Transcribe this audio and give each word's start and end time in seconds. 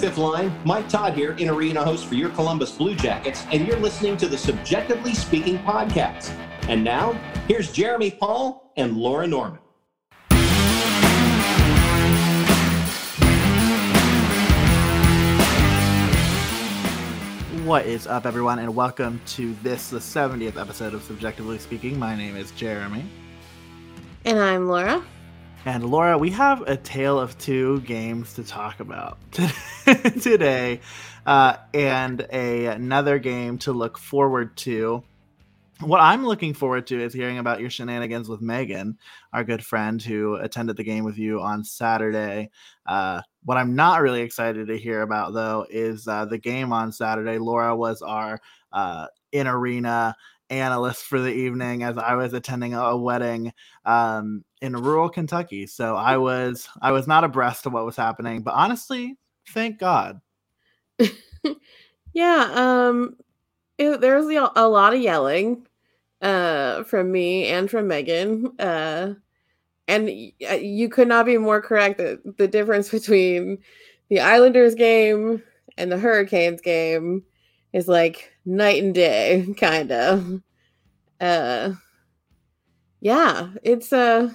fifth 0.00 0.16
line. 0.16 0.50
Mike 0.64 0.88
Todd 0.88 1.12
here, 1.12 1.32
in 1.32 1.50
arena 1.50 1.84
host 1.84 2.06
for 2.06 2.14
your 2.14 2.30
Columbus 2.30 2.72
Blue 2.72 2.94
Jackets, 2.94 3.44
and 3.52 3.66
you're 3.66 3.78
listening 3.78 4.16
to 4.16 4.28
the 4.28 4.38
Subjectively 4.38 5.12
Speaking 5.12 5.58
podcast. 5.58 6.34
And 6.68 6.82
now, 6.82 7.12
here's 7.46 7.70
Jeremy 7.70 8.10
Paul 8.10 8.72
and 8.78 8.96
Laura 8.96 9.26
Norman. 9.26 9.58
What 17.66 17.84
is 17.84 18.06
up, 18.06 18.24
everyone, 18.24 18.58
and 18.58 18.74
welcome 18.74 19.20
to 19.26 19.54
this, 19.62 19.90
the 19.90 19.98
70th 19.98 20.58
episode 20.58 20.94
of 20.94 21.02
Subjectively 21.02 21.58
Speaking. 21.58 21.98
My 21.98 22.16
name 22.16 22.36
is 22.36 22.52
Jeremy. 22.52 23.04
And 24.24 24.38
I'm 24.38 24.66
Laura. 24.66 25.04
And 25.66 25.90
Laura, 25.90 26.16
we 26.16 26.30
have 26.30 26.62
a 26.62 26.76
tale 26.76 27.20
of 27.20 27.36
two 27.36 27.82
games 27.82 28.32
to 28.34 28.44
talk 28.44 28.80
about 28.80 29.18
today, 30.22 30.80
uh, 31.26 31.56
and 31.74 32.26
a, 32.32 32.66
another 32.66 33.18
game 33.18 33.58
to 33.58 33.72
look 33.72 33.98
forward 33.98 34.56
to. 34.58 35.04
What 35.80 36.00
I'm 36.00 36.24
looking 36.26 36.54
forward 36.54 36.86
to 36.88 37.02
is 37.02 37.12
hearing 37.12 37.36
about 37.36 37.60
your 37.60 37.68
shenanigans 37.68 38.26
with 38.26 38.40
Megan, 38.40 38.96
our 39.34 39.44
good 39.44 39.64
friend 39.64 40.00
who 40.00 40.36
attended 40.36 40.78
the 40.78 40.84
game 40.84 41.04
with 41.04 41.18
you 41.18 41.42
on 41.42 41.62
Saturday. 41.64 42.50
Uh, 42.86 43.20
what 43.44 43.58
I'm 43.58 43.74
not 43.74 44.00
really 44.00 44.22
excited 44.22 44.66
to 44.68 44.78
hear 44.78 45.02
about, 45.02 45.34
though, 45.34 45.66
is 45.68 46.08
uh, 46.08 46.24
the 46.24 46.38
game 46.38 46.72
on 46.72 46.90
Saturday. 46.90 47.36
Laura 47.36 47.76
was 47.76 48.00
our 48.00 48.40
uh, 48.72 49.08
in 49.30 49.46
arena 49.46 50.16
analyst 50.48 51.04
for 51.04 51.20
the 51.20 51.32
evening 51.32 51.82
as 51.82 51.96
I 51.96 52.14
was 52.14 52.32
attending 52.32 52.74
a 52.74 52.96
wedding 52.96 53.52
um, 53.84 54.44
in 54.60 54.76
rural 54.76 55.08
Kentucky. 55.08 55.66
So 55.66 55.96
I 55.96 56.16
was 56.16 56.68
I 56.82 56.92
was 56.92 57.06
not 57.06 57.24
abreast 57.24 57.66
of 57.66 57.72
what 57.72 57.86
was 57.86 57.96
happening, 57.96 58.42
but 58.42 58.54
honestly, 58.54 59.16
thank 59.48 59.78
God. 59.78 60.20
yeah, 62.12 62.50
um, 62.54 63.16
it, 63.78 64.00
there 64.00 64.16
was 64.16 64.26
a 64.56 64.68
lot 64.68 64.94
of 64.94 65.00
yelling 65.00 65.66
uh, 66.22 66.84
from 66.84 67.10
me 67.10 67.46
and 67.46 67.70
from 67.70 67.88
Megan. 67.88 68.52
Uh, 68.58 69.14
and 69.88 70.08
uh, 70.48 70.54
you 70.54 70.88
could 70.88 71.08
not 71.08 71.26
be 71.26 71.38
more 71.38 71.60
correct 71.60 71.98
that 71.98 72.36
the 72.36 72.48
difference 72.48 72.88
between 72.90 73.58
the 74.08 74.20
Islanders 74.20 74.74
game 74.74 75.42
and 75.76 75.90
the 75.90 75.98
Hurricanes 75.98 76.60
game 76.60 77.24
is 77.72 77.88
like 77.88 78.32
night 78.44 78.82
and 78.82 78.94
day, 78.94 79.46
kind 79.58 79.90
of. 79.90 80.42
Uh, 81.20 81.72
yeah, 83.00 83.50
it's 83.62 83.92
uh 83.92 84.30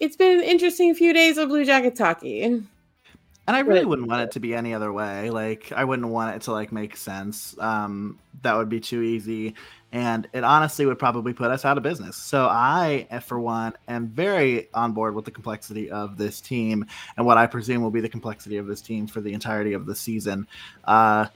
it's 0.00 0.16
been 0.16 0.38
an 0.38 0.44
interesting 0.44 0.94
few 0.94 1.12
days 1.12 1.38
of 1.38 1.48
Blue 1.48 1.64
Jackets 1.64 2.00
hockey. 2.00 2.42
And 2.42 3.56
I 3.56 3.60
really 3.60 3.84
wouldn't 3.84 4.08
want 4.08 4.22
it 4.22 4.30
to 4.32 4.40
be 4.40 4.54
any 4.54 4.74
other 4.74 4.92
way. 4.92 5.30
Like 5.30 5.72
I 5.72 5.84
wouldn't 5.84 6.08
want 6.08 6.36
it 6.36 6.42
to 6.42 6.52
like 6.52 6.72
make 6.72 6.96
sense. 6.96 7.56
Um, 7.58 8.18
that 8.42 8.56
would 8.56 8.68
be 8.68 8.78
too 8.78 9.02
easy, 9.02 9.54
and 9.90 10.28
it 10.32 10.44
honestly 10.44 10.86
would 10.86 11.00
probably 11.00 11.32
put 11.32 11.50
us 11.50 11.64
out 11.64 11.76
of 11.76 11.82
business. 11.82 12.16
So 12.16 12.46
I, 12.48 13.08
for 13.26 13.40
one, 13.40 13.72
am 13.88 14.06
very 14.06 14.68
on 14.72 14.92
board 14.92 15.16
with 15.16 15.24
the 15.24 15.32
complexity 15.32 15.90
of 15.90 16.16
this 16.16 16.40
team 16.40 16.86
and 17.16 17.26
what 17.26 17.38
I 17.38 17.46
presume 17.46 17.82
will 17.82 17.90
be 17.90 18.00
the 18.00 18.08
complexity 18.08 18.56
of 18.56 18.66
this 18.66 18.80
team 18.80 19.08
for 19.08 19.20
the 19.20 19.32
entirety 19.32 19.72
of 19.72 19.84
the 19.84 19.96
season. 19.96 20.46
Uh, 20.84 21.26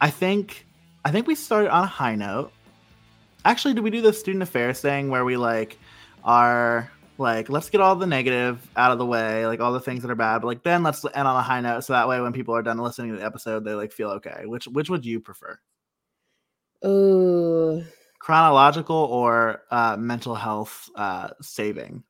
I 0.00 0.10
think 0.10 0.66
I 1.04 1.12
think 1.12 1.28
we 1.28 1.36
started 1.36 1.70
on 1.70 1.84
a 1.84 1.86
high 1.86 2.16
note. 2.16 2.52
Actually, 3.44 3.74
did 3.74 3.84
we 3.84 3.90
do 3.90 4.00
the 4.00 4.12
student 4.12 4.42
affairs 4.42 4.80
thing 4.80 5.10
where 5.10 5.24
we 5.24 5.36
like 5.36 5.78
are 6.24 6.90
like 7.18 7.48
let's 7.48 7.70
get 7.70 7.80
all 7.80 7.96
the 7.96 8.06
negative 8.06 8.66
out 8.76 8.92
of 8.92 8.98
the 8.98 9.06
way, 9.06 9.46
like 9.46 9.60
all 9.60 9.72
the 9.72 9.80
things 9.80 10.02
that 10.02 10.10
are 10.10 10.16
bad, 10.16 10.38
but 10.40 10.46
like 10.46 10.62
then 10.62 10.82
let's 10.82 11.04
end 11.04 11.28
on 11.28 11.36
a 11.36 11.42
high 11.42 11.60
note 11.60 11.84
so 11.84 11.92
that 11.92 12.08
way 12.08 12.20
when 12.20 12.32
people 12.32 12.54
are 12.54 12.62
done 12.62 12.78
listening 12.78 13.12
to 13.12 13.18
the 13.18 13.24
episode, 13.24 13.64
they 13.64 13.74
like 13.74 13.92
feel 13.92 14.10
okay. 14.10 14.42
Which 14.44 14.66
which 14.66 14.90
would 14.90 15.04
you 15.04 15.20
prefer? 15.20 15.58
Ooh. 16.84 17.84
Chronological 18.18 18.96
or 18.96 19.62
uh 19.70 19.96
mental 19.98 20.34
health 20.34 20.88
uh 20.96 21.30
saving? 21.40 22.02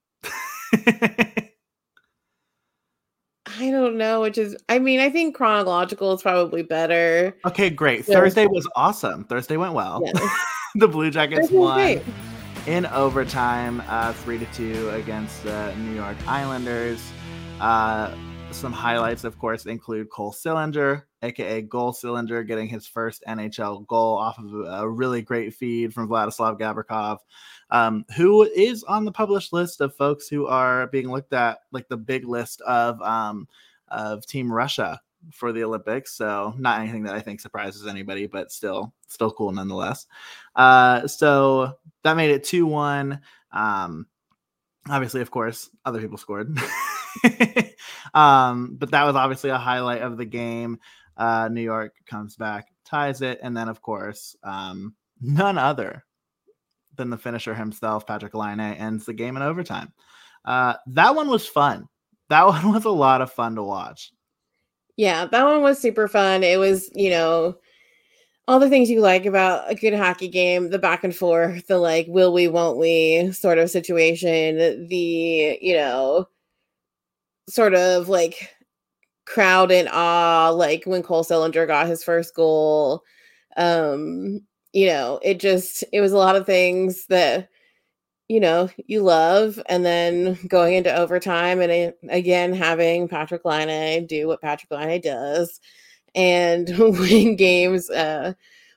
I 3.59 3.71
don't 3.71 3.99
know, 3.99 4.21
which 4.21 4.39
is 4.39 4.57
I 4.69 4.79
mean, 4.79 5.01
I 5.01 5.11
think 5.11 5.35
chronological 5.35 6.13
is 6.13 6.23
probably 6.23 6.63
better. 6.63 7.37
Okay, 7.45 7.71
great. 7.71 8.07
Thursday 8.07 8.47
was 8.47 8.69
awesome. 8.77 9.25
Thursday 9.25 9.57
went 9.57 9.75
well. 9.75 10.03
Yeah. 10.05 10.29
the 10.77 10.89
Blue 10.89 11.11
Jackets 11.11 11.51
won. 11.51 12.01
In 12.69 12.87
overtime, 12.87 13.83
uh, 13.89 14.13
three 14.13 14.39
to 14.39 14.47
two 14.53 14.89
against 14.91 15.43
the 15.43 15.75
New 15.79 15.97
York 15.97 16.17
Islanders. 16.29 17.03
Uh, 17.61 18.15
some 18.53 18.73
highlights, 18.73 19.25
of 19.25 19.37
course, 19.37 19.67
include 19.67 20.11
Cole 20.11 20.33
Sillinger, 20.33 21.03
aka 21.23 21.63
Goal 21.63 21.93
Cylinder, 21.93 22.45
getting 22.45 22.69
his 22.69 22.87
first 22.87 23.25
NHL 23.27 23.85
goal 23.89 24.17
off 24.17 24.39
of 24.39 24.55
a 24.65 24.89
really 24.89 25.23
great 25.23 25.55
feed 25.55 25.93
from 25.93 26.09
Vladislav 26.09 26.57
Gavrikov, 26.57 27.19
um, 27.71 28.05
who 28.17 28.45
is 28.45 28.85
on 28.85 29.05
the 29.05 29.13
published 29.13 29.53
list 29.53 29.81
of 29.81 29.97
folks 29.97 30.29
who 30.29 30.47
are 30.47 30.87
being 30.87 31.11
looked 31.11 31.33
at, 31.33 31.59
like 31.73 31.89
the 31.89 31.97
big 31.97 32.29
list 32.29 32.61
of 32.61 33.03
um, 33.03 33.49
of 33.89 34.25
Team 34.25 34.53
Russia 34.53 35.01
for 35.31 35.53
the 35.53 35.65
Olympics. 35.65 36.13
So 36.13 36.55
not 36.59 36.81
anything 36.81 37.05
that 37.05 37.15
I 37.15 37.21
think 37.21 37.41
surprises 37.41 37.87
anybody, 37.87 38.27
but 38.27 38.53
still, 38.53 38.93
still 39.07 39.31
cool 39.31 39.53
nonetheless. 39.53 40.07
Uh, 40.57 41.07
so 41.07 41.75
that 42.03 42.17
made 42.17 42.31
it 42.31 42.45
two 42.45 42.67
one. 42.67 43.21
Um, 43.53 44.07
obviously, 44.89 45.21
of 45.21 45.31
course, 45.31 45.71
other 45.85 46.01
people 46.01 46.19
scored. 46.19 46.59
um, 48.15 48.77
but 48.79 48.91
that 48.91 49.05
was 49.05 49.17
obviously 49.17 49.51
a 49.51 49.59
highlight 49.59 50.03
of 50.03 50.17
the 50.17 50.25
game. 50.25 50.79
Uh, 51.17 51.49
New 51.51 51.63
York 51.63 51.95
comes 52.07 52.37
back, 52.37 52.69
ties 52.85 53.23
it, 53.23 53.39
and 53.43 53.57
then 53.57 53.69
of 53.69 53.83
course, 53.83 54.37
um, 54.43 54.95
none 55.21 55.59
other 55.59 56.05
than 56.97 57.11
the 57.11 57.19
finisher 57.19 57.55
himself, 57.55 58.07
Patrick 58.07 58.35
Laine, 58.35 58.61
ends 58.61 59.07
the 59.07 59.13
game 59.13 59.37
in 59.37 59.43
overtime. 59.43 59.93
Uh, 60.45 60.75
that 60.89 61.15
one 61.15 61.29
was 61.29 61.47
fun. 61.47 61.87
That 62.29 62.47
one 62.47 62.73
was 62.73 62.85
a 62.85 62.91
lot 62.91 63.23
of 63.23 63.33
fun 63.33 63.55
to 63.57 63.63
watch. 63.63 64.13
Yeah, 64.97 65.27
that 65.27 65.45
one 65.45 65.63
was 65.63 65.79
super 65.81 66.07
fun. 66.09 66.43
It 66.43 66.59
was, 66.59 66.91
you 66.95 67.11
know, 67.11 67.57
all 68.49 68.61
the 68.61 68.71
things 68.71 68.91
you 68.91 69.01
like 69.01 69.27
about 69.27 69.71
a 69.71 69.75
good 69.75 69.95
hockey 69.95 70.29
game, 70.29 70.71
the 70.71 70.79
back 70.79 71.05
and 71.05 71.17
forth, 71.17 71.67
the 71.69 71.79
like 71.79 72.07
will 72.09 72.33
we, 72.33 72.49
won't 72.49 72.79
we 72.79 73.33
sort 73.33 73.59
of 73.59 73.71
situation, 73.71 74.89
the, 74.89 75.59
you 75.63 75.75
know, 75.77 76.29
sort 77.49 77.75
of 77.75 78.09
like 78.09 78.55
crowd 79.27 79.73
in 79.73 79.89
awe, 79.93 80.51
like 80.51 80.85
when 80.87 81.03
Cole 81.05 81.25
Sillinger 81.25 81.67
got 81.67 81.89
his 81.89 82.05
first 82.05 82.35
goal. 82.37 83.03
Um, 83.57 84.43
you 84.73 84.87
know, 84.87 85.21
it 85.23 85.41
just 85.41 85.85
it 85.93 86.01
was 86.03 86.13
a 86.13 86.19
lot 86.19 86.37
of 86.37 86.47
things 86.47 87.07
that 87.09 87.49
you 88.29 88.41
know 88.41 88.69
you 88.87 89.03
love 89.03 89.61
and 89.69 89.85
then 89.85 90.39
going 90.49 90.75
into 90.75 90.95
overtime 90.95 91.61
and 91.61 91.93
again 92.09 92.53
having 92.53 93.09
patrick 93.09 93.45
Laine 93.45 94.07
do 94.07 94.27
what 94.27 94.41
patrick 94.41 94.71
Laine 94.71 95.01
does 95.01 95.61
and 96.15 96.69
win 96.79 97.37
games 97.37 97.91
uh, 97.91 98.33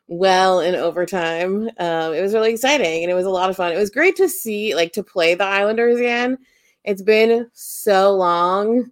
well 0.07 0.59
in 0.59 0.75
overtime 0.75 1.69
um, 1.79 2.13
it 2.13 2.22
was 2.22 2.33
really 2.33 2.51
exciting 2.51 3.03
and 3.03 3.11
it 3.11 3.16
was 3.16 3.25
a 3.25 3.29
lot 3.29 3.50
of 3.50 3.56
fun. 3.56 3.72
It 3.72 3.78
was 3.78 3.89
great 3.89 4.16
to 4.17 4.29
see 4.29 4.75
like 4.75 4.94
to 4.94 5.03
play 5.03 5.35
the 5.35 5.45
islanders 5.45 5.97
again. 5.97 6.38
It's 6.83 7.01
been 7.01 7.50
so 7.53 8.16
long 8.16 8.91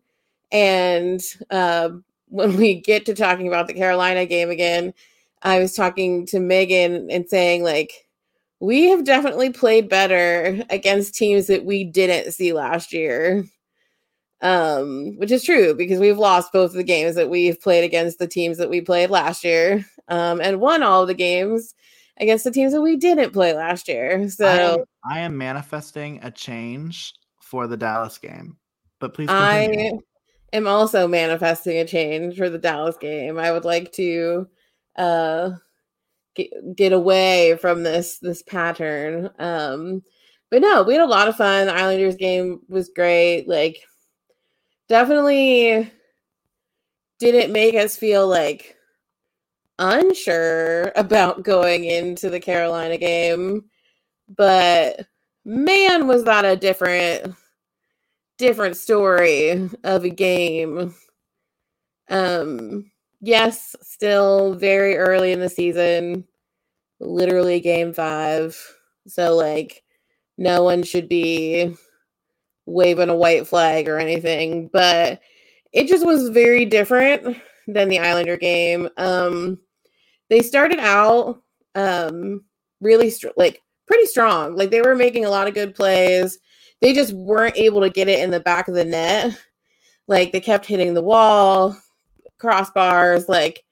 and 0.52 1.22
uh, 1.50 1.90
when 2.30 2.58
we 2.58 2.76
get 2.76 3.06
to 3.06 3.16
talking 3.16 3.48
about 3.48 3.68
the 3.68 3.74
carolina 3.74 4.26
game 4.26 4.50
again 4.50 4.94
i 5.44 5.60
was 5.60 5.74
talking 5.74 6.26
to 6.26 6.40
megan 6.40 7.10
and 7.12 7.30
saying 7.30 7.64
like 7.64 8.08
we 8.64 8.90
have 8.90 9.04
definitely 9.04 9.50
played 9.50 9.90
better 9.90 10.64
against 10.70 11.16
teams 11.16 11.48
that 11.48 11.66
we 11.66 11.84
didn't 11.84 12.32
see 12.32 12.54
last 12.54 12.94
year. 12.94 13.44
Um, 14.42 15.18
which 15.18 15.32
is 15.32 15.44
true 15.44 15.74
because 15.74 16.00
we've 16.00 16.18
lost 16.18 16.52
both 16.52 16.72
of 16.72 16.76
the 16.76 16.84
games 16.84 17.16
that 17.16 17.30
we've 17.30 17.60
played 17.62 17.84
against 17.84 18.20
the 18.20 18.28
teams 18.28 18.58
that 18.58 18.70
we 18.70 18.82
played 18.82 19.10
last 19.10 19.44
year, 19.44 19.86
um, 20.10 20.42
and 20.42 20.60
won 20.60 20.84
all 20.84 21.06
the 21.06 21.14
games 21.14 21.74
against 22.18 22.44
the 22.44 22.52
teams 22.52 22.74
that 22.74 22.82
we 22.82 22.98
didn't 22.98 23.32
play 23.32 23.54
last 23.54 23.88
year. 23.88 24.30
So 24.30 24.46
I 24.46 24.58
am, 24.58 24.84
I 25.06 25.20
am 25.20 25.38
manifesting 25.38 26.20
a 26.24 26.32
change 26.32 27.14
for 27.42 27.68
the 27.68 27.78
Dallas 27.78 28.18
game. 28.18 28.58
But 29.00 29.14
please 29.14 29.28
continue. 29.28 29.96
I 30.54 30.56
am 30.56 30.68
also 30.68 31.08
manifesting 31.08 31.78
a 31.78 31.86
change 31.86 32.38
for 32.38 32.50
the 32.50 32.60
Dallas 32.60 32.98
game. 32.98 33.38
I 33.38 33.52
would 33.52 33.66
like 33.66 33.92
to 33.94 34.48
uh 34.98 35.52
get, 36.36 36.94
away 36.94 37.58
from 37.62 37.84
this 37.84 38.20
this 38.20 38.44
pattern. 38.44 39.30
Um, 39.40 40.04
but 40.52 40.62
no, 40.62 40.84
we 40.84 40.94
had 40.94 41.02
a 41.02 41.08
lot 41.08 41.28
of 41.28 41.36
fun. 41.36 41.68
The 41.68 41.74
Islanders 41.74 42.16
game 42.16 42.62
was 42.68 42.90
great. 42.96 43.48
Like, 43.48 43.78
definitely 44.88 45.92
didn't 47.20 47.54
make 47.54 47.76
us 47.76 47.96
feel 47.98 48.28
like 48.28 48.76
unsure 49.80 50.92
about 50.96 51.44
going 51.44 51.86
into 51.86 52.30
the 52.30 52.40
Carolina 52.40 52.98
game, 52.98 53.66
but 54.30 55.08
man, 55.46 56.08
was 56.08 56.24
that 56.26 56.46
a 56.46 56.56
different 56.56 57.36
different 58.38 58.76
story 58.78 59.70
of 59.84 60.04
a 60.04 60.10
game. 60.10 60.94
Um, 62.10 62.92
yes, 63.24 63.76
still 63.82 64.54
very 64.56 64.98
early 64.98 65.32
in 65.32 65.40
the 65.40 65.50
season, 65.50 66.26
literally 67.00 67.60
game 67.60 67.94
five. 67.94 68.60
So, 69.08 69.36
like, 69.36 69.84
no 70.38 70.64
one 70.64 70.84
should 70.84 71.10
be 71.10 71.76
waving 72.66 73.10
a 73.10 73.16
white 73.16 73.48
flag 73.48 73.88
or 73.88 73.98
anything, 73.98 74.70
but 74.72 75.22
it 75.72 75.88
just 75.88 76.06
was 76.06 76.30
very 76.30 76.66
different 76.66 77.38
than 77.68 77.90
the 77.90 78.00
Islander 78.00 78.38
game. 78.38 78.90
Um, 78.98 79.60
they 80.30 80.42
started 80.42 80.80
out 80.80 81.42
um, 81.76 82.44
really 82.82 83.10
str- 83.10 83.28
like 83.38 83.62
pretty 83.88 84.06
strong. 84.06 84.56
Like 84.56 84.70
they 84.72 84.82
were 84.82 84.96
making 84.96 85.26
a 85.26 85.30
lot 85.30 85.48
of 85.48 85.54
good 85.54 85.76
plays. 85.76 86.38
They 86.82 86.94
just 86.94 87.14
weren't 87.14 87.58
able 87.58 87.82
to 87.82 87.90
get 87.90 88.10
it 88.10 88.20
in 88.20 88.32
the 88.32 88.40
back 88.40 88.68
of 88.68 88.76
the 88.76 88.86
net. 88.86 89.38
Like 90.08 90.32
they 90.32 90.42
kept 90.42 90.66
hitting 90.66 90.94
the 90.94 91.02
wall, 91.02 91.78
crossbars. 92.44 93.28
Like 93.30 93.64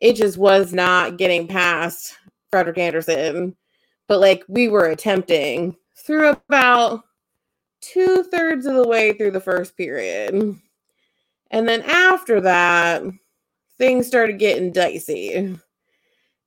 it 0.00 0.14
just 0.14 0.38
was 0.38 0.72
not 0.72 1.18
getting 1.18 1.48
past 1.48 2.14
Frederik 2.50 2.78
Andersen. 2.78 3.56
But 4.08 4.20
like 4.20 4.44
we 4.48 4.68
were 4.68 4.86
attempting 4.86 5.76
through 5.96 6.30
about 6.48 7.02
two 7.80 8.24
thirds 8.24 8.66
of 8.66 8.74
the 8.74 8.88
way 8.88 9.12
through 9.12 9.30
the 9.30 9.40
first 9.40 9.76
period. 9.76 10.58
And 11.50 11.68
then 11.68 11.82
after 11.82 12.40
that, 12.42 13.02
things 13.78 14.06
started 14.06 14.38
getting 14.38 14.72
dicey. 14.72 15.56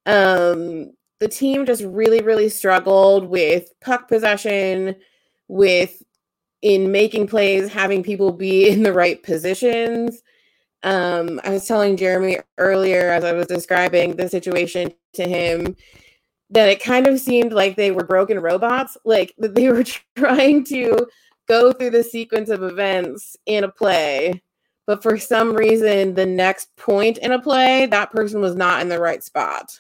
Um, 0.05 0.93
the 1.19 1.27
team 1.27 1.65
just 1.65 1.83
really, 1.83 2.21
really 2.21 2.49
struggled 2.49 3.25
with 3.25 3.71
puck 3.81 4.07
possession, 4.07 4.95
with 5.47 6.01
in 6.61 6.91
making 6.91 7.27
plays, 7.27 7.71
having 7.71 8.03
people 8.03 8.31
be 8.31 8.69
in 8.69 8.83
the 8.83 8.93
right 8.93 9.21
positions. 9.23 10.21
Um, 10.83 11.39
I 11.43 11.49
was 11.49 11.65
telling 11.65 11.97
Jeremy 11.97 12.39
earlier 12.57 13.09
as 13.09 13.23
I 13.23 13.31
was 13.31 13.47
describing 13.47 14.15
the 14.15 14.27
situation 14.27 14.93
to 15.13 15.23
him 15.23 15.75
that 16.49 16.69
it 16.69 16.83
kind 16.83 17.07
of 17.07 17.19
seemed 17.19 17.53
like 17.53 17.75
they 17.75 17.91
were 17.91 18.03
broken 18.03 18.39
robots, 18.39 18.97
like 19.05 19.33
that 19.37 19.55
they 19.55 19.69
were 19.69 19.85
trying 20.15 20.63
to 20.65 21.07
go 21.47 21.73
through 21.73 21.89
the 21.89 22.03
sequence 22.03 22.49
of 22.49 22.63
events 22.63 23.35
in 23.45 23.63
a 23.63 23.71
play, 23.71 24.41
but 24.85 25.01
for 25.01 25.17
some 25.17 25.53
reason, 25.53 26.13
the 26.13 26.25
next 26.25 26.75
point 26.75 27.17
in 27.19 27.31
a 27.31 27.41
play, 27.41 27.85
that 27.87 28.11
person 28.11 28.41
was 28.41 28.55
not 28.55 28.81
in 28.81 28.89
the 28.89 28.99
right 28.99 29.23
spot. 29.23 29.79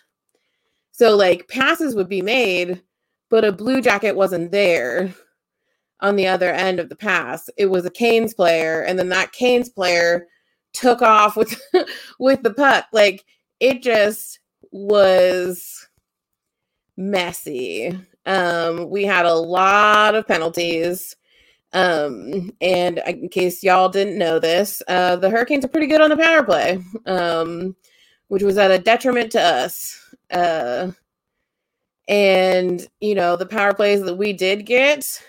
So 0.91 1.15
like 1.15 1.47
passes 1.47 1.95
would 1.95 2.09
be 2.09 2.21
made, 2.21 2.81
but 3.29 3.45
a 3.45 3.51
blue 3.51 3.81
jacket 3.81 4.15
wasn't 4.15 4.51
there 4.51 5.13
on 6.01 6.15
the 6.15 6.27
other 6.27 6.51
end 6.51 6.79
of 6.79 6.89
the 6.89 6.95
pass. 6.95 7.49
It 7.57 7.67
was 7.67 7.85
a 7.85 7.89
Canes 7.89 8.33
player, 8.33 8.81
and 8.81 8.97
then 8.97 9.09
that 9.09 9.31
Canes 9.31 9.69
player 9.69 10.27
took 10.73 11.01
off 11.01 11.35
with 11.35 11.59
with 12.19 12.43
the 12.43 12.53
puck. 12.53 12.85
Like 12.91 13.25
it 13.59 13.81
just 13.81 14.39
was 14.71 15.87
messy. 16.97 17.97
Um, 18.25 18.89
we 18.89 19.03
had 19.03 19.25
a 19.25 19.33
lot 19.35 20.15
of 20.15 20.27
penalties. 20.27 21.15
Um, 21.73 22.51
and 22.61 22.99
in 23.07 23.29
case 23.29 23.63
y'all 23.63 23.89
didn't 23.89 24.19
know 24.19 24.37
this, 24.39 24.83
uh, 24.87 25.15
the 25.15 25.29
Hurricanes 25.29 25.65
are 25.65 25.69
pretty 25.69 25.87
good 25.87 26.01
on 26.01 26.11
the 26.11 26.17
power 26.17 26.43
play, 26.43 26.79
um, 27.07 27.75
which 28.27 28.43
was 28.43 28.59
at 28.59 28.69
a 28.69 28.77
detriment 28.77 29.31
to 29.31 29.41
us. 29.41 29.99
Uh, 30.29 30.91
and 32.07 32.87
you 32.99 33.15
know 33.15 33.35
the 33.35 33.45
power 33.45 33.73
plays 33.73 34.03
that 34.03 34.15
we 34.15 34.33
did 34.33 34.65
get, 34.65 35.21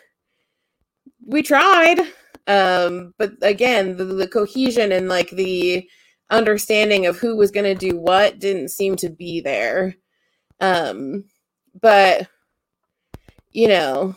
we 1.26 1.42
tried, 1.42 2.00
um, 2.46 3.14
but 3.18 3.32
again, 3.42 3.96
the, 3.96 4.04
the 4.04 4.28
cohesion 4.28 4.92
and 4.92 5.08
like 5.08 5.30
the 5.30 5.88
understanding 6.30 7.06
of 7.06 7.18
who 7.18 7.36
was 7.36 7.50
going 7.50 7.64
to 7.64 7.90
do 7.90 7.98
what 7.98 8.38
didn't 8.38 8.68
seem 8.68 8.96
to 8.96 9.08
be 9.08 9.40
there. 9.40 9.94
Um, 10.60 11.24
but 11.80 12.28
you 13.50 13.68
know, 13.68 14.14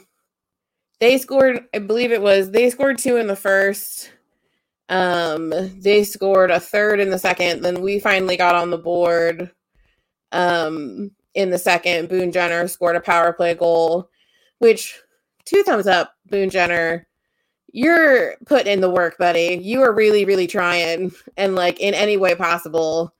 they 1.00 1.18
scored. 1.18 1.66
I 1.74 1.80
believe 1.80 2.12
it 2.12 2.22
was 2.22 2.52
they 2.52 2.70
scored 2.70 2.98
two 2.98 3.18
in 3.18 3.28
the 3.28 3.36
first. 3.36 4.12
Um, 4.90 5.54
they 5.82 6.04
scored 6.04 6.52
a 6.52 6.60
third 6.60 7.00
in 7.00 7.10
the 7.10 7.20
second. 7.20 7.62
Then 7.62 7.82
we 7.82 8.00
finally 8.00 8.38
got 8.38 8.56
on 8.56 8.72
the 8.72 8.78
board. 8.78 9.52
Um, 10.32 11.12
in 11.36 11.50
the 11.50 11.60
second, 11.60 12.10
Boone 12.10 12.32
Jenner 12.32 12.68
scored 12.68 12.96
a 12.96 13.02
power 13.02 13.32
play 13.32 13.54
goal, 13.54 14.10
which 14.60 15.00
two 15.46 15.64
thumbs 15.64 15.88
up, 15.88 16.14
Boone 16.26 16.50
Jenner. 16.50 17.07
You're 17.72 18.36
putting 18.46 18.72
in 18.72 18.82
the 18.82 18.90
work, 18.90 19.18
buddy. 19.18 19.60
You 19.62 19.82
are 19.82 19.94
really, 19.94 20.26
really 20.26 20.48
trying 20.48 21.12
and 21.36 21.56
like 21.56 21.80
in 21.80 21.94
any 21.94 22.18
way 22.18 22.34
possible 22.36 23.14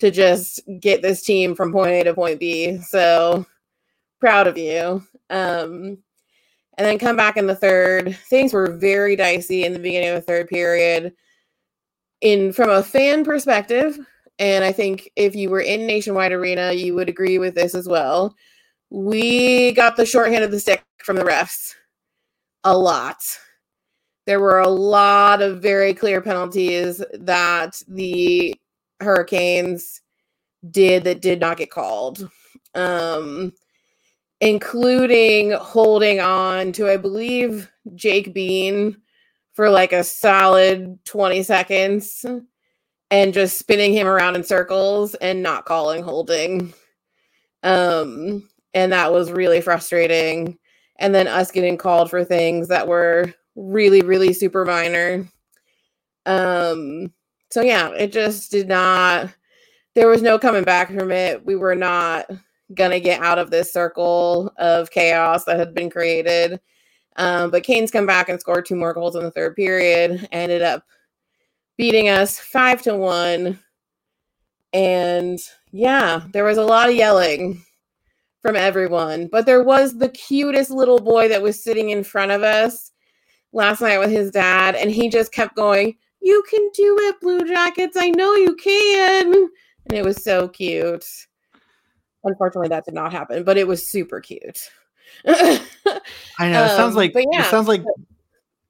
to 0.00 0.10
just 0.10 0.60
get 0.80 1.02
this 1.02 1.22
team 1.22 1.54
from 1.54 1.72
point 1.72 1.92
A 1.92 2.04
to 2.04 2.14
point 2.14 2.40
B. 2.40 2.78
So 2.78 3.46
proud 4.20 4.46
of 4.46 4.58
you. 4.58 5.02
Um, 5.30 5.98
and 6.76 6.86
then 6.86 6.98
come 6.98 7.16
back 7.16 7.36
in 7.36 7.46
the 7.46 7.54
third. 7.54 8.16
Things 8.28 8.52
were 8.52 8.76
very 8.76 9.16
dicey 9.16 9.64
in 9.64 9.72
the 9.72 9.78
beginning 9.78 10.10
of 10.10 10.16
the 10.16 10.20
third 10.22 10.48
period. 10.48 11.14
In 12.20 12.52
from 12.52 12.70
a 12.70 12.82
fan 12.82 13.24
perspective, 13.24 13.98
and 14.38 14.64
I 14.64 14.72
think 14.72 15.10
if 15.14 15.36
you 15.36 15.50
were 15.50 15.60
in 15.60 15.86
Nationwide 15.86 16.32
Arena, 16.32 16.72
you 16.72 16.94
would 16.94 17.08
agree 17.08 17.38
with 17.38 17.54
this 17.54 17.74
as 17.74 17.86
well. 17.86 18.34
We 18.90 19.72
got 19.72 19.96
the 19.96 20.06
shorthand 20.06 20.42
of 20.42 20.50
the 20.50 20.58
stick 20.58 20.82
from 20.98 21.16
the 21.16 21.24
refs 21.24 21.74
a 22.64 22.76
lot. 22.76 23.22
There 24.26 24.40
were 24.40 24.60
a 24.60 24.68
lot 24.68 25.42
of 25.42 25.60
very 25.60 25.94
clear 25.94 26.20
penalties 26.20 27.02
that 27.12 27.82
the 27.88 28.54
Hurricanes 29.00 30.00
did 30.70 31.04
that 31.04 31.20
did 31.20 31.40
not 31.40 31.58
get 31.58 31.70
called. 31.70 32.28
Um, 32.74 33.52
including 34.40 35.52
holding 35.52 36.20
on 36.20 36.72
to, 36.72 36.90
I 36.90 36.96
believe, 36.96 37.70
Jake 37.94 38.34
Bean 38.34 38.96
for 39.54 39.70
like 39.70 39.92
a 39.92 40.04
solid 40.04 40.98
20 41.04 41.42
seconds 41.42 42.26
and 43.10 43.32
just 43.32 43.56
spinning 43.58 43.92
him 43.92 44.06
around 44.06 44.36
in 44.36 44.44
circles 44.44 45.14
and 45.14 45.42
not 45.42 45.64
calling 45.64 46.02
holding. 46.02 46.74
Um, 47.62 48.48
and 48.74 48.92
that 48.92 49.12
was 49.12 49.30
really 49.30 49.60
frustrating. 49.60 50.58
And 50.98 51.14
then 51.14 51.28
us 51.28 51.50
getting 51.50 51.78
called 51.78 52.10
for 52.10 52.24
things 52.24 52.68
that 52.68 52.88
were 52.88 53.32
really, 53.56 54.02
really 54.02 54.32
super 54.32 54.64
minor. 54.64 55.28
Um, 56.26 57.12
so 57.50 57.62
yeah, 57.62 57.90
it 57.90 58.12
just 58.12 58.50
did 58.50 58.68
not, 58.68 59.30
there 59.94 60.08
was 60.08 60.22
no 60.22 60.38
coming 60.38 60.64
back 60.64 60.88
from 60.88 61.12
it. 61.12 61.44
We 61.44 61.56
were 61.56 61.74
not 61.74 62.30
gonna 62.74 63.00
get 63.00 63.20
out 63.20 63.38
of 63.38 63.50
this 63.50 63.72
circle 63.72 64.52
of 64.58 64.90
chaos 64.90 65.44
that 65.44 65.58
had 65.58 65.74
been 65.74 65.90
created. 65.90 66.60
Um, 67.16 67.50
but 67.50 67.62
Canes 67.62 67.92
come 67.92 68.06
back 68.06 68.28
and 68.28 68.40
scored 68.40 68.66
two 68.66 68.74
more 68.74 68.92
goals 68.92 69.14
in 69.14 69.22
the 69.22 69.30
third 69.30 69.54
period, 69.54 70.28
ended 70.32 70.62
up 70.62 70.84
beating 71.76 72.08
us 72.08 72.38
five 72.40 72.82
to 72.82 72.96
one. 72.96 73.58
And 74.72 75.38
yeah, 75.70 76.22
there 76.32 76.44
was 76.44 76.58
a 76.58 76.64
lot 76.64 76.88
of 76.88 76.96
yelling 76.96 77.62
from 78.42 78.56
everyone, 78.56 79.28
but 79.28 79.46
there 79.46 79.62
was 79.62 79.96
the 79.96 80.08
cutest 80.08 80.70
little 80.70 80.98
boy 80.98 81.28
that 81.28 81.42
was 81.42 81.62
sitting 81.62 81.90
in 81.90 82.02
front 82.02 82.32
of 82.32 82.42
us 82.42 82.90
last 83.54 83.80
night 83.80 83.98
with 83.98 84.10
his 84.10 84.30
dad, 84.30 84.74
and 84.74 84.90
he 84.90 85.08
just 85.08 85.32
kept 85.32 85.56
going, 85.56 85.96
You 86.20 86.42
can 86.50 86.68
do 86.74 86.96
it, 87.02 87.20
Blue 87.20 87.46
Jackets. 87.46 87.96
I 87.96 88.10
know 88.10 88.34
you 88.34 88.54
can. 88.56 89.32
And 89.32 89.92
it 89.92 90.04
was 90.04 90.22
so 90.22 90.48
cute. 90.48 91.06
Unfortunately, 92.24 92.68
that 92.68 92.84
did 92.84 92.94
not 92.94 93.12
happen, 93.12 93.44
but 93.44 93.56
it 93.56 93.66
was 93.66 93.86
super 93.86 94.20
cute. 94.20 94.70
I 95.26 95.60
know. 96.40 96.64
It 96.64 96.70
um, 96.70 96.76
sounds 96.76 96.96
like 96.96 97.12
yeah. 97.14 97.46
it 97.46 97.50
sounds 97.50 97.68
like 97.68 97.82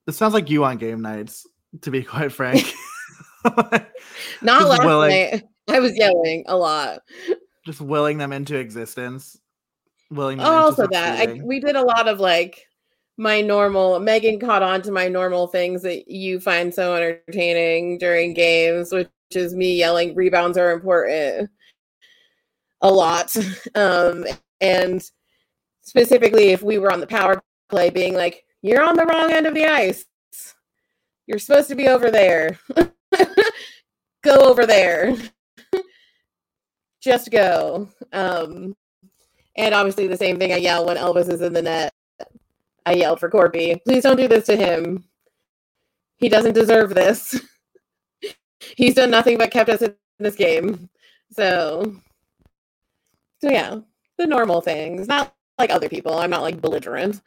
it 0.07 0.13
sounds 0.13 0.35
like 0.35 0.51
you 0.51 0.65
on 0.65 0.77
game 0.77 1.01
nights, 1.01 1.47
to 1.83 1.91
be 1.91 2.03
quite 2.03 2.33
frank. 2.33 2.73
not 3.45 3.89
last 4.43 4.85
willing, 4.85 5.31
night. 5.31 5.45
I 5.69 5.81
was 5.81 5.97
yelling 5.97 6.45
a 6.47 6.57
lot. 6.57 7.01
Just 7.65 7.81
willing 7.81 8.19
them 8.19 8.33
into 8.33 8.57
existence. 8.57 9.39
Willing 10.11 10.39
them 10.39 10.47
oh, 10.47 10.57
also 10.57 10.87
that. 10.89 11.29
I, 11.29 11.41
we 11.43 11.61
did 11.61 11.77
a 11.77 11.83
lot 11.83 12.09
of 12.09 12.21
like 12.21 12.67
my 13.17 13.41
normal 13.41 14.01
Megan 14.01 14.41
caught 14.41 14.63
on 14.63 14.83
to 14.83 14.91
my 14.91 15.09
normal 15.09 15.47
things 15.47 15.83
that 15.83 16.11
you 16.11 16.41
find 16.41 16.75
so 16.75 16.95
entertaining 16.95 17.99
during 17.99 18.35
games, 18.35 18.93
which 18.93 19.09
is 19.33 19.55
me 19.55 19.77
yelling 19.77 20.15
rebounds 20.15 20.59
are 20.59 20.73
important 20.73 21.51
a 22.81 22.91
lot. 22.91 23.35
Um, 23.75 24.25
and 24.61 25.03
specifically, 25.83 26.51
if 26.51 26.63
we 26.63 26.79
were 26.79 26.93
on 26.93 27.01
the 27.01 27.07
power 27.07 27.43
play, 27.69 27.91
being 27.91 28.15
like, 28.15 28.45
you're 28.63 28.85
on 28.85 28.97
the 28.97 29.05
wrong 29.05 29.33
end 29.33 29.47
of 29.47 29.55
the 29.55 29.67
ice. 29.67 30.05
You're 31.27 31.39
supposed 31.39 31.69
to 31.69 31.75
be 31.75 31.89
over 31.89 32.11
there. 32.11 32.59
go 34.23 34.37
over 34.37 34.65
there. 34.65 35.17
Just 37.03 37.31
go. 37.31 37.89
Um, 38.13 38.77
and 39.57 39.75
obviously, 39.75 40.07
the 40.07 40.17
same 40.17 40.39
thing 40.39 40.53
I 40.53 40.57
yell 40.57 40.87
when 40.87 40.97
Elvis 40.97 41.31
is 41.31 41.43
in 41.43 41.53
the 41.53 41.63
net. 41.63 41.93
I 42.87 42.93
yelled 42.93 43.21
for 43.21 43.31
Corpy, 43.31 43.83
please 43.85 44.03
don't 44.03 44.17
do 44.17 44.29
this 44.29 44.47
to 44.47 44.57
him. 44.57 45.05
He 46.17 46.29
doesn't 46.29 46.55
deserve 46.55 46.95
this. 46.95 47.41
he's 48.77 48.95
done 48.95 49.11
nothing 49.11 49.39
but 49.39 49.51
kept 49.51 49.71
us 49.71 49.83
in 49.83 49.95
this 50.19 50.37
game. 50.37 50.89
So, 51.33 51.97
so 53.41 53.51
yeah, 53.51 53.79
the 54.19 54.27
normal 54.27 54.61
things, 54.61 55.09
not 55.09 55.35
like 55.59 55.71
other 55.71 55.89
people. 55.89 56.19
I'm 56.19 56.31
not 56.31 56.43
like 56.43 56.61
belligerent. 56.61 57.21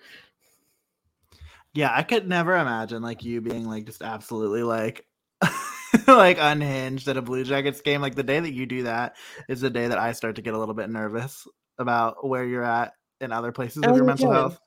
Yeah, 1.74 1.92
I 1.94 2.04
could 2.04 2.28
never 2.28 2.56
imagine 2.56 3.02
like 3.02 3.24
you 3.24 3.42
being 3.42 3.66
like 3.66 3.86
just 3.86 4.02
absolutely 4.02 4.64
like 4.64 5.06
like 6.08 6.38
unhinged 6.40 7.08
at 7.08 7.18
a 7.18 7.22
Blue 7.22 7.44
Jackets 7.44 7.82
game. 7.82 8.02
Like 8.02 8.16
the 8.16 8.24
day 8.24 8.40
that 8.40 8.54
you 8.54 8.66
do 8.66 8.84
that 8.84 9.16
is 9.48 9.62
the 9.62 9.70
day 9.70 9.88
that 9.88 10.00
I 10.00 10.14
start 10.14 10.36
to 10.38 10.42
get 10.42 10.54
a 10.54 10.58
little 10.58 10.74
bit 10.74 10.90
nervous 10.90 11.48
about 11.78 12.28
where 12.28 12.46
you're 12.46 12.64
at 12.64 12.94
in 13.22 13.32
other 13.32 13.52
places 13.52 13.84
of 13.84 13.92
oh, 13.92 13.96
your 13.96 14.06
mental 14.06 14.32
health. 14.32 14.60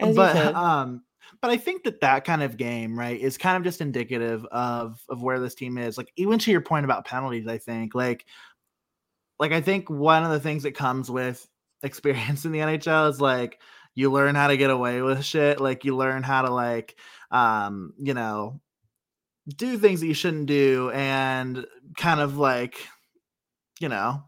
As 0.00 0.16
but 0.16 0.54
um 0.54 1.02
but 1.40 1.50
I 1.50 1.56
think 1.56 1.84
that 1.84 2.00
that 2.00 2.24
kind 2.24 2.42
of 2.42 2.56
game, 2.56 2.98
right, 2.98 3.18
is 3.18 3.38
kind 3.38 3.56
of 3.56 3.62
just 3.62 3.80
indicative 3.80 4.44
of 4.46 5.00
of 5.08 5.22
where 5.22 5.40
this 5.40 5.54
team 5.54 5.78
is. 5.78 5.96
Like 5.96 6.12
even 6.16 6.38
to 6.40 6.50
your 6.50 6.60
point 6.60 6.84
about 6.84 7.06
penalties, 7.06 7.46
I 7.46 7.58
think 7.58 7.94
like 7.94 8.26
like 9.38 9.52
I 9.52 9.60
think 9.60 9.88
one 9.88 10.24
of 10.24 10.30
the 10.30 10.40
things 10.40 10.64
that 10.64 10.74
comes 10.74 11.10
with 11.10 11.46
experience 11.82 12.44
in 12.44 12.52
the 12.52 12.58
NHL 12.58 13.10
is 13.10 13.20
like 13.20 13.60
you 13.94 14.10
learn 14.12 14.34
how 14.34 14.48
to 14.48 14.56
get 14.56 14.70
away 14.70 15.02
with 15.02 15.24
shit. 15.24 15.60
Like 15.60 15.84
you 15.84 15.96
learn 15.96 16.22
how 16.22 16.42
to 16.42 16.50
like 16.50 16.96
um, 17.30 17.94
you 17.98 18.14
know, 18.14 18.60
do 19.48 19.78
things 19.78 20.00
that 20.00 20.06
you 20.06 20.14
shouldn't 20.14 20.46
do 20.46 20.90
and 20.90 21.64
kind 21.96 22.20
of 22.20 22.36
like, 22.36 22.86
you 23.78 23.88
know, 23.88 24.24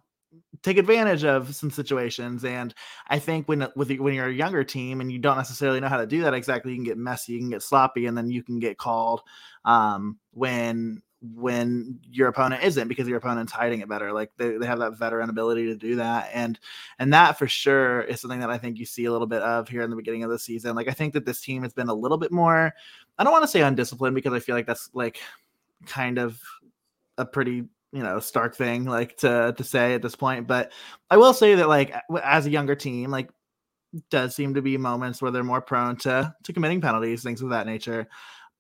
take 0.63 0.79
advantage 0.79 1.25
of 1.25 1.55
some 1.55 1.71
situations. 1.71 2.45
And 2.45 2.75
I 3.09 3.19
think 3.19 3.49
when 3.49 3.69
with 3.77 3.91
when 3.99 4.15
you're 4.15 4.29
a 4.29 4.33
younger 4.33 4.65
team 4.65 5.01
and 5.01 5.11
you 5.11 5.19
don't 5.19 5.37
necessarily 5.37 5.81
know 5.81 5.89
how 5.89 5.99
to 5.99 6.07
do 6.07 6.23
that 6.23 6.35
exactly, 6.35 6.73
you 6.73 6.79
can 6.79 6.85
get 6.85 6.99
messy, 6.99 7.33
you 7.35 7.41
can 7.41 7.51
get 7.51 7.63
sloppy, 7.63 8.07
and 8.07 8.17
then 8.17 8.31
you 8.31 8.43
can 8.43 8.59
get 8.59 8.79
called 8.79 9.23
um, 9.65 10.19
when 10.33 11.03
when 11.35 12.01
your 12.11 12.27
opponent 12.27 12.65
isn't 12.65 12.89
because 12.89 13.07
your 13.07 13.17
opponent's 13.17 13.53
hiding 13.53 13.81
it 13.81 13.89
better 13.89 14.13
like 14.13 14.33
they, 14.39 14.57
they 14.57 14.67
have 14.67 14.81
that 14.81 14.99
veteran 14.99 15.31
ability 15.31 15.67
to 15.67 15.77
do 15.77 15.95
that 15.95 16.29
and 16.35 16.59
and 16.99 17.13
that 17.13 17.39
for 17.39 17.47
sure 17.47 18.01
is 18.01 18.21
something 18.21 18.41
that 18.41 18.51
i 18.51 18.59
think 18.59 18.77
you 18.77 18.85
see 18.85 19.05
a 19.05 19.13
little 19.13 19.27
bit 19.27 19.41
of 19.41 19.69
here 19.69 19.83
in 19.83 19.91
the 19.91 19.95
beginning 19.95 20.25
of 20.25 20.31
the 20.31 20.39
season 20.39 20.75
like 20.75 20.89
i 20.89 20.93
think 20.93 21.13
that 21.13 21.25
this 21.25 21.41
team 21.41 21.63
has 21.63 21.73
been 21.73 21.89
a 21.89 21.95
little 21.95 22.19
bit 22.19 22.33
more 22.33 22.75
i 23.19 23.23
don't 23.23 23.33
want 23.33 23.45
to 23.45 23.49
say 23.49 23.61
undisciplined 23.61 24.17
because 24.17 24.33
i 24.33 24.41
feel 24.41 24.57
like 24.57 24.67
that's 24.67 24.91
like 24.95 25.21
kind 25.87 26.19
of 26.19 26.41
a 27.19 27.25
pretty 27.25 27.63
you 27.93 28.03
know 28.03 28.19
stark 28.21 28.57
thing 28.57 28.85
like 28.85 29.17
to 29.19 29.55
to 29.57 29.65
say 29.65 29.95
at 29.95 30.03
this 30.03 30.17
point 30.17 30.47
but 30.47 30.73
i 31.11 31.17
will 31.17 31.35
say 31.35 31.55
that 31.55 31.69
like 31.69 31.95
as 32.23 32.47
a 32.47 32.51
younger 32.51 32.75
team 32.75 33.11
like 33.11 33.29
does 34.11 34.35
seem 34.35 34.55
to 34.55 34.63
be 34.63 34.77
moments 34.77 35.21
where 35.21 35.31
they're 35.31 35.45
more 35.45 35.61
prone 35.61 35.97
to 35.97 36.35
to 36.43 36.53
committing 36.53 36.81
penalties 36.81 37.23
things 37.23 37.43
of 37.43 37.51
that 37.51 37.67
nature. 37.67 38.09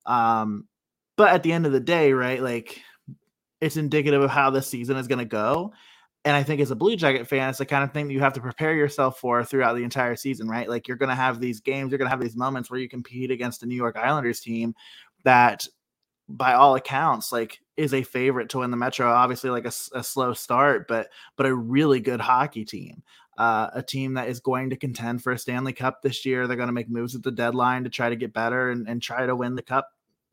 Um 0.06 0.66
but 1.16 1.32
at 1.32 1.42
the 1.42 1.52
end 1.52 1.66
of 1.66 1.72
the 1.72 1.80
day 1.80 2.12
right 2.12 2.42
like 2.42 2.80
it's 3.60 3.76
indicative 3.76 4.22
of 4.22 4.30
how 4.30 4.50
this 4.50 4.66
season 4.66 4.96
is 4.96 5.06
going 5.06 5.18
to 5.18 5.24
go 5.24 5.72
and 6.24 6.36
i 6.36 6.42
think 6.42 6.60
as 6.60 6.70
a 6.70 6.76
blue 6.76 6.96
jacket 6.96 7.26
fan 7.26 7.48
it's 7.48 7.58
the 7.58 7.66
kind 7.66 7.84
of 7.84 7.92
thing 7.92 8.08
that 8.08 8.12
you 8.12 8.20
have 8.20 8.32
to 8.32 8.40
prepare 8.40 8.74
yourself 8.74 9.18
for 9.18 9.44
throughout 9.44 9.74
the 9.74 9.84
entire 9.84 10.16
season 10.16 10.48
right? 10.48 10.68
Like 10.68 10.88
you're 10.88 10.96
going 10.96 11.08
to 11.10 11.14
have 11.14 11.40
these 11.40 11.60
games 11.60 11.90
you're 11.90 11.98
going 11.98 12.06
to 12.06 12.10
have 12.10 12.20
these 12.20 12.36
moments 12.36 12.70
where 12.70 12.80
you 12.80 12.88
compete 12.88 13.30
against 13.30 13.62
a 13.62 13.66
new 13.66 13.76
york 13.76 13.96
islanders 13.96 14.40
team 14.40 14.74
that 15.24 15.66
by 16.28 16.54
all 16.54 16.74
accounts 16.74 17.32
like 17.32 17.60
is 17.76 17.94
a 17.94 18.02
favorite 18.02 18.48
to 18.48 18.58
win 18.58 18.70
the 18.70 18.76
metro 18.76 19.10
obviously 19.10 19.50
like 19.50 19.64
a, 19.64 19.72
a 19.94 20.02
slow 20.02 20.32
start 20.32 20.86
but 20.88 21.08
but 21.36 21.46
a 21.46 21.54
really 21.54 22.00
good 22.00 22.20
hockey 22.20 22.64
team 22.64 23.02
uh, 23.38 23.70
a 23.72 23.82
team 23.82 24.14
that 24.14 24.28
is 24.28 24.40
going 24.40 24.68
to 24.70 24.76
contend 24.76 25.22
for 25.22 25.32
a 25.32 25.38
stanley 25.38 25.72
cup 25.72 26.02
this 26.02 26.26
year. 26.26 26.46
They're 26.46 26.56
going 26.56 26.68
to 26.68 26.72
make 26.72 26.90
moves 26.90 27.14
at 27.14 27.22
the 27.22 27.30
deadline 27.30 27.82
to 27.84 27.90
try 27.90 28.10
to 28.10 28.16
get 28.16 28.34
better 28.34 28.70
and, 28.70 28.86
and 28.86 29.00
try 29.00 29.24
to 29.24 29.34
win 29.34 29.54
the 29.54 29.62
cup 29.62 29.88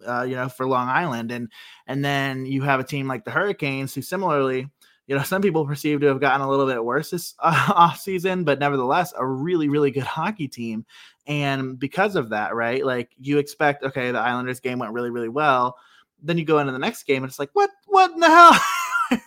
uh, 0.07 0.23
you 0.23 0.35
know 0.35 0.49
for 0.49 0.67
long 0.67 0.87
island 0.87 1.31
and 1.31 1.51
and 1.87 2.03
then 2.03 2.45
you 2.45 2.61
have 2.61 2.79
a 2.79 2.83
team 2.83 3.07
like 3.07 3.25
the 3.25 3.31
hurricanes 3.31 3.93
who 3.93 4.01
similarly 4.01 4.67
you 5.07 5.15
know 5.15 5.23
some 5.23 5.41
people 5.41 5.65
perceive 5.65 5.99
to 5.99 6.07
have 6.07 6.21
gotten 6.21 6.41
a 6.41 6.49
little 6.49 6.65
bit 6.65 6.83
worse 6.83 7.09
this 7.09 7.35
uh, 7.39 7.73
off 7.75 7.99
season 7.99 8.43
but 8.43 8.59
nevertheless 8.59 9.13
a 9.17 9.25
really 9.25 9.67
really 9.67 9.91
good 9.91 10.03
hockey 10.03 10.47
team 10.47 10.85
and 11.27 11.77
because 11.79 12.15
of 12.15 12.29
that 12.29 12.55
right 12.55 12.85
like 12.85 13.11
you 13.19 13.37
expect 13.37 13.83
okay 13.83 14.11
the 14.11 14.19
islanders 14.19 14.59
game 14.59 14.79
went 14.79 14.93
really 14.93 15.09
really 15.09 15.29
well 15.29 15.75
then 16.21 16.37
you 16.37 16.45
go 16.45 16.59
into 16.59 16.71
the 16.71 16.79
next 16.79 17.03
game 17.03 17.23
and 17.23 17.29
it's 17.29 17.39
like, 17.39 17.51
what, 17.53 17.69
what 17.87 18.11
in 18.11 18.19
the 18.19 18.27
hell? 18.27 18.59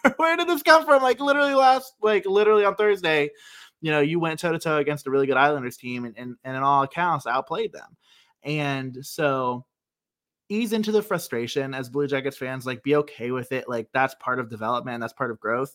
Where 0.17 0.37
did 0.37 0.49
this 0.49 0.63
come 0.63 0.85
from? 0.85 1.03
Like 1.03 1.21
literally 1.21 1.55
last, 1.55 1.95
like 2.03 2.27
literally 2.27 2.65
on 2.65 2.75
Thursday, 2.75 3.31
you 3.81 3.91
know, 3.91 4.01
you 4.01 4.21
went 4.21 4.39
toe 4.39 4.53
to 4.53 4.59
toe 4.59 4.79
against 4.79 5.07
a 5.07 5.11
really 5.11 5.27
good 5.27 5.37
Islanders 5.37 5.77
team 5.77 6.05
and, 6.05 6.17
and, 6.17 6.37
and 6.45 6.57
in 6.57 6.63
all 6.63 6.83
accounts 6.83 7.27
outplayed 7.27 7.73
them. 7.73 7.97
And 8.45 8.99
so 9.03 9.65
ease 10.49 10.73
into 10.73 10.93
the 10.93 11.03
frustration 11.03 11.75
as 11.75 11.89
Blue 11.89 12.07
Jackets 12.07 12.37
fans, 12.37 12.67
like 12.67 12.83
be 12.83 12.97
okay 12.97 13.31
with 13.31 13.53
it. 13.53 13.69
Like 13.69 13.89
that's 13.93 14.15
part 14.21 14.39
of 14.39 14.51
development, 14.51 15.01
that's 15.01 15.13
part 15.13 15.31
of 15.31 15.41
growth. 15.41 15.75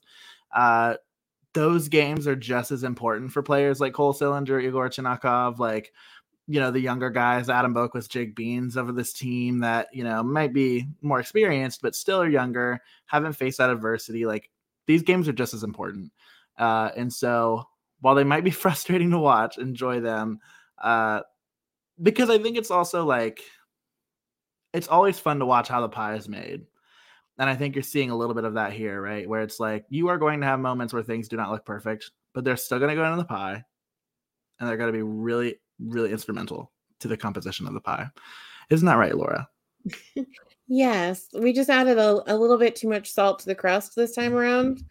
Uh, 0.55 0.95
those 1.53 1.89
games 1.89 2.27
are 2.27 2.35
just 2.35 2.71
as 2.71 2.83
important 2.83 3.31
for 3.31 3.41
players 3.41 3.79
like 3.79 3.93
Cole 3.93 4.13
Sillinger, 4.13 4.63
Igor 4.63 4.89
Chinakhov, 4.89 5.57
like 5.57 5.91
you 6.47 6.59
know 6.59 6.71
the 6.71 6.79
younger 6.79 7.09
guys, 7.09 7.49
Adam 7.49 7.73
Boqvist, 7.73 8.09
Jake 8.09 8.35
Beans 8.35 8.77
of 8.77 8.95
this 8.95 9.13
team 9.13 9.59
that 9.59 9.87
you 9.91 10.03
know 10.03 10.23
might 10.23 10.53
be 10.53 10.87
more 11.01 11.19
experienced 11.19 11.81
but 11.81 11.95
still 11.95 12.21
are 12.21 12.29
younger, 12.29 12.79
haven't 13.05 13.33
faced 13.33 13.57
that 13.57 13.69
adversity. 13.69 14.25
Like 14.25 14.49
these 14.85 15.03
games 15.03 15.27
are 15.27 15.33
just 15.33 15.53
as 15.53 15.63
important, 15.63 16.11
uh, 16.57 16.91
and 16.95 17.11
so 17.11 17.67
while 18.01 18.15
they 18.15 18.23
might 18.23 18.43
be 18.43 18.51
frustrating 18.65 19.11
to 19.11 19.19
watch, 19.19 19.57
enjoy 19.57 19.99
them 19.99 20.39
uh, 20.81 21.21
because 22.01 22.29
I 22.29 22.37
think 22.37 22.57
it's 22.57 22.71
also 22.71 23.05
like 23.05 23.41
it's 24.73 24.87
always 24.87 25.19
fun 25.19 25.39
to 25.39 25.45
watch 25.45 25.67
how 25.67 25.81
the 25.81 25.89
pie 25.89 26.15
is 26.15 26.29
made. 26.29 26.65
And 27.39 27.49
I 27.49 27.55
think 27.55 27.75
you're 27.75 27.83
seeing 27.83 28.09
a 28.09 28.17
little 28.17 28.35
bit 28.35 28.45
of 28.45 28.55
that 28.55 28.73
here, 28.73 29.01
right? 29.01 29.27
Where 29.27 29.41
it's 29.41 29.59
like 29.59 29.85
you 29.89 30.07
are 30.07 30.17
going 30.17 30.41
to 30.41 30.47
have 30.47 30.59
moments 30.59 30.93
where 30.93 31.03
things 31.03 31.27
do 31.27 31.37
not 31.37 31.51
look 31.51 31.65
perfect, 31.65 32.11
but 32.33 32.43
they're 32.43 32.57
still 32.57 32.79
going 32.79 32.89
to 32.89 32.95
go 32.95 33.05
into 33.05 33.17
the 33.17 33.25
pie 33.25 33.63
and 34.59 34.67
they're 34.67 34.77
going 34.77 34.91
to 34.91 34.97
be 34.97 35.03
really 35.03 35.59
really 35.79 36.11
instrumental 36.11 36.71
to 36.99 37.07
the 37.07 37.17
composition 37.17 37.67
of 37.67 37.73
the 37.73 37.81
pie. 37.81 38.07
Isn't 38.69 38.85
that 38.87 38.97
right, 38.97 39.15
Laura? 39.15 39.47
yes, 40.67 41.27
we 41.33 41.53
just 41.53 41.69
added 41.69 41.97
a, 41.97 42.33
a 42.33 42.35
little 42.35 42.57
bit 42.57 42.75
too 42.75 42.89
much 42.89 43.11
salt 43.11 43.39
to 43.39 43.45
the 43.45 43.55
crust 43.55 43.95
this 43.95 44.13
time 44.13 44.33
around. 44.33 44.83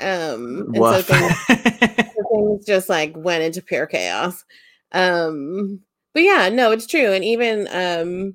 Um, 0.00 0.70
and 0.74 0.76
so 0.76 1.02
things, 1.02 1.34
things 2.32 2.64
just 2.64 2.88
like 2.88 3.14
went 3.16 3.42
into 3.42 3.62
pure 3.62 3.86
chaos. 3.86 4.44
Um, 4.92 5.80
but 6.14 6.22
yeah, 6.22 6.48
no, 6.48 6.72
it's 6.72 6.86
true. 6.86 7.12
And 7.12 7.24
even 7.24 7.68
um, 7.72 8.34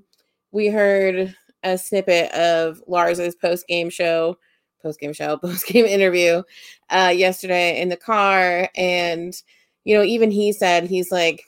we 0.52 0.68
heard 0.68 1.36
a 1.64 1.78
snippet 1.78 2.32
of 2.34 2.84
Lars's 2.88 3.36
post 3.36 3.68
game 3.68 3.90
show, 3.90 4.38
post 4.82 5.00
game 5.00 5.14
show, 5.14 5.38
post 5.42 5.66
game 5.66 5.86
interview 5.86 6.44
uh, 6.90 7.14
yesterday 7.16 7.82
in 7.82 7.90
the 7.90 7.98
car. 7.98 8.70
And, 8.76 9.34
you 9.86 9.96
know, 9.96 10.04
even 10.04 10.32
he 10.32 10.52
said, 10.52 10.88
he's 10.88 11.12
like, 11.12 11.44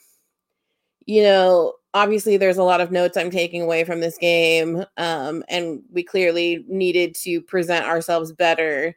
you 1.06 1.24
know, 1.24 1.74
obviously 1.94 2.36
there's 2.38 2.58
a 2.58 2.64
lot 2.64 2.82
of 2.82 2.92
notes 2.92 3.18
I'm 3.18 3.32
taking 3.32 3.62
away 3.62 3.84
from 3.84 4.02
this 4.02 4.18
game. 4.18 4.84
Um, 4.98 5.44
and 5.48 5.82
we 5.92 6.04
clearly 6.04 6.66
needed 6.68 7.16
to 7.24 7.42
present 7.42 7.86
ourselves 7.86 8.32
better. 8.34 8.96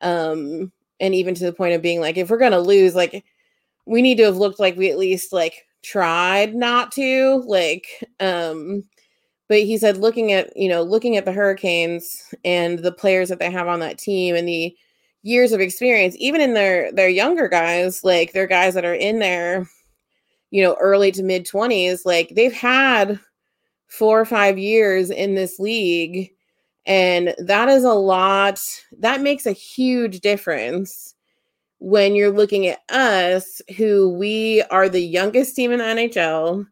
Um, 0.00 0.72
and 1.00 1.14
even 1.14 1.34
to 1.34 1.44
the 1.44 1.52
point 1.52 1.74
of 1.74 1.82
being 1.82 2.00
like, 2.00 2.16
if 2.16 2.30
we're 2.30 2.38
gonna 2.38 2.60
lose, 2.60 2.94
like 2.94 3.24
we 3.86 4.02
need 4.02 4.16
to 4.18 4.24
have 4.24 4.36
looked 4.36 4.60
like 4.60 4.76
we 4.76 4.90
at 4.90 4.98
least 4.98 5.32
like 5.32 5.66
tried 5.82 6.54
not 6.54 6.92
to. 6.92 7.42
Like, 7.46 7.86
um, 8.20 8.84
but 9.48 9.58
he 9.58 9.78
said 9.78 9.98
looking 9.98 10.32
at, 10.32 10.56
you 10.56 10.68
know, 10.68 10.82
looking 10.82 11.16
at 11.16 11.24
the 11.24 11.32
hurricanes 11.32 12.34
and 12.44 12.80
the 12.80 12.92
players 12.92 13.28
that 13.28 13.38
they 13.38 13.50
have 13.50 13.68
on 13.68 13.80
that 13.80 13.98
team 13.98 14.34
and 14.34 14.48
the 14.48 14.76
years 15.22 15.52
of 15.52 15.60
experience, 15.60 16.16
even 16.18 16.40
in 16.40 16.54
their 16.54 16.92
their 16.92 17.08
younger 17.08 17.48
guys, 17.48 18.04
like 18.04 18.32
they're 18.32 18.46
guys 18.46 18.74
that 18.74 18.84
are 18.84 18.94
in 18.94 19.18
there 19.18 19.66
you 20.50 20.62
know, 20.62 20.76
early 20.80 21.12
to 21.12 21.22
mid 21.22 21.46
20s, 21.46 22.00
like 22.04 22.30
they've 22.30 22.52
had 22.52 23.18
four 23.86 24.20
or 24.20 24.24
five 24.24 24.58
years 24.58 25.10
in 25.10 25.34
this 25.34 25.58
league. 25.58 26.30
And 26.86 27.34
that 27.38 27.68
is 27.68 27.84
a 27.84 27.92
lot. 27.92 28.60
That 28.98 29.20
makes 29.20 29.46
a 29.46 29.52
huge 29.52 30.20
difference 30.20 31.14
when 31.78 32.14
you're 32.14 32.30
looking 32.30 32.66
at 32.66 32.80
us, 32.90 33.60
who 33.76 34.10
we 34.10 34.62
are 34.70 34.88
the 34.88 35.00
youngest 35.00 35.56
team 35.56 35.72
in 35.72 35.78
the 35.78 35.84
NHL. 35.84 36.66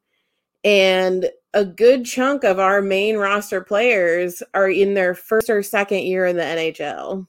And 0.64 1.28
a 1.52 1.64
good 1.64 2.04
chunk 2.04 2.42
of 2.42 2.58
our 2.58 2.80
main 2.80 3.16
roster 3.16 3.60
players 3.60 4.42
are 4.54 4.68
in 4.68 4.94
their 4.94 5.14
first 5.14 5.50
or 5.50 5.62
second 5.62 6.00
year 6.00 6.26
in 6.26 6.36
the 6.36 6.42
NHL. 6.42 7.26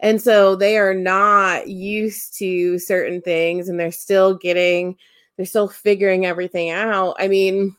And 0.00 0.20
so 0.20 0.54
they 0.54 0.78
are 0.78 0.94
not 0.94 1.68
used 1.68 2.36
to 2.38 2.78
certain 2.78 3.20
things 3.22 3.68
and 3.68 3.78
they're 3.78 3.92
still 3.92 4.34
getting 4.36 4.96
they're 5.36 5.46
still 5.46 5.68
figuring 5.68 6.26
everything 6.26 6.70
out. 6.70 7.16
I 7.18 7.28
mean, 7.28 7.76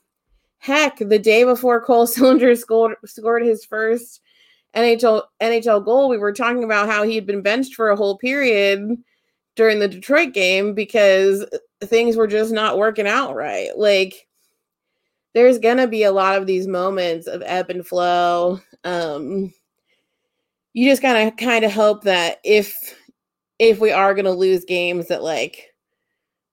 heck, 0.57 0.97
the 0.97 1.19
day 1.19 1.43
before 1.43 1.83
Cole 1.83 2.07
Sillinger 2.07 2.57
scored 2.57 2.95
scored 3.05 3.43
his 3.43 3.65
first 3.65 4.21
NHL 4.75 5.23
NHL 5.41 5.83
goal, 5.85 6.09
we 6.09 6.17
were 6.17 6.33
talking 6.33 6.63
about 6.63 6.87
how 6.87 7.03
he 7.03 7.15
had 7.15 7.25
been 7.25 7.41
benched 7.41 7.75
for 7.75 7.89
a 7.89 7.95
whole 7.95 8.17
period 8.17 8.97
during 9.55 9.79
the 9.79 9.87
Detroit 9.87 10.33
game 10.33 10.73
because 10.73 11.45
things 11.81 12.17
were 12.17 12.27
just 12.27 12.51
not 12.51 12.77
working 12.77 13.07
out 13.07 13.35
right. 13.35 13.69
Like 13.77 14.27
there's 15.33 15.59
going 15.59 15.77
to 15.77 15.87
be 15.87 16.03
a 16.03 16.11
lot 16.11 16.37
of 16.37 16.47
these 16.47 16.67
moments 16.67 17.27
of 17.27 17.41
ebb 17.45 17.69
and 17.69 17.85
flow. 17.85 18.59
Um 18.83 19.53
you 20.75 20.89
just 20.89 21.01
gotta 21.01 21.31
kind 21.31 21.63
of 21.63 21.71
hope 21.71 22.03
that 22.03 22.39
if 22.43 22.75
if 23.59 23.79
we 23.79 23.91
are 23.91 24.13
gonna 24.13 24.29
lose 24.29 24.65
games 24.65 25.07
that 25.07 25.23
like 25.23 25.73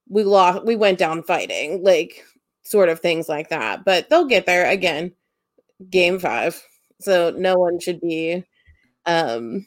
we 0.09 0.25
lost 0.25 0.65
we 0.65 0.77
went 0.77 0.99
down 0.99 1.23
fighting, 1.23 1.83
like 1.83 2.25
sort 2.63 2.89
of 2.89 3.01
things 3.01 3.29
like 3.29 3.49
that. 3.51 3.85
But 3.85 4.09
they'll 4.11 4.27
get 4.27 4.47
there 4.47 4.69
again. 4.71 5.13
Game 5.91 6.19
five. 6.19 6.63
So 7.01 7.33
no 7.37 7.57
one 7.57 7.81
should 7.81 8.01
be 8.01 8.45
um 9.07 9.67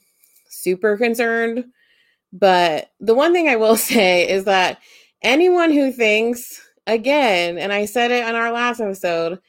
super 0.50 0.98
concerned. 0.98 1.66
But 2.34 2.92
the 3.00 3.16
one 3.16 3.34
thing 3.34 3.48
I 3.48 3.56
will 3.56 3.78
say 3.78 4.30
is 4.30 4.46
that 4.46 4.80
anyone 5.22 5.72
who 5.72 5.92
thinks, 5.92 6.62
again, 6.88 7.58
and 7.58 7.74
I 7.74 7.86
said 7.86 8.12
it 8.12 8.24
on 8.24 8.36
our 8.36 8.52
last 8.52 8.80
episode, 8.80 9.40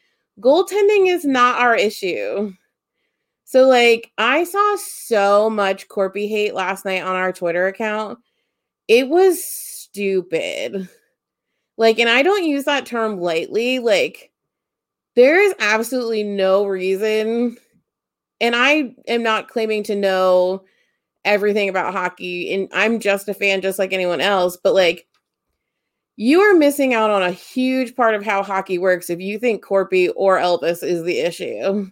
goaltending 0.40 1.08
is 1.08 1.24
not 1.24 1.60
our 1.60 1.76
issue. 1.76 2.52
So, 3.44 3.68
like, 3.68 4.10
I 4.18 4.44
saw 4.44 4.76
so 4.76 5.48
much 5.50 5.88
Corpy 5.88 6.28
hate 6.28 6.54
last 6.54 6.84
night 6.84 7.02
on 7.02 7.14
our 7.14 7.32
Twitter 7.32 7.68
account. 7.68 8.18
It 8.88 9.08
was 9.08 9.44
stupid. 9.96 10.88
Like, 11.78 11.98
and 11.98 12.08
I 12.08 12.22
don't 12.22 12.44
use 12.44 12.64
that 12.64 12.84
term 12.84 13.18
lightly. 13.18 13.78
Like, 13.78 14.30
there 15.14 15.40
is 15.40 15.54
absolutely 15.58 16.22
no 16.22 16.66
reason, 16.66 17.56
and 18.40 18.54
I 18.54 18.94
am 19.08 19.22
not 19.22 19.48
claiming 19.48 19.82
to 19.84 19.96
know 19.96 20.64
everything 21.24 21.70
about 21.70 21.94
hockey, 21.94 22.52
and 22.52 22.68
I'm 22.72 23.00
just 23.00 23.28
a 23.28 23.34
fan, 23.34 23.62
just 23.62 23.78
like 23.78 23.94
anyone 23.94 24.20
else, 24.20 24.58
but 24.62 24.74
like, 24.74 25.06
you 26.16 26.40
are 26.40 26.54
missing 26.54 26.94
out 26.94 27.10
on 27.10 27.22
a 27.22 27.30
huge 27.30 27.96
part 27.96 28.14
of 28.14 28.24
how 28.24 28.42
hockey 28.42 28.78
works 28.78 29.10
if 29.10 29.20
you 29.20 29.38
think 29.38 29.64
Corpy 29.64 30.10
or 30.16 30.38
Elvis 30.38 30.82
is 30.82 31.02
the 31.02 31.18
issue. 31.18 31.90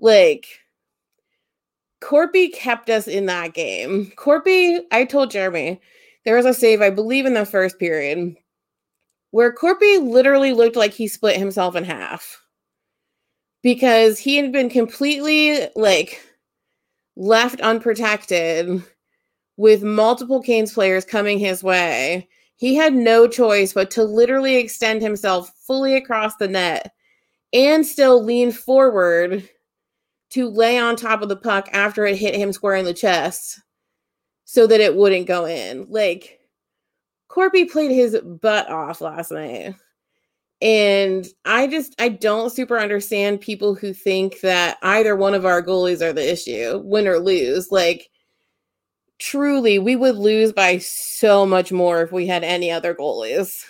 Like, 0.00 0.46
Corpy 2.00 2.52
kept 2.52 2.90
us 2.90 3.06
in 3.08 3.26
that 3.26 3.54
game. 3.54 4.12
Corpy, 4.16 4.80
I 4.92 5.04
told 5.04 5.30
Jeremy, 5.30 5.80
there 6.24 6.36
was 6.36 6.46
a 6.46 6.54
save, 6.54 6.80
I 6.80 6.90
believe, 6.90 7.26
in 7.26 7.34
the 7.34 7.46
first 7.46 7.78
period 7.78 8.36
where 9.34 9.52
Corpy 9.52 9.98
literally 9.98 10.52
looked 10.52 10.76
like 10.76 10.92
he 10.92 11.08
split 11.08 11.36
himself 11.36 11.74
in 11.74 11.82
half 11.82 12.40
because 13.64 14.16
he 14.16 14.36
had 14.36 14.52
been 14.52 14.70
completely 14.70 15.66
like 15.74 16.20
left 17.16 17.60
unprotected 17.60 18.80
with 19.56 19.82
multiple 19.82 20.40
Canes 20.40 20.72
players 20.72 21.04
coming 21.04 21.40
his 21.40 21.64
way. 21.64 22.28
He 22.54 22.76
had 22.76 22.94
no 22.94 23.26
choice 23.26 23.72
but 23.72 23.90
to 23.90 24.04
literally 24.04 24.54
extend 24.54 25.02
himself 25.02 25.50
fully 25.66 25.96
across 25.96 26.36
the 26.36 26.46
net 26.46 26.92
and 27.52 27.84
still 27.84 28.22
lean 28.22 28.52
forward 28.52 29.48
to 30.30 30.48
lay 30.48 30.78
on 30.78 30.94
top 30.94 31.22
of 31.22 31.28
the 31.28 31.34
puck 31.34 31.68
after 31.72 32.06
it 32.06 32.16
hit 32.16 32.36
him 32.36 32.52
square 32.52 32.76
in 32.76 32.84
the 32.84 32.94
chest 32.94 33.60
so 34.44 34.66
that 34.66 34.80
it 34.80 34.96
wouldn't 34.96 35.26
go 35.26 35.46
in. 35.46 35.86
Like, 35.88 36.40
Corpy 37.28 37.70
played 37.70 37.90
his 37.90 38.18
butt 38.20 38.68
off 38.68 39.00
last 39.00 39.32
night. 39.32 39.74
And 40.62 41.26
I 41.44 41.66
just 41.66 41.94
I 42.00 42.08
don't 42.08 42.50
super 42.50 42.78
understand 42.78 43.40
people 43.40 43.74
who 43.74 43.92
think 43.92 44.40
that 44.40 44.78
either 44.82 45.14
one 45.14 45.34
of 45.34 45.44
our 45.44 45.62
goalies 45.62 46.00
are 46.00 46.12
the 46.12 46.32
issue, 46.32 46.80
win 46.84 47.08
or 47.08 47.18
lose. 47.18 47.70
Like 47.70 48.08
truly, 49.18 49.78
we 49.78 49.96
would 49.96 50.16
lose 50.16 50.52
by 50.52 50.78
so 50.78 51.46
much 51.46 51.72
more 51.72 52.02
if 52.02 52.12
we 52.12 52.26
had 52.26 52.44
any 52.44 52.70
other 52.70 52.94
goalies. 52.94 53.64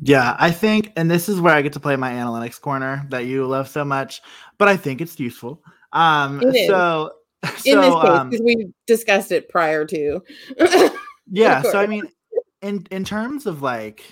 Yeah, 0.00 0.36
I 0.38 0.50
think, 0.50 0.92
and 0.96 1.10
this 1.10 1.28
is 1.28 1.40
where 1.40 1.54
I 1.54 1.62
get 1.62 1.72
to 1.74 1.80
play 1.80 1.96
my 1.96 2.10
analytics 2.10 2.60
corner 2.60 3.06
that 3.10 3.26
you 3.26 3.46
love 3.46 3.68
so 3.68 3.84
much, 3.84 4.20
but 4.58 4.68
I 4.68 4.76
think 4.76 5.00
it's 5.00 5.18
useful. 5.18 5.62
Um, 5.92 6.42
it 6.42 6.66
so, 6.66 7.12
in 7.64 7.80
this 7.80 7.94
case, 7.94 8.04
um, 8.04 8.30
because 8.30 8.44
we 8.44 8.68
discussed 8.86 9.32
it 9.32 9.48
prior 9.48 9.84
to. 9.84 10.22
yeah 11.30 11.62
so 11.62 11.80
i 11.80 11.86
mean 11.86 12.06
in 12.62 12.86
in 12.90 13.04
terms 13.04 13.46
of 13.46 13.62
like 13.62 14.04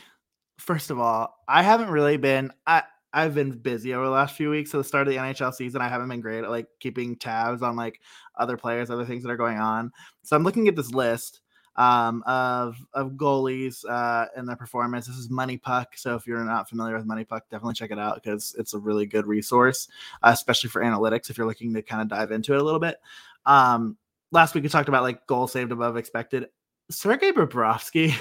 first 0.59 0.91
of 0.91 0.99
all 0.99 1.35
i 1.49 1.63
haven't 1.63 1.91
really 1.91 2.17
been 2.17 2.51
i 2.67 2.83
i've 3.13 3.35
been 3.35 3.51
busy 3.51 3.95
over 3.95 4.05
the 4.05 4.11
last 4.11 4.37
few 4.37 4.51
weeks 4.51 4.75
at 4.75 4.79
the 4.79 4.85
start 4.85 5.07
of 5.07 5.13
the 5.13 5.19
nhl 5.19 5.53
season 5.53 5.83
i 5.83 5.89
haven't 5.89 6.09
been 6.09 6.21
great 6.21 6.45
at 6.45 6.51
like 6.51 6.67
keeping 6.81 7.17
tabs 7.17 7.63
on 7.63 7.77
like 7.77 8.01
other 8.37 8.57
players 8.57 8.91
other 8.91 9.05
things 9.05 9.23
that 9.23 9.31
are 9.31 9.37
going 9.37 9.59
on 9.59 9.93
so 10.23 10.35
i'm 10.35 10.45
looking 10.45 10.69
at 10.69 10.77
this 10.77 10.93
list 10.93 11.43
um, 11.77 12.23
of 12.27 12.77
of 12.93 13.13
goalies 13.13 13.85
uh, 13.89 14.27
and 14.37 14.49
their 14.49 14.57
performance. 14.57 15.07
This 15.07 15.17
is 15.17 15.31
Money 15.31 15.57
Puck. 15.57 15.97
so 15.97 16.15
if 16.15 16.27
you're 16.27 16.45
not 16.45 16.69
familiar 16.69 16.97
with 16.97 17.07
Money 17.07 17.25
Puck, 17.25 17.45
definitely 17.51 17.75
check 17.75 17.91
it 17.91 17.99
out 17.99 18.17
because 18.17 18.55
it's 18.59 18.75
a 18.75 18.79
really 18.79 19.07
good 19.07 19.27
resource, 19.27 19.89
uh, 20.23 20.31
especially 20.33 20.71
for 20.71 20.83
analytics 20.83 21.31
if 21.31 21.39
you're 21.39 21.47
looking 21.47 21.73
to 21.75 21.83
kind 21.83 22.03
of 22.03 22.09
dive 22.09 22.31
into 22.31 22.55
it 22.55 22.61
a 22.61 22.65
little 22.65 22.81
bit. 22.81 23.01
Um, 23.47 23.97
last 24.31 24.55
week 24.55 24.65
we 24.65 24.71
talked 24.71 24.89
about 24.89 25.03
like 25.03 25.27
goals 25.27 25.53
saved 25.53 25.73
above 25.73 25.97
expected. 25.97 26.49
Sergei 26.91 27.33
Bobrovsky, 27.33 28.15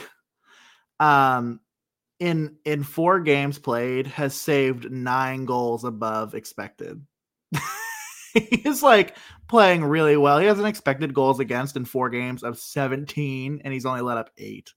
um, 1.00 1.60
in 2.20 2.58
in 2.66 2.84
four 2.84 3.20
games 3.20 3.58
played, 3.58 4.08
has 4.08 4.36
saved 4.36 4.92
nine 4.92 5.46
goals 5.46 5.84
above 5.84 6.36
expected. 6.36 7.02
he's 8.34 8.84
like 8.84 9.18
playing 9.48 9.84
really 9.84 10.18
well. 10.18 10.40
He 10.40 10.46
has 10.46 10.60
an 10.60 10.66
expected 10.66 11.14
goals 11.14 11.40
against 11.40 11.76
in 11.76 11.86
four 11.86 12.10
games 12.10 12.44
of 12.44 12.58
17, 12.58 13.62
and 13.64 13.74
he's 13.74 13.86
only 13.86 14.02
let 14.02 14.18
up 14.18 14.30
eight. 14.38 14.72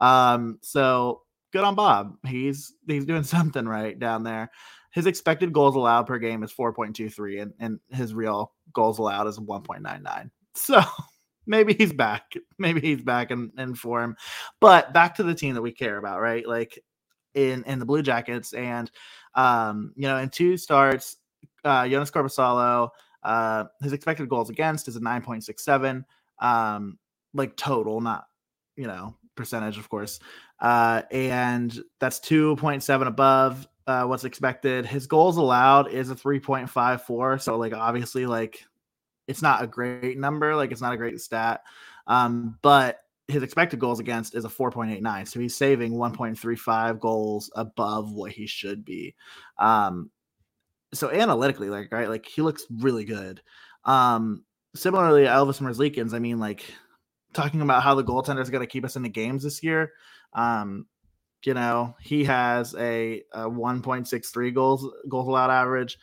Um, 0.00 0.58
so 0.62 1.22
good 1.52 1.64
on 1.64 1.74
Bob. 1.74 2.16
He's 2.26 2.74
he's 2.86 3.04
doing 3.04 3.22
something 3.24 3.66
right 3.66 3.98
down 3.98 4.22
there. 4.22 4.50
His 4.90 5.06
expected 5.06 5.52
goals 5.52 5.76
allowed 5.76 6.06
per 6.06 6.18
game 6.18 6.42
is 6.42 6.52
4.23, 6.52 7.42
and, 7.42 7.52
and 7.60 7.80
his 7.90 8.14
real 8.14 8.52
goals 8.72 8.98
allowed 8.98 9.26
is 9.26 9.38
1.99. 9.38 10.30
So 10.54 10.80
maybe 11.46 11.74
he's 11.74 11.92
back. 11.92 12.34
Maybe 12.58 12.80
he's 12.80 13.02
back 13.02 13.30
in, 13.30 13.52
in 13.58 13.74
form. 13.74 14.16
But 14.60 14.92
back 14.92 15.14
to 15.16 15.22
the 15.22 15.34
team 15.34 15.54
that 15.54 15.62
we 15.62 15.72
care 15.72 15.98
about, 15.98 16.20
right? 16.20 16.46
Like 16.46 16.78
in 17.34 17.64
in 17.64 17.78
the 17.78 17.86
Blue 17.86 18.02
Jackets, 18.02 18.52
and 18.52 18.90
um, 19.34 19.92
you 19.96 20.08
know, 20.08 20.18
in 20.18 20.28
two 20.28 20.56
starts, 20.56 21.16
uh, 21.64 21.82
Joonas 21.82 22.12
Korpisalo, 22.12 22.90
uh, 23.22 23.64
his 23.82 23.92
expected 23.92 24.28
goals 24.28 24.50
against 24.50 24.88
is 24.88 24.96
a 24.96 25.00
nine 25.00 25.22
point 25.22 25.44
six 25.44 25.64
seven, 25.64 26.04
um, 26.40 26.98
like 27.34 27.56
total, 27.56 28.00
not 28.00 28.26
you 28.76 28.86
know 28.86 29.14
percentage, 29.36 29.78
of 29.78 29.88
course, 29.88 30.20
uh, 30.60 31.02
and 31.10 31.80
that's 32.00 32.18
two 32.18 32.56
point 32.56 32.82
seven 32.82 33.08
above. 33.08 33.66
Uh, 33.88 34.04
what's 34.04 34.24
expected. 34.24 34.84
His 34.84 35.06
goals 35.06 35.38
allowed 35.38 35.90
is 35.90 36.10
a 36.10 36.14
3.54. 36.14 37.40
So, 37.40 37.56
like, 37.56 37.72
obviously, 37.72 38.26
like 38.26 38.62
it's 39.26 39.40
not 39.40 39.62
a 39.62 39.66
great 39.66 40.18
number, 40.18 40.54
like 40.54 40.72
it's 40.72 40.82
not 40.82 40.92
a 40.92 40.98
great 40.98 41.18
stat. 41.22 41.62
Um, 42.06 42.58
but 42.60 43.00
his 43.28 43.42
expected 43.42 43.80
goals 43.80 43.98
against 43.98 44.34
is 44.34 44.44
a 44.44 44.48
4.89. 44.50 45.26
So 45.26 45.40
he's 45.40 45.56
saving 45.56 45.92
1.35 45.92 47.00
goals 47.00 47.50
above 47.54 48.12
what 48.12 48.30
he 48.30 48.46
should 48.46 48.84
be. 48.84 49.14
Um, 49.58 50.10
so 50.92 51.10
analytically, 51.10 51.70
like, 51.70 51.90
right, 51.90 52.10
like 52.10 52.26
he 52.26 52.42
looks 52.42 52.66
really 52.70 53.06
good. 53.06 53.40
Um, 53.86 54.44
similarly, 54.74 55.24
Elvis 55.24 55.62
Merzlikins, 55.62 56.12
I 56.12 56.18
mean, 56.18 56.38
like 56.38 56.62
talking 57.32 57.62
about 57.62 57.82
how 57.82 57.94
the 57.94 58.04
goaltender 58.04 58.42
is 58.42 58.50
going 58.50 58.62
to 58.62 58.70
keep 58.70 58.84
us 58.84 58.96
in 58.96 59.02
the 59.02 59.08
games 59.08 59.44
this 59.44 59.62
year. 59.62 59.92
Um, 60.34 60.84
you 61.44 61.54
know, 61.54 61.94
he 62.00 62.24
has 62.24 62.74
a, 62.74 63.22
a 63.32 63.48
1.63 63.48 64.54
goals 64.54 64.86
goals 65.08 65.28
allowed 65.28 65.50
average 65.50 65.98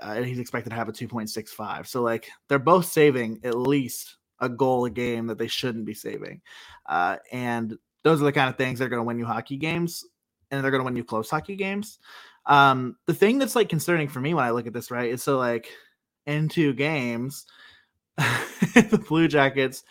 uh, 0.00 0.22
he's 0.22 0.38
expected 0.38 0.70
to 0.70 0.76
have 0.76 0.88
a 0.88 0.92
2.65. 0.92 1.86
So 1.86 2.02
like 2.02 2.28
they're 2.48 2.58
both 2.58 2.86
saving 2.86 3.40
at 3.44 3.56
least 3.56 4.16
a 4.40 4.48
goal 4.48 4.84
a 4.84 4.90
game 4.90 5.26
that 5.26 5.38
they 5.38 5.46
shouldn't 5.46 5.84
be 5.84 5.94
saving. 5.94 6.40
Uh, 6.86 7.16
and 7.30 7.76
those 8.02 8.20
are 8.20 8.24
the 8.24 8.32
kind 8.32 8.48
of 8.48 8.56
things 8.56 8.78
that 8.78 8.86
are 8.86 8.88
going 8.88 9.00
to 9.00 9.04
win 9.04 9.18
you 9.18 9.24
hockey 9.24 9.56
games 9.56 10.04
and 10.50 10.62
they're 10.62 10.70
going 10.70 10.80
to 10.80 10.84
win 10.84 10.96
you 10.96 11.04
close 11.04 11.30
hockey 11.30 11.56
games. 11.56 11.98
Um, 12.46 12.96
the 13.06 13.14
thing 13.14 13.38
that's 13.38 13.56
like 13.56 13.68
concerning 13.68 14.08
for 14.08 14.20
me 14.20 14.34
when 14.34 14.44
I 14.44 14.50
look 14.50 14.66
at 14.66 14.72
this, 14.72 14.90
right, 14.90 15.10
is 15.10 15.22
so 15.22 15.38
like 15.38 15.68
in 16.26 16.48
two 16.48 16.72
games, 16.72 17.46
the 18.16 19.04
Blue 19.08 19.28
Jackets 19.28 19.84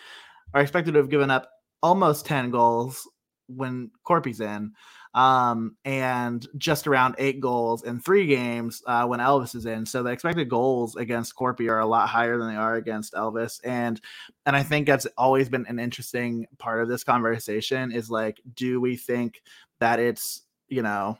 are 0.53 0.61
expected 0.61 0.93
to 0.93 0.99
have 0.99 1.09
given 1.09 1.31
up 1.31 1.49
almost 1.81 2.25
10 2.25 2.51
goals 2.51 3.07
when 3.55 3.91
Corpy's 4.05 4.41
in 4.41 4.73
um, 5.13 5.75
and 5.83 6.47
just 6.57 6.87
around 6.87 7.15
eight 7.17 7.41
goals 7.41 7.83
in 7.83 7.99
three 7.99 8.25
games 8.27 8.81
uh, 8.87 9.05
when 9.05 9.19
Elvis 9.19 9.55
is 9.55 9.65
in. 9.65 9.85
So 9.85 10.03
the 10.03 10.11
expected 10.11 10.49
goals 10.49 10.95
against 10.95 11.35
Corpy 11.35 11.69
are 11.69 11.79
a 11.79 11.85
lot 11.85 12.07
higher 12.07 12.37
than 12.37 12.47
they 12.47 12.55
are 12.55 12.75
against 12.75 13.13
Elvis, 13.13 13.59
and 13.63 13.99
and 14.45 14.55
I 14.55 14.63
think 14.63 14.87
that's 14.87 15.05
always 15.17 15.49
been 15.49 15.65
an 15.67 15.79
interesting 15.79 16.47
part 16.57 16.81
of 16.81 16.89
this 16.89 17.03
conversation 17.03 17.91
is 17.91 18.09
like, 18.09 18.39
do 18.55 18.79
we 18.79 18.95
think 18.95 19.41
that 19.79 19.99
it's 19.99 20.43
you 20.69 20.81
know 20.81 21.17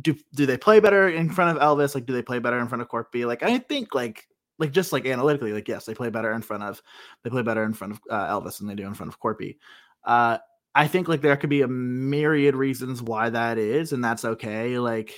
do 0.00 0.16
do 0.34 0.46
they 0.46 0.56
play 0.56 0.80
better 0.80 1.08
in 1.08 1.30
front 1.30 1.56
of 1.56 1.62
Elvis? 1.62 1.94
Like, 1.94 2.06
do 2.06 2.12
they 2.12 2.22
play 2.22 2.38
better 2.38 2.58
in 2.58 2.68
front 2.68 2.82
of 2.82 2.88
Corpy? 2.88 3.26
Like, 3.26 3.42
I 3.42 3.58
think 3.58 3.94
like 3.94 4.26
like 4.58 4.72
just 4.72 4.92
like 4.92 5.06
analytically, 5.06 5.52
like 5.52 5.68
yes, 5.68 5.84
they 5.84 5.94
play 5.94 6.10
better 6.10 6.32
in 6.32 6.42
front 6.42 6.62
of 6.62 6.82
they 7.22 7.30
play 7.30 7.42
better 7.42 7.64
in 7.64 7.74
front 7.74 7.92
of 7.92 8.00
uh, 8.08 8.28
Elvis 8.28 8.58
than 8.58 8.66
they 8.66 8.74
do 8.74 8.86
in 8.86 8.94
front 8.94 9.12
of 9.12 9.20
Corpy. 9.20 9.58
Uh, 10.04 10.38
I 10.74 10.88
think 10.88 11.06
like 11.08 11.20
there 11.20 11.36
could 11.36 11.50
be 11.50 11.62
a 11.62 11.68
myriad 11.68 12.56
reasons 12.56 13.00
why 13.00 13.30
that 13.30 13.58
is, 13.58 13.92
and 13.92 14.02
that's 14.02 14.24
okay. 14.24 14.78
Like, 14.78 15.14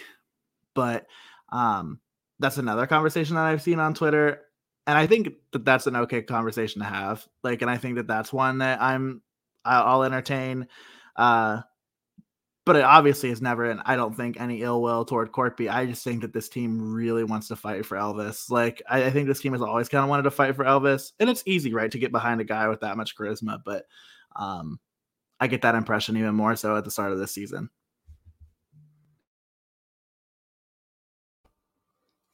but 0.74 1.06
um, 1.50 2.00
that's 2.38 2.58
another 2.58 2.86
conversation 2.86 3.36
that 3.36 3.46
I've 3.46 3.62
seen 3.62 3.80
on 3.80 3.94
Twitter. 3.94 4.42
and 4.86 4.96
I 4.96 5.06
think 5.06 5.30
that 5.52 5.64
that's 5.64 5.86
an 5.86 5.96
okay 5.96 6.22
conversation 6.22 6.80
to 6.80 6.86
have. 6.86 7.26
Like, 7.42 7.62
and 7.62 7.70
I 7.70 7.76
think 7.76 7.96
that 7.96 8.06
that's 8.06 8.32
one 8.32 8.58
that 8.58 8.80
I'm 8.80 9.20
I'll 9.64 10.04
entertain. 10.04 10.68
Uh, 11.16 11.62
but 12.64 12.76
it 12.76 12.82
obviously 12.82 13.30
is 13.30 13.42
never, 13.42 13.70
and 13.70 13.80
I 13.84 13.96
don't 13.96 14.16
think 14.16 14.40
any 14.40 14.62
ill 14.62 14.82
will 14.82 15.04
toward 15.04 15.32
Corpy. 15.32 15.70
I 15.70 15.86
just 15.86 16.04
think 16.04 16.22
that 16.22 16.32
this 16.32 16.48
team 16.48 16.92
really 16.92 17.24
wants 17.24 17.48
to 17.48 17.56
fight 17.56 17.86
for 17.86 17.96
Elvis. 17.96 18.50
Like, 18.50 18.82
I, 18.88 19.04
I 19.04 19.10
think 19.10 19.28
this 19.28 19.40
team 19.40 19.52
has 19.52 19.62
always 19.62 19.88
kind 19.88 20.02
of 20.02 20.10
wanted 20.10 20.24
to 20.24 20.32
fight 20.32 20.56
for 20.56 20.64
Elvis, 20.64 21.12
and 21.20 21.30
it's 21.30 21.44
easy, 21.46 21.72
right, 21.72 21.90
to 21.90 21.98
get 21.98 22.12
behind 22.12 22.40
a 22.40 22.44
guy 22.44 22.68
with 22.68 22.80
that 22.80 22.96
much 22.96 23.16
charisma. 23.16 23.60
But 23.64 23.84
um, 24.34 24.80
I 25.40 25.46
get 25.46 25.62
that 25.62 25.75
impression 25.75 26.16
even 26.16 26.35
more 26.35 26.57
so 26.57 26.77
at 26.77 26.85
the 26.85 26.90
start 26.90 27.12
of 27.12 27.18
this 27.18 27.33
season. 27.33 27.70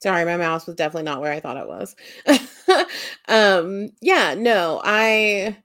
Sorry, 0.03 0.25
my 0.25 0.37
mouse 0.37 0.67
was 0.67 0.75
definitely 0.75 1.05
not 1.05 1.21
where 1.21 1.33
I 1.33 1.38
thought 1.38 1.57
it 1.57 1.69
was. 1.69 1.95
um, 3.29 3.91
yeah, 4.01 4.35
no, 4.35 4.81
I 4.85 5.57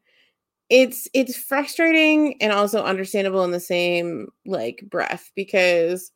it's 0.70 1.08
it's 1.14 1.36
frustrating 1.36 2.42
and 2.42 2.52
also 2.52 2.84
understandable 2.84 3.44
in 3.46 3.52
the 3.52 3.60
same 3.60 4.28
like 4.46 4.84
breath 4.90 5.32
because 5.36 6.12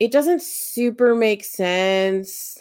it 0.00 0.12
doesn't 0.12 0.42
super 0.42 1.14
make 1.14 1.44
sense 1.44 2.58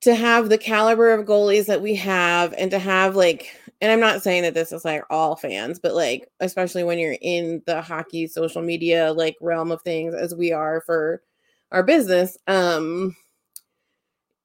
to 0.00 0.14
have 0.14 0.48
the 0.48 0.58
caliber 0.58 1.12
of 1.12 1.26
goalies 1.26 1.66
that 1.66 1.82
we 1.82 1.96
have 1.96 2.54
and 2.56 2.70
to 2.70 2.78
have 2.78 3.16
like 3.16 3.57
and 3.80 3.92
I'm 3.92 4.00
not 4.00 4.22
saying 4.22 4.42
that 4.42 4.54
this 4.54 4.72
is 4.72 4.84
like 4.84 5.02
all 5.10 5.36
fans, 5.36 5.78
but 5.78 5.94
like 5.94 6.28
especially 6.40 6.84
when 6.84 6.98
you're 6.98 7.16
in 7.20 7.62
the 7.66 7.80
hockey 7.80 8.26
social 8.26 8.62
media 8.62 9.12
like 9.12 9.36
realm 9.40 9.70
of 9.70 9.82
things 9.82 10.14
as 10.14 10.34
we 10.34 10.52
are 10.52 10.80
for 10.80 11.22
our 11.70 11.82
business, 11.82 12.36
um 12.46 13.16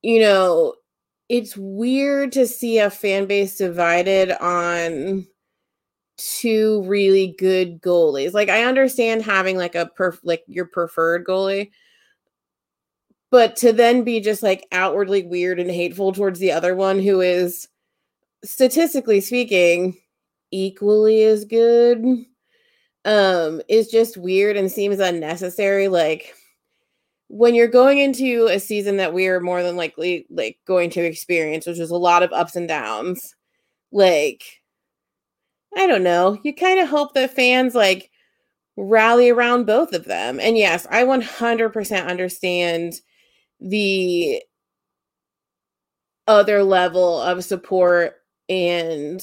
you 0.01 0.19
know, 0.19 0.75
it's 1.29 1.55
weird 1.57 2.33
to 2.33 2.45
see 2.45 2.77
a 2.77 2.89
fan 2.89 3.25
base 3.25 3.57
divided 3.57 4.31
on 4.43 5.25
two 6.17 6.83
really 6.85 7.35
good 7.39 7.81
goalies. 7.81 8.33
Like 8.33 8.49
I 8.49 8.65
understand 8.65 9.23
having 9.23 9.57
like 9.57 9.75
a 9.75 9.89
perf 9.97 10.19
like 10.23 10.43
your 10.47 10.65
preferred 10.65 11.25
goalie, 11.25 11.71
but 13.31 13.55
to 13.57 13.73
then 13.73 14.03
be 14.03 14.19
just 14.19 14.43
like 14.43 14.67
outwardly 14.71 15.23
weird 15.23 15.59
and 15.59 15.71
hateful 15.71 16.11
towards 16.11 16.39
the 16.39 16.51
other 16.51 16.75
one 16.75 16.99
who 16.99 17.21
is 17.21 17.67
statistically 18.43 19.21
speaking 19.21 19.97
equally 20.51 21.23
as 21.23 21.45
good 21.45 22.03
um 23.05 23.61
is 23.67 23.87
just 23.87 24.17
weird 24.17 24.55
and 24.55 24.71
seems 24.71 24.99
unnecessary 24.99 25.87
like 25.87 26.35
when 27.33 27.55
you're 27.55 27.67
going 27.67 27.97
into 27.97 28.45
a 28.45 28.59
season 28.59 28.97
that 28.97 29.11
we 29.11 29.27
are 29.27 29.39
more 29.39 29.63
than 29.63 29.75
likely 29.75 30.27
like 30.29 30.59
going 30.67 30.91
to 30.91 31.01
experience, 31.01 31.65
which 31.65 31.79
is 31.79 31.89
a 31.89 31.95
lot 31.95 32.21
of 32.21 32.31
ups 32.31 32.55
and 32.55 32.67
downs, 32.67 33.33
like 33.91 34.43
I 35.75 35.87
don't 35.87 36.03
know, 36.03 36.37
you 36.43 36.53
kind 36.53 36.79
of 36.79 36.87
hope 36.87 37.15
that 37.15 37.33
fans 37.33 37.73
like 37.73 38.11
rally 38.77 39.29
around 39.31 39.65
both 39.65 39.93
of 39.93 40.05
them. 40.05 40.39
And 40.39 40.57
yes, 40.57 40.85
I 40.91 41.03
100% 41.05 42.07
understand 42.07 42.93
the 43.59 44.41
other 46.27 46.63
level 46.63 47.19
of 47.19 47.43
support 47.43 48.15
and 48.53 49.21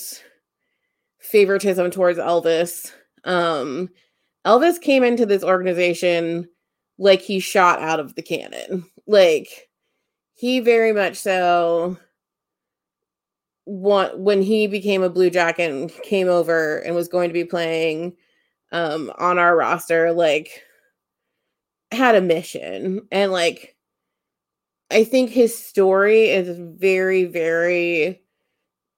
favoritism 1.21 1.91
towards 1.91 2.19
Elvis. 2.19 2.93
Um 3.25 3.89
Elvis 4.47 4.81
came 4.81 5.05
into 5.05 5.27
this 5.27 5.45
organization 5.45 6.49
like 6.99 7.21
he 7.21 7.41
shot 7.41 7.81
out 7.81 8.01
of 8.01 8.15
the 8.15 8.23
cannon. 8.23 8.85
Like 9.07 9.69
he 10.35 10.61
very 10.61 10.93
much 10.93 11.17
so 11.17 11.97
want 13.67 14.19
when 14.19 14.43
he 14.43 14.67
became 14.67 15.03
a 15.03 15.11
blue 15.11 15.31
jacket 15.31 15.71
and 15.71 15.93
came 16.03 16.29
over 16.29 16.79
and 16.79 16.95
was 16.95 17.09
going 17.09 17.29
to 17.29 17.35
be 17.35 17.45
playing 17.45 18.17
um 18.73 19.13
on 19.19 19.39
our 19.39 19.57
roster 19.57 20.13
like 20.13 20.63
had 21.93 22.15
a 22.15 22.21
mission 22.21 23.03
and 23.13 23.33
like 23.33 23.77
I 24.91 25.05
think 25.05 25.31
his 25.31 25.57
story 25.57 26.31
is 26.31 26.59
very 26.59 27.25
very 27.25 28.23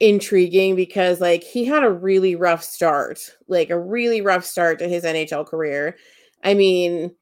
intriguing 0.02 0.74
because 0.74 1.20
like 1.20 1.44
he 1.44 1.64
had 1.64 1.84
a 1.84 1.90
really 1.90 2.34
rough 2.34 2.64
start, 2.64 3.20
like 3.46 3.70
a 3.70 3.78
really 3.78 4.20
rough 4.20 4.44
start 4.44 4.80
to 4.80 4.88
his 4.88 5.04
NHL 5.04 5.46
career. 5.46 5.96
I 6.42 6.54
mean, 6.54 7.14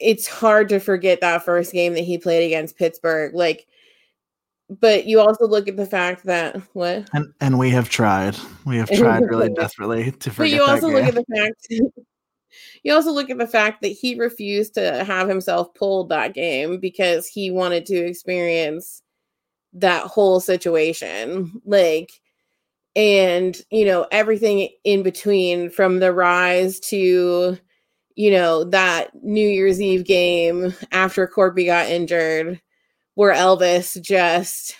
it's 0.00 0.26
hard 0.26 0.68
to 0.70 0.80
forget 0.80 1.20
that 1.20 1.44
first 1.44 1.72
game 1.72 1.94
that 1.94 2.02
he 2.02 2.18
played 2.18 2.44
against 2.44 2.76
Pittsburgh. 2.76 3.34
Like, 3.34 3.68
but 4.68 5.06
you 5.06 5.20
also 5.20 5.46
look 5.46 5.68
at 5.68 5.76
the 5.76 5.86
fact 5.86 6.24
that 6.24 6.56
what 6.72 7.08
and 7.12 7.32
and 7.40 7.56
we 7.56 7.70
have 7.70 7.88
tried, 7.88 8.36
we 8.66 8.76
have 8.76 8.90
tried 8.90 9.22
really 9.22 9.50
desperately 9.56 10.10
to 10.10 10.30
forget. 10.30 10.36
But 10.36 10.50
you 10.50 10.64
also 10.64 10.88
look 10.88 11.04
at 11.04 11.14
the 11.14 11.24
fact. 11.36 11.66
you 12.82 12.92
also 12.92 13.12
look 13.12 13.30
at 13.30 13.38
the 13.38 13.46
fact 13.46 13.80
that 13.82 13.88
he 13.92 14.18
refused 14.18 14.74
to 14.74 15.04
have 15.04 15.28
himself 15.28 15.72
pulled 15.74 16.08
that 16.08 16.34
game 16.34 16.80
because 16.80 17.28
he 17.28 17.52
wanted 17.52 17.86
to 17.86 17.96
experience 17.96 19.03
that 19.74 20.06
whole 20.06 20.40
situation. 20.40 21.60
Like, 21.64 22.12
and 22.96 23.56
you 23.70 23.84
know 23.84 24.06
everything 24.12 24.68
in 24.84 25.02
between 25.02 25.70
from 25.70 25.98
the 25.98 26.12
rise 26.12 26.78
to 26.80 27.58
you 28.16 28.30
know, 28.30 28.64
that 28.64 29.10
New 29.22 29.46
Year's 29.46 29.80
Eve 29.80 30.04
game 30.04 30.74
after 30.92 31.26
Corpy 31.26 31.66
got 31.66 31.88
injured, 31.88 32.60
where 33.14 33.34
Elvis 33.34 34.00
just 34.00 34.76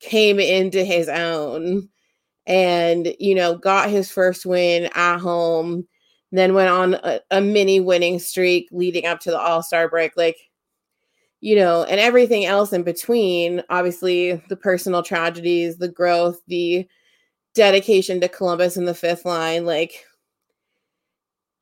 came 0.00 0.38
into 0.40 0.84
his 0.84 1.08
own 1.08 1.88
and, 2.46 3.14
you 3.18 3.34
know, 3.34 3.56
got 3.56 3.90
his 3.90 4.10
first 4.10 4.46
win 4.46 4.88
at 4.94 5.18
home, 5.18 5.86
then 6.32 6.54
went 6.54 6.70
on 6.70 6.94
a, 6.94 7.20
a 7.30 7.40
mini 7.40 7.80
winning 7.80 8.18
streak 8.18 8.68
leading 8.72 9.06
up 9.06 9.20
to 9.20 9.30
the 9.30 9.40
All 9.40 9.62
Star 9.62 9.88
break. 9.88 10.16
Like, 10.16 10.36
you 11.40 11.56
know, 11.56 11.84
and 11.84 12.00
everything 12.00 12.44
else 12.44 12.72
in 12.72 12.82
between, 12.82 13.62
obviously, 13.68 14.42
the 14.48 14.56
personal 14.56 15.02
tragedies, 15.02 15.76
the 15.76 15.88
growth, 15.88 16.40
the 16.46 16.86
dedication 17.54 18.20
to 18.20 18.28
Columbus 18.28 18.76
and 18.76 18.88
the 18.88 18.94
fifth 18.94 19.24
line, 19.24 19.64
like 19.64 20.04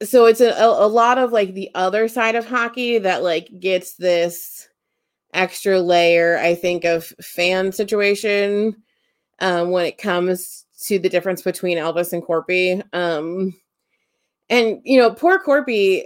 so 0.03 0.27
it's 0.27 0.41
a, 0.41 0.53
a 0.59 0.89
lot 0.89 1.19
of 1.19 1.33
like 1.33 1.55
the 1.55 1.71
other 1.75 2.09
side 2.09 2.35
of 2.35 2.47
hockey 2.47 2.99
that 2.99 3.23
like 3.23 3.49
gets 3.61 3.95
this 3.95 4.69
extra 5.33 5.81
layer 5.81 6.39
i 6.39 6.55
think 6.55 6.85
of 6.85 7.05
fan 7.21 7.73
situation 7.73 8.75
um, 9.41 9.71
when 9.71 9.85
it 9.85 9.99
comes 9.99 10.65
to 10.81 10.99
the 10.99 11.09
difference 11.09 11.43
between 11.43 11.79
elvis 11.79 12.13
and 12.13 12.23
corpy 12.23 12.83
um, 12.93 13.55
and 14.49 14.81
you 14.85 14.99
know 14.99 15.11
poor 15.11 15.43
corpy 15.43 16.05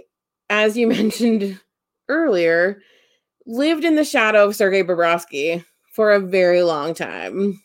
as 0.49 0.77
you 0.77 0.87
mentioned 0.87 1.59
earlier 2.07 2.81
lived 3.49 3.83
in 3.83 3.95
the 3.95 4.05
shadow 4.05 4.45
of 4.45 4.55
sergei 4.55 4.83
bobrovsky 4.83 5.63
for 5.93 6.11
a 6.11 6.19
very 6.19 6.63
long 6.63 6.93
time 6.93 7.59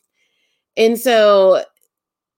and 0.77 0.99
so 0.99 1.63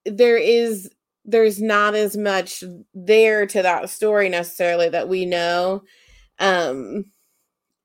there 0.05 0.37
is 0.37 0.91
there's 1.25 1.61
not 1.61 1.95
as 1.95 2.17
much 2.17 2.63
there 2.95 3.47
to 3.47 3.63
that 3.63 3.91
story 3.91 4.29
necessarily 4.29 4.89
that 4.89 5.09
we 5.09 5.27
know. 5.27 5.83
Um 6.39 7.07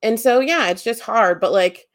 and 0.04 0.20
so 0.20 0.40
yeah, 0.40 0.70
it's 0.70 0.84
just 0.84 1.02
hard, 1.02 1.40
but 1.40 1.52
like 1.52 1.88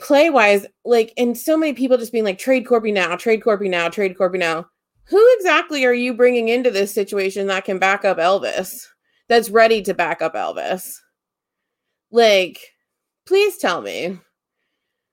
play 0.00 0.30
wise, 0.30 0.66
like 0.84 1.12
and 1.16 1.36
so 1.36 1.56
many 1.56 1.72
people 1.72 1.98
just 1.98 2.12
being 2.12 2.24
like 2.24 2.38
trade 2.38 2.66
Corpy 2.66 2.92
now, 2.92 3.16
trade 3.16 3.42
Corpy 3.42 3.68
now, 3.68 3.88
trade 3.88 4.16
Corpy 4.16 4.38
now. 4.38 4.66
Who 5.04 5.34
exactly 5.36 5.84
are 5.84 5.94
you 5.94 6.14
bringing 6.14 6.48
into 6.48 6.70
this 6.70 6.92
situation 6.92 7.48
that 7.48 7.64
can 7.64 7.78
back 7.78 8.04
up 8.04 8.18
Elvis? 8.18 8.86
That's 9.28 9.50
ready 9.50 9.82
to 9.82 9.94
back 9.94 10.22
up 10.22 10.34
Elvis? 10.34 10.96
Like 12.10 12.58
please 13.26 13.56
tell 13.58 13.80
me 13.80 14.18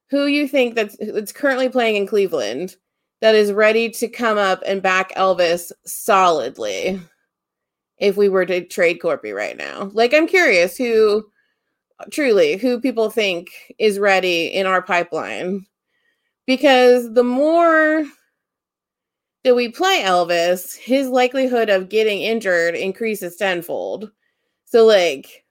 who 0.09 0.25
you 0.25 0.47
think 0.47 0.75
that's 0.75 0.97
that's 1.13 1.31
currently 1.31 1.69
playing 1.69 1.95
in 1.95 2.07
Cleveland 2.07 2.75
that 3.21 3.35
is 3.35 3.51
ready 3.51 3.89
to 3.89 4.07
come 4.07 4.37
up 4.37 4.63
and 4.65 4.81
back 4.81 5.13
Elvis 5.15 5.71
solidly 5.85 6.99
if 7.99 8.15
we 8.15 8.29
were 8.29 8.45
to 8.45 8.65
trade 8.65 8.99
Corpy 8.99 9.35
right 9.35 9.57
now. 9.57 9.89
Like 9.93 10.13
I'm 10.13 10.27
curious 10.27 10.77
who 10.77 11.25
truly 12.11 12.57
who 12.57 12.79
people 12.79 13.09
think 13.09 13.49
is 13.79 13.99
ready 13.99 14.47
in 14.47 14.65
our 14.65 14.81
pipeline. 14.81 15.65
Because 16.45 17.13
the 17.13 17.23
more 17.23 18.05
that 19.43 19.55
we 19.55 19.69
play 19.69 20.01
Elvis, 20.03 20.75
his 20.75 21.07
likelihood 21.07 21.69
of 21.69 21.89
getting 21.89 22.21
injured 22.21 22.75
increases 22.75 23.35
tenfold. 23.35 24.11
So 24.65 24.85
like 24.85 25.45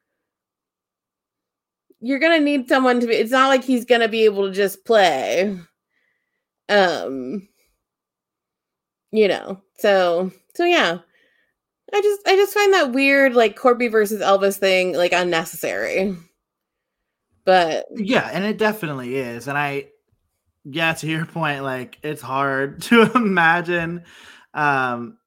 you're 2.00 2.18
to 2.38 2.44
need 2.44 2.68
someone 2.68 3.00
to 3.00 3.06
be 3.06 3.14
it's 3.14 3.30
not 3.32 3.48
like 3.48 3.64
he's 3.64 3.84
to 4.00 4.08
be 4.08 4.24
able 4.24 4.46
to 4.46 4.52
just 4.54 4.84
play. 4.84 5.58
Um 6.68 7.48
you 9.12 9.28
know 9.28 9.62
so 9.78 10.32
so 10.56 10.64
yeah 10.64 10.98
i 11.94 12.02
just 12.02 12.20
i 12.26 12.34
just 12.34 12.52
find 12.52 12.74
that 12.74 12.92
weird 12.92 13.34
like 13.34 13.56
corpy 13.56 13.90
versus 13.90 14.20
elvis 14.20 14.58
thing 14.58 14.92
like 14.94 15.12
unnecessary 15.12 16.14
but 17.44 17.86
yeah 17.94 18.28
and 18.32 18.44
it 18.44 18.58
definitely 18.58 19.14
is 19.14 19.46
and 19.46 19.56
i 19.56 19.86
yeah, 20.68 20.94
to 20.94 21.06
your 21.06 21.26
point, 21.26 21.62
like 21.62 21.98
it's 22.02 22.22
hard 22.22 22.82
to 22.82 23.10
imagine. 23.14 24.02
Um, 24.52 25.18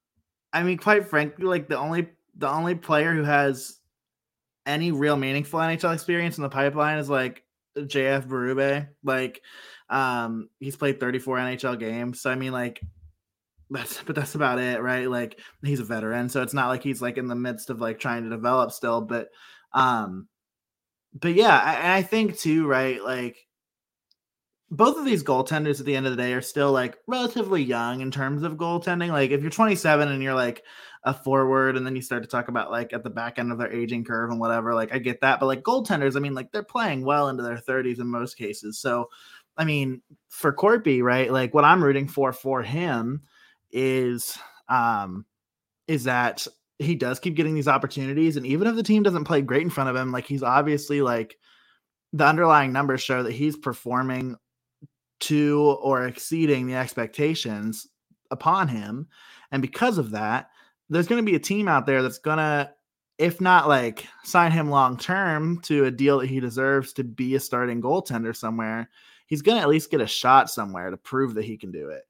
I 0.51 0.63
mean, 0.63 0.77
quite 0.77 1.07
frankly, 1.07 1.45
like 1.45 1.67
the 1.69 1.77
only 1.77 2.09
the 2.37 2.49
only 2.49 2.75
player 2.75 3.13
who 3.13 3.23
has 3.23 3.78
any 4.69 4.91
real 4.91 5.17
meaningful 5.17 5.59
NHL 5.59 5.93
experience 5.93 6.37
in 6.37 6.43
the 6.43 6.49
pipeline 6.49 6.99
is 6.99 7.09
like 7.09 7.43
JF 7.75 8.27
Berube. 8.27 8.87
Like, 9.03 9.41
um, 9.89 10.49
he's 10.59 10.75
played 10.75 10.99
34 10.99 11.37
NHL 11.39 11.79
games. 11.79 12.21
So 12.21 12.29
I 12.29 12.35
mean, 12.35 12.51
like, 12.51 12.79
that's 13.71 14.01
but 14.03 14.15
that's 14.15 14.35
about 14.35 14.59
it, 14.59 14.81
right? 14.81 15.09
Like, 15.09 15.39
he's 15.63 15.79
a 15.79 15.83
veteran, 15.83 16.29
so 16.29 16.41
it's 16.41 16.53
not 16.53 16.67
like 16.67 16.83
he's 16.83 17.01
like 17.01 17.17
in 17.17 17.27
the 17.27 17.35
midst 17.35 17.69
of 17.69 17.81
like 17.81 17.99
trying 17.99 18.23
to 18.23 18.29
develop 18.29 18.71
still. 18.71 19.01
But, 19.01 19.29
um, 19.73 20.27
but 21.13 21.33
yeah, 21.33 21.57
I, 21.57 21.97
I 21.97 22.01
think 22.03 22.37
too, 22.37 22.67
right? 22.67 23.03
Like, 23.03 23.37
both 24.71 24.97
of 24.97 25.05
these 25.05 25.23
goaltenders 25.23 25.79
at 25.79 25.87
the 25.87 25.95
end 25.95 26.05
of 26.05 26.15
the 26.15 26.21
day 26.21 26.33
are 26.33 26.41
still 26.41 26.71
like 26.71 26.95
relatively 27.07 27.63
young 27.63 28.01
in 28.01 28.11
terms 28.11 28.43
of 28.43 28.53
goaltending. 28.53 29.09
Like, 29.09 29.31
if 29.31 29.41
you're 29.41 29.49
27 29.49 30.07
and 30.07 30.21
you're 30.21 30.35
like 30.35 30.63
a 31.03 31.13
forward 31.13 31.77
and 31.77 31.85
then 31.85 31.95
you 31.95 32.01
start 32.01 32.23
to 32.23 32.29
talk 32.29 32.49
about 32.49 32.71
like 32.71 32.91
at 32.91 33.03
the 33.03 33.09
back 33.09 33.39
end 33.39 33.51
of 33.51 33.57
their 33.57 33.71
aging 33.71 34.03
curve 34.03 34.29
and 34.31 34.39
whatever 34.39 34.75
like 34.75 34.93
i 34.93 34.99
get 34.99 35.21
that 35.21 35.39
but 35.39 35.45
like 35.45 35.63
goaltenders 35.63 36.17
i 36.17 36.19
mean 36.19 36.33
like 36.33 36.51
they're 36.51 36.61
playing 36.61 37.05
well 37.05 37.29
into 37.29 37.41
their 37.41 37.57
30s 37.57 37.99
in 37.99 38.07
most 38.07 38.37
cases 38.37 38.77
so 38.77 39.09
i 39.57 39.63
mean 39.63 40.01
for 40.27 40.51
corpy 40.51 41.01
right 41.01 41.31
like 41.31 41.53
what 41.53 41.63
i'm 41.63 41.83
rooting 41.83 42.07
for 42.07 42.33
for 42.33 42.61
him 42.61 43.21
is 43.71 44.37
um 44.67 45.25
is 45.87 46.03
that 46.03 46.45
he 46.79 46.95
does 46.95 47.19
keep 47.19 47.35
getting 47.35 47.55
these 47.55 47.67
opportunities 47.67 48.35
and 48.35 48.45
even 48.45 48.67
if 48.67 48.75
the 48.75 48.83
team 48.83 49.01
doesn't 49.01 49.23
play 49.23 49.41
great 49.41 49.61
in 49.61 49.69
front 49.69 49.89
of 49.89 49.95
him 49.95 50.11
like 50.11 50.25
he's 50.25 50.43
obviously 50.43 51.01
like 51.01 51.37
the 52.11 52.25
underlying 52.25 52.73
numbers 52.73 53.01
show 53.01 53.23
that 53.23 53.31
he's 53.31 53.55
performing 53.55 54.35
to 55.21 55.77
or 55.81 56.05
exceeding 56.05 56.67
the 56.67 56.75
expectations 56.75 57.87
upon 58.31 58.67
him 58.67 59.07
and 59.51 59.61
because 59.61 59.97
of 59.97 60.11
that 60.11 60.49
there's 60.89 61.07
going 61.07 61.23
to 61.23 61.29
be 61.29 61.35
a 61.35 61.39
team 61.39 61.67
out 61.67 61.85
there 61.85 62.01
that's 62.01 62.17
going 62.17 62.37
to, 62.37 62.71
if 63.17 63.41
not 63.41 63.67
like 63.67 64.05
sign 64.23 64.51
him 64.51 64.69
long 64.69 64.97
term 64.97 65.59
to 65.61 65.85
a 65.85 65.91
deal 65.91 66.19
that 66.19 66.29
he 66.29 66.39
deserves 66.39 66.93
to 66.93 67.03
be 67.03 67.35
a 67.35 67.39
starting 67.39 67.81
goaltender 67.81 68.35
somewhere, 68.35 68.89
he's 69.27 69.41
going 69.41 69.57
to 69.57 69.61
at 69.61 69.69
least 69.69 69.91
get 69.91 70.01
a 70.01 70.07
shot 70.07 70.49
somewhere 70.49 70.89
to 70.89 70.97
prove 70.97 71.35
that 71.35 71.45
he 71.45 71.57
can 71.57 71.71
do 71.71 71.89
it. 71.89 72.03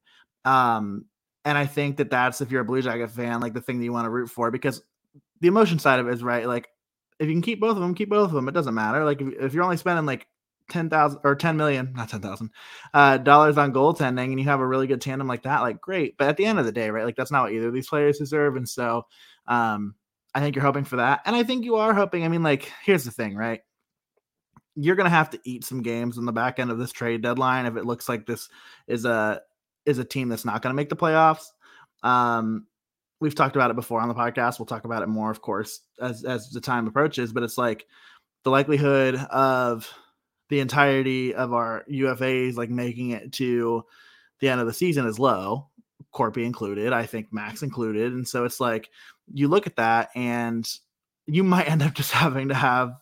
Um, 0.46 1.06
and 1.46 1.58
I 1.58 1.66
think 1.66 1.98
that 1.98 2.10
that's 2.10 2.42
if 2.42 2.52
you're 2.52 2.62
a 2.62 2.66
Blue 2.66 2.82
Jacket 2.82 3.12
fan, 3.12 3.42
like 3.42 3.54
the 3.54 3.62
thing 3.62 3.80
that 3.80 3.86
you 3.86 3.94
want 3.94 4.06
to 4.06 4.12
root 4.12 4.30
for 4.30 4.52
because 4.52 4.82
the 5.42 5.48
emotion 5.48 5.80
side 5.80 6.00
of 6.00 6.08
it 6.08 6.14
is 6.14 6.24
right. 6.24 6.48
Like 6.48 6.70
if 7.20 7.28
you 7.28 7.34
can 7.34 7.42
keep 7.42 7.60
both 7.60 7.76
of 7.76 7.82
them, 7.82 7.96
keep 7.96 8.10
both 8.10 8.30
of 8.30 8.34
them. 8.34 8.48
It 8.48 8.54
doesn't 8.54 8.74
matter. 8.74 9.04
Like 9.04 9.22
if, 9.22 9.34
if 9.40 9.54
you're 9.54 9.64
only 9.64 9.78
spending 9.78 10.06
like 10.06 10.28
ten 10.70 10.90
thousand 10.90 11.20
or 11.24 11.36
ten 11.36 11.58
million, 11.58 11.94
not 11.96 12.10
ten 12.10 12.22
thousand 12.22 12.52
uh, 12.94 13.18
dollars 13.18 13.58
on 13.58 13.74
goaltending, 13.74 14.26
and 14.26 14.40
you 14.40 14.46
have 14.46 14.60
a 14.60 14.68
really 14.68 14.88
good 14.88 15.02
tandem 15.02 15.28
like 15.28 15.44
that, 15.44 15.62
like 15.62 15.82
great. 15.82 16.18
But 16.18 16.28
at 16.28 16.38
the 16.38 16.46
end 16.46 16.60
of 16.60 16.66
the 16.66 16.72
day, 16.72 16.90
right, 16.90 17.06
like 17.06 17.16
that's 17.16 17.32
not 17.32 17.44
what 17.44 17.54
either 17.54 17.68
of 17.68 17.74
these 17.74 17.90
players 17.90 18.18
deserve. 18.18 18.56
And 18.56 18.68
so, 18.68 19.06
um, 19.48 19.96
I 20.34 20.40
think 20.40 20.56
you're 20.56 20.66
hoping 20.66 20.86
for 20.86 20.98
that, 20.98 21.22
and 21.26 21.36
I 21.36 21.44
think 21.44 21.66
you 21.66 21.76
are 21.76 21.94
hoping. 21.94 22.24
I 22.24 22.28
mean, 22.28 22.44
like 22.44 22.72
here's 22.84 23.04
the 23.04 23.12
thing, 23.12 23.36
right? 23.36 23.62
You're 24.76 24.96
gonna 24.96 25.10
have 25.10 25.32
to 25.32 25.40
eat 25.44 25.66
some 25.66 25.82
games 25.82 26.18
on 26.18 26.26
the 26.26 26.32
back 26.32 26.60
end 26.60 26.72
of 26.72 26.78
this 26.78 26.92
trade 26.92 27.22
deadline 27.22 27.66
if 27.66 27.76
it 27.76 27.86
looks 27.86 28.08
like 28.08 28.26
this 28.26 28.50
is 28.88 29.06
a 29.06 29.42
is 29.86 29.98
a 29.98 30.06
team 30.06 30.30
that's 30.30 30.46
not 30.46 30.62
gonna 30.62 30.76
make 30.76 30.90
the 30.90 30.96
playoffs. 30.96 31.48
Um, 32.04 32.68
we've 33.20 33.36
talked 33.36 33.56
about 33.56 33.72
it 33.72 33.76
before 33.76 34.02
on 34.02 34.08
the 34.08 34.16
podcast. 34.16 34.60
We'll 34.60 34.66
talk 34.66 34.86
about 34.86 35.04
it 35.04 35.08
more, 35.08 35.32
of 35.32 35.42
course, 35.42 35.82
as 36.00 36.24
as 36.24 36.50
the 36.50 36.62
time 36.62 36.88
approaches. 36.88 37.34
But 37.34 37.44
it's 37.44 37.58
like 37.58 37.86
the 38.44 38.52
likelihood 38.52 39.16
of 39.16 39.92
the 40.50 40.60
entirety 40.60 41.34
of 41.34 41.54
our 41.54 41.86
UFAs 41.90 42.56
like 42.56 42.70
making 42.70 43.12
it 43.12 43.32
to 43.34 43.84
the 44.40 44.50
end 44.50 44.60
of 44.60 44.68
the 44.68 44.74
season 44.74 45.06
is 45.06 45.20
low, 45.20 45.68
Corpy 46.14 46.44
included, 46.44 46.92
I 46.92 47.06
think 47.06 47.32
Max 47.32 47.62
included. 47.62 48.14
And 48.14 48.28
so 48.28 48.46
it's 48.46 48.60
like 48.60 48.90
you 49.32 49.48
look 49.48 49.68
at 49.68 49.76
that 49.76 50.10
and 50.16 50.68
you 51.28 51.44
might 51.44 51.70
end 51.70 51.84
up 51.84 51.94
just 51.96 52.12
having 52.12 52.50
to 52.50 52.56
have 52.56 52.94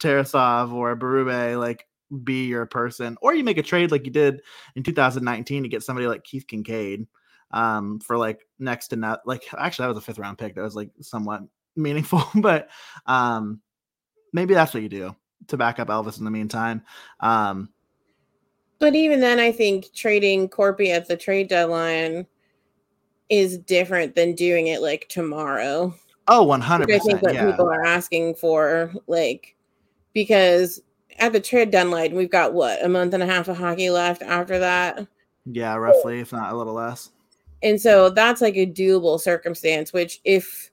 Tarasov 0.00 0.72
or 0.72 0.96
Berube 0.96 1.58
like 1.58 1.86
be 2.22 2.46
your 2.46 2.66
person, 2.66 3.16
or 3.20 3.34
you 3.34 3.44
make 3.44 3.58
a 3.58 3.62
trade 3.62 3.90
like 3.90 4.04
you 4.06 4.12
did 4.12 4.40
in 4.76 4.82
2019 4.82 5.64
to 5.64 5.68
get 5.68 5.82
somebody 5.82 6.06
like 6.06 6.24
Keith 6.24 6.46
Kinkaid 6.46 7.06
um, 7.50 7.98
for 8.00 8.16
like 8.16 8.46
next 8.58 8.88
to 8.88 8.96
not 8.96 9.20
like 9.26 9.42
actually 9.56 9.84
that 9.84 9.94
was 9.94 9.98
a 9.98 10.06
fifth 10.06 10.18
round 10.18 10.38
pick 10.38 10.54
that 10.54 10.62
was 10.62 10.76
like 10.76 10.90
somewhat 11.00 11.42
meaningful, 11.76 12.22
but 12.36 12.70
um, 13.06 13.60
maybe 14.32 14.54
that's 14.54 14.72
what 14.72 14.82
you 14.82 14.88
do 14.88 15.14
to 15.48 15.56
back 15.56 15.78
up 15.78 15.88
Elvis 15.88 16.18
in 16.18 16.24
the 16.24 16.30
meantime. 16.30 16.82
Um, 17.20 17.70
but 18.78 18.94
even 18.94 19.20
then, 19.20 19.38
I 19.38 19.52
think 19.52 19.92
trading 19.94 20.48
Corpy 20.48 20.88
at 20.88 21.08
the 21.08 21.16
trade 21.16 21.48
deadline 21.48 22.26
is 23.30 23.58
different 23.58 24.14
than 24.14 24.34
doing 24.34 24.66
it 24.66 24.82
like 24.82 25.08
tomorrow. 25.08 25.94
Oh, 26.28 26.46
100%. 26.46 26.92
I 26.92 26.98
think 26.98 27.22
what 27.22 27.34
yeah. 27.34 27.50
people 27.50 27.68
are 27.68 27.84
asking 27.84 28.34
for, 28.34 28.92
like, 29.06 29.56
because 30.12 30.80
at 31.18 31.32
the 31.32 31.40
trade 31.40 31.70
deadline, 31.70 32.14
we've 32.14 32.30
got 32.30 32.54
what, 32.54 32.84
a 32.84 32.88
month 32.88 33.14
and 33.14 33.22
a 33.22 33.26
half 33.26 33.48
of 33.48 33.56
hockey 33.56 33.90
left 33.90 34.22
after 34.22 34.58
that? 34.58 35.06
Yeah, 35.46 35.74
roughly, 35.76 36.20
if 36.20 36.32
not 36.32 36.52
a 36.52 36.56
little 36.56 36.74
less. 36.74 37.10
And 37.62 37.80
so 37.80 38.10
that's 38.10 38.40
like 38.40 38.56
a 38.56 38.66
doable 38.66 39.20
circumstance, 39.20 39.92
which 39.92 40.20
if 40.24 40.70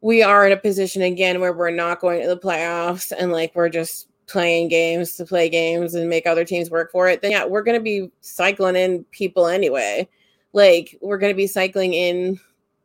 we 0.00 0.22
are 0.22 0.46
in 0.46 0.52
a 0.52 0.56
position 0.56 1.02
again 1.02 1.40
where 1.40 1.52
we're 1.52 1.70
not 1.70 2.00
going 2.00 2.22
to 2.22 2.28
the 2.28 2.38
playoffs 2.38 3.12
and 3.16 3.32
like 3.32 3.54
we're 3.54 3.68
just 3.68 4.08
playing 4.26 4.68
games 4.68 5.16
to 5.16 5.24
play 5.24 5.48
games 5.48 5.94
and 5.94 6.08
make 6.08 6.26
other 6.26 6.44
teams 6.44 6.70
work 6.70 6.92
for 6.92 7.08
it, 7.08 7.22
then 7.22 7.30
yeah, 7.30 7.44
we're 7.44 7.62
going 7.62 7.78
to 7.78 7.82
be 7.82 8.10
cycling 8.20 8.76
in 8.76 9.04
people 9.10 9.46
anyway. 9.46 10.08
Like 10.52 10.96
we're 11.00 11.18
going 11.18 11.32
to 11.32 11.36
be 11.36 11.46
cycling 11.46 11.94
in 11.94 12.38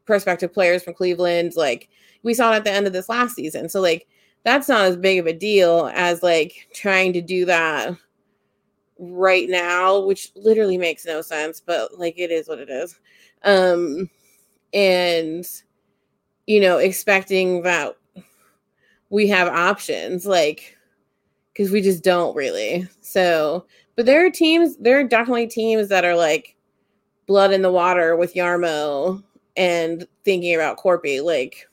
prospective 0.05 0.53
players 0.53 0.83
from 0.83 0.93
Cleveland. 0.93 1.53
Like 1.55 1.89
we 2.23 2.33
saw 2.33 2.53
it 2.53 2.57
at 2.57 2.63
the 2.63 2.71
end 2.71 2.87
of 2.87 2.93
this 2.93 3.09
last 3.09 3.35
season. 3.35 3.69
So 3.69 3.81
like 3.81 4.07
that's 4.43 4.67
not 4.67 4.85
as 4.85 4.97
big 4.97 5.19
of 5.19 5.27
a 5.27 5.33
deal 5.33 5.91
as 5.93 6.23
like 6.23 6.67
trying 6.73 7.13
to 7.13 7.21
do 7.21 7.45
that 7.45 7.95
right 8.97 9.49
now, 9.49 9.99
which 9.99 10.31
literally 10.35 10.77
makes 10.77 11.05
no 11.05 11.21
sense, 11.21 11.59
but 11.59 11.97
like 11.99 12.15
it 12.17 12.31
is 12.31 12.47
what 12.47 12.59
it 12.59 12.69
is. 12.69 12.99
Um 13.43 14.09
and 14.73 15.45
you 16.47 16.59
know, 16.59 16.77
expecting 16.77 17.61
that 17.63 17.95
we 19.09 19.27
have 19.27 19.47
options, 19.47 20.25
like, 20.25 20.77
because 21.51 21.71
we 21.71 21.81
just 21.81 22.03
don't 22.03 22.35
really. 22.35 22.87
So, 23.01 23.65
but 23.95 24.05
there 24.05 24.25
are 24.25 24.31
teams, 24.31 24.75
there 24.77 24.99
are 24.99 25.03
definitely 25.03 25.47
teams 25.47 25.89
that 25.89 26.03
are 26.03 26.15
like 26.15 26.55
blood 27.27 27.53
in 27.53 27.61
the 27.61 27.71
water 27.71 28.15
with 28.15 28.33
Jarmo 28.33 29.23
and 29.55 30.07
thinking 30.25 30.55
about 30.55 30.77
Corpy. 30.77 31.23
Like, 31.23 31.69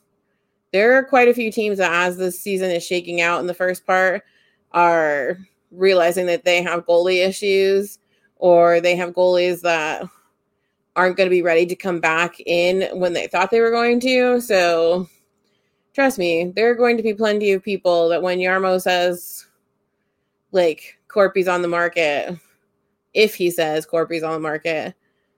there 0.71 0.93
are 0.93 1.03
quite 1.03 1.27
a 1.27 1.33
few 1.33 1.51
teams 1.51 1.79
that, 1.79 1.91
as 1.91 2.17
this 2.17 2.39
season 2.39 2.71
is 2.71 2.85
shaking 2.85 3.21
out 3.21 3.41
in 3.41 3.47
the 3.47 3.53
first 3.53 3.85
part, 3.85 4.23
are 4.71 5.37
realizing 5.71 6.27
that 6.27 6.45
they 6.45 6.61
have 6.61 6.85
goalie 6.85 7.27
issues 7.27 7.99
or 8.37 8.79
they 8.79 8.95
have 8.95 9.13
goalies 9.13 9.61
that 9.61 10.03
aren't 10.95 11.17
going 11.17 11.27
to 11.27 11.35
be 11.35 11.41
ready 11.41 11.65
to 11.65 11.75
come 11.75 11.99
back 11.99 12.39
in 12.45 12.87
when 12.97 13.13
they 13.13 13.27
thought 13.27 13.51
they 13.51 13.61
were 13.61 13.71
going 13.71 13.99
to. 14.01 14.41
So 14.41 15.07
trust 15.93 16.17
me, 16.17 16.51
there 16.55 16.69
are 16.69 16.75
going 16.75 16.97
to 16.97 17.03
be 17.03 17.13
plenty 17.13 17.51
of 17.51 17.63
people 17.63 18.09
that 18.09 18.21
when 18.21 18.39
Jarmo 18.39 18.81
says 18.81 19.45
like 20.51 20.97
Corpy's 21.07 21.47
on 21.47 21.61
the 21.61 21.67
market, 21.67 22.37
if 23.13 23.35
he 23.35 23.49
says 23.51 23.85
Corpy's 23.85 24.23
on 24.23 24.33
the 24.33 24.39
market, 24.39 24.95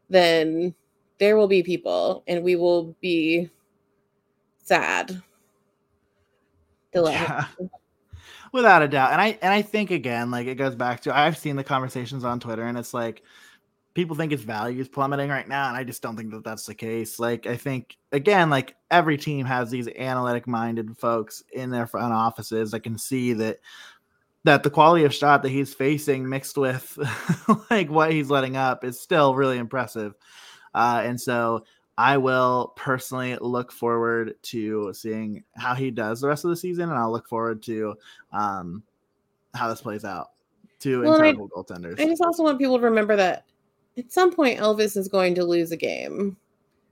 then 0.09 0.73
there 1.19 1.37
will 1.37 1.47
be 1.47 1.63
people 1.63 2.23
and 2.27 2.43
we 2.43 2.55
will 2.55 2.95
be 3.01 3.49
sad. 4.63 5.21
Yeah. 6.93 7.45
Without 8.51 8.83
a 8.83 8.87
doubt. 8.87 9.13
And 9.13 9.19
I 9.21 9.37
and 9.41 9.51
I 9.51 9.63
think 9.63 9.89
again, 9.89 10.29
like 10.29 10.45
it 10.45 10.55
goes 10.55 10.75
back 10.75 11.01
to 11.01 11.15
I've 11.15 11.37
seen 11.37 11.55
the 11.55 11.63
conversations 11.63 12.23
on 12.23 12.39
Twitter 12.39 12.63
and 12.63 12.77
it's 12.77 12.93
like 12.93 13.23
people 13.93 14.15
think 14.15 14.31
its 14.31 14.43
value 14.43 14.81
is 14.81 14.87
plummeting 14.87 15.29
right 15.29 15.47
now 15.47 15.67
and 15.67 15.77
i 15.77 15.83
just 15.83 16.01
don't 16.01 16.15
think 16.15 16.31
that 16.31 16.43
that's 16.43 16.65
the 16.65 16.75
case. 16.75 17.19
Like 17.19 17.47
i 17.47 17.55
think 17.55 17.97
again 18.11 18.49
like 18.49 18.75
every 18.91 19.17
team 19.17 19.45
has 19.45 19.69
these 19.69 19.87
analytic 19.87 20.47
minded 20.47 20.97
folks 20.97 21.43
in 21.53 21.69
their 21.69 21.87
front 21.87 22.13
offices 22.13 22.73
i 22.73 22.79
can 22.79 22.97
see 22.97 23.33
that 23.33 23.59
that 24.45 24.63
the 24.63 24.69
quality 24.69 25.05
of 25.05 25.13
shot 25.13 25.41
that 25.43 25.49
he's 25.49 25.73
facing 25.73 26.27
mixed 26.27 26.57
with 26.57 26.97
like 27.69 27.89
what 27.89 28.11
he's 28.11 28.29
letting 28.29 28.57
up 28.57 28.83
is 28.83 28.99
still 28.99 29.35
really 29.35 29.57
impressive. 29.57 30.15
Uh, 30.75 31.01
and 31.05 31.19
so 31.19 31.63
i 31.97 32.17
will 32.17 32.73
personally 32.75 33.37
look 33.39 33.71
forward 33.71 34.33
to 34.41 34.91
seeing 34.93 35.43
how 35.55 35.75
he 35.75 35.91
does 35.91 36.19
the 36.19 36.27
rest 36.27 36.43
of 36.43 36.49
the 36.49 36.57
season 36.57 36.89
and 36.89 36.97
i'll 36.97 37.11
look 37.11 37.27
forward 37.27 37.61
to 37.61 37.93
um, 38.31 38.81
how 39.53 39.69
this 39.69 39.81
plays 39.81 40.03
out 40.03 40.31
to 40.79 41.01
well, 41.01 41.13
incredible 41.13 41.49
I, 41.55 41.59
goaltenders. 41.59 41.99
I 41.99 42.05
just 42.05 42.21
also 42.21 42.43
want 42.43 42.59
people 42.59 42.77
to 42.77 42.83
remember 42.83 43.15
that 43.15 43.45
at 43.97 44.11
some 44.11 44.33
point 44.33 44.59
Elvis 44.59 44.97
is 44.97 45.07
going 45.07 45.35
to 45.35 45.45
lose 45.45 45.71
a 45.71 45.77
game. 45.77 46.37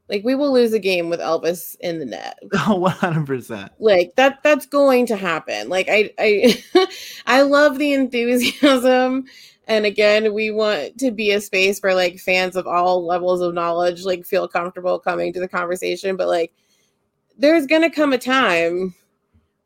Like 0.09 0.23
we 0.23 0.35
will 0.35 0.51
lose 0.51 0.73
a 0.73 0.79
game 0.79 1.09
with 1.09 1.19
Elvis 1.21 1.77
in 1.79 1.99
the 1.99 2.05
net. 2.05 2.37
Oh, 2.53 2.85
100%. 2.85 3.69
Like 3.79 4.13
that 4.15 4.43
that's 4.43 4.65
going 4.65 5.05
to 5.07 5.15
happen. 5.15 5.69
Like 5.69 5.87
I 5.89 6.11
I 6.19 6.87
I 7.25 7.41
love 7.43 7.77
the 7.77 7.93
enthusiasm 7.93 9.25
And 9.67 9.85
again, 9.85 10.33
we 10.33 10.51
want 10.51 10.97
to 10.97 11.11
be 11.11 11.31
a 11.31 11.39
space 11.39 11.79
where 11.79 11.95
like 11.95 12.19
fans 12.19 12.57
of 12.57 12.67
all 12.67 13.05
levels 13.05 13.39
of 13.39 13.53
knowledge 13.53 14.03
like 14.03 14.25
feel 14.25 14.47
comfortable 14.47 14.99
coming 14.99 15.31
to 15.31 15.39
the 15.39 15.47
conversation. 15.47 16.17
But 16.17 16.27
like, 16.27 16.53
there's 17.37 17.67
gonna 17.67 17.89
come 17.89 18.11
a 18.11 18.17
time 18.17 18.93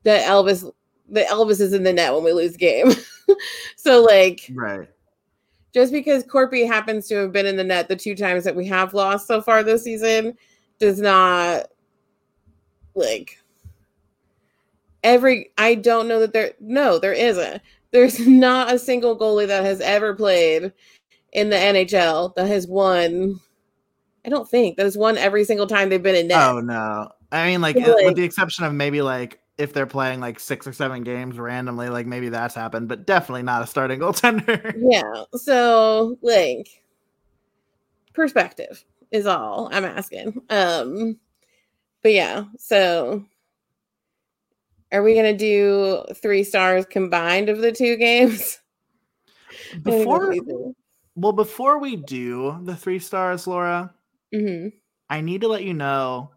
that 0.04 0.24
Elvis, 0.28 0.72
that 1.10 1.28
Elvis 1.30 1.60
is 1.60 1.74
in 1.74 1.84
the 1.84 1.94
net 1.94 2.14
when 2.14 2.24
we 2.24 2.34
lose 2.34 2.56
game. 2.56 2.92
so 3.78 4.04
like, 4.04 4.52
right. 4.54 4.88
Just 5.76 5.92
because 5.92 6.24
Korpi 6.24 6.66
happens 6.66 7.06
to 7.10 7.16
have 7.16 7.34
been 7.34 7.46
in 7.46 7.58
the 7.58 7.64
net 7.66 7.90
the 7.90 7.98
two 7.98 8.16
times 8.16 8.46
that 8.46 8.56
we 8.56 8.66
have 8.68 8.94
lost 8.94 9.28
so 9.28 9.42
far 9.42 9.62
this 9.62 9.84
season 9.84 10.38
does 10.80 11.02
not 11.02 11.66
like 12.94 13.38
every 15.04 15.52
I 15.58 15.76
don't 15.76 16.08
know 16.08 16.22
that 16.22 16.32
there 16.32 16.54
no, 16.62 16.98
there 16.98 17.12
isn't. 17.12 17.62
There's 17.92 18.20
not 18.26 18.74
a 18.74 18.80
single 18.80 19.20
goalie 19.20 19.48
that 19.48 19.66
has 19.66 19.82
ever 19.82 20.16
played 20.16 20.72
in 21.34 21.50
the 21.50 21.58
NHL 21.58 22.34
that 22.36 22.48
has 22.48 22.68
won. 22.68 23.38
I 24.26 24.30
don't 24.30 24.50
think 24.50 24.78
that 24.78 24.84
has 24.84 24.98
won 24.98 25.18
every 25.18 25.44
single 25.44 25.68
time 25.68 25.90
they've 25.90 26.02
been 26.02 26.16
in 26.16 26.30
net. 26.30 26.52
Oh 26.52 26.62
no. 26.62 27.10
I 27.34 27.48
mean 27.48 27.60
like, 27.60 27.76
like 27.76 28.06
with 28.06 28.16
the 28.16 28.24
exception 28.24 28.64
of 28.64 28.74
maybe 28.74 29.02
like 29.02 29.42
if 29.58 29.74
they're 29.74 29.86
playing 29.86 30.20
like 30.20 30.40
six 30.40 30.68
or 30.68 30.74
seven 30.74 31.04
games 31.04 31.38
randomly, 31.38 31.90
like 31.90 32.06
maybe 32.06 32.30
that's 32.30 32.56
happened, 32.56 32.88
but 32.88 33.06
definitely 33.06 33.44
not 33.44 33.62
a 33.62 33.68
starting 33.68 34.00
goaltender. 34.02 34.74
Yeah. 34.78 35.24
So 35.34 36.18
like 36.22 36.84
perspective 38.14 38.84
is 39.12 39.26
all 39.26 39.70
I'm 39.72 39.86
asking. 39.86 40.42
Um 40.50 41.20
but 42.02 42.14
yeah, 42.14 42.44
so 42.58 43.26
are 44.92 45.02
we 45.02 45.14
going 45.14 45.26
to 45.26 45.38
do 45.38 46.04
three 46.22 46.44
stars 46.44 46.86
combined 46.86 47.50
of 47.50 47.58
the 47.58 47.72
two 47.72 47.98
games? 47.98 48.62
Before, 49.84 50.36
well, 51.16 51.32
before 51.32 51.80
we 51.80 51.96
do 51.96 52.60
the 52.64 52.76
three 52.76 53.00
stars, 53.00 53.48
Laura, 53.48 53.94
mm-hmm. 54.34 54.70
I 55.10 55.22
need 55.22 55.42
to 55.42 55.48
let 55.48 55.64
you 55.64 55.74
know 55.74 56.32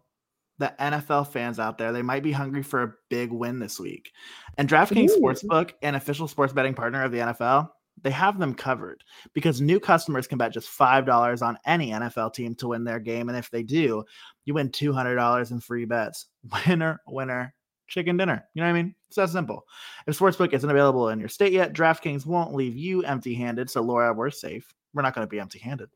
that 0.59 0.77
NFL 0.77 1.29
fans 1.29 1.59
out 1.59 1.77
there, 1.77 1.91
they 1.91 2.01
might 2.01 2.23
be 2.23 2.31
hungry 2.31 2.63
for 2.63 2.83
a 2.83 2.93
big 3.09 3.31
win 3.31 3.59
this 3.59 3.79
week. 3.79 4.11
And 4.57 4.69
DraftKings 4.69 5.11
Ooh. 5.11 5.21
Sportsbook, 5.21 5.71
an 5.81 5.95
official 5.95 6.27
sports 6.27 6.53
betting 6.53 6.73
partner 6.73 7.03
of 7.03 7.11
the 7.11 7.19
NFL, 7.19 7.69
they 8.01 8.11
have 8.11 8.39
them 8.39 8.53
covered 8.53 9.03
because 9.33 9.61
new 9.61 9.79
customers 9.79 10.27
can 10.27 10.37
bet 10.37 10.53
just 10.53 10.69
$5 10.69 11.41
on 11.41 11.57
any 11.65 11.91
NFL 11.91 12.33
team 12.33 12.55
to 12.55 12.69
win 12.69 12.83
their 12.83 12.99
game. 12.99 13.29
And 13.29 13.37
if 13.37 13.49
they 13.49 13.63
do, 13.63 14.03
you 14.45 14.53
win 14.53 14.69
$200 14.69 15.51
in 15.51 15.59
free 15.59 15.85
bets. 15.85 16.27
Winner, 16.67 17.01
winner, 17.07 17.53
chicken 17.87 18.17
dinner. 18.17 18.45
You 18.53 18.61
know 18.61 18.67
what 18.67 18.77
I 18.77 18.81
mean? 18.81 18.95
It's 19.07 19.15
that 19.15 19.29
simple. 19.29 19.65
If 20.07 20.17
Sportsbook 20.17 20.53
isn't 20.53 20.69
available 20.69 21.09
in 21.09 21.19
your 21.19 21.29
state 21.29 21.51
yet, 21.51 21.73
DraftKings 21.73 22.25
won't 22.25 22.53
leave 22.53 22.77
you 22.77 23.03
empty 23.03 23.33
handed. 23.33 23.69
So, 23.69 23.81
Laura, 23.81 24.13
we're 24.13 24.29
safe. 24.29 24.73
We're 24.93 25.03
not 25.03 25.13
going 25.13 25.25
to 25.25 25.29
be 25.29 25.39
empty 25.39 25.59
handed. 25.59 25.89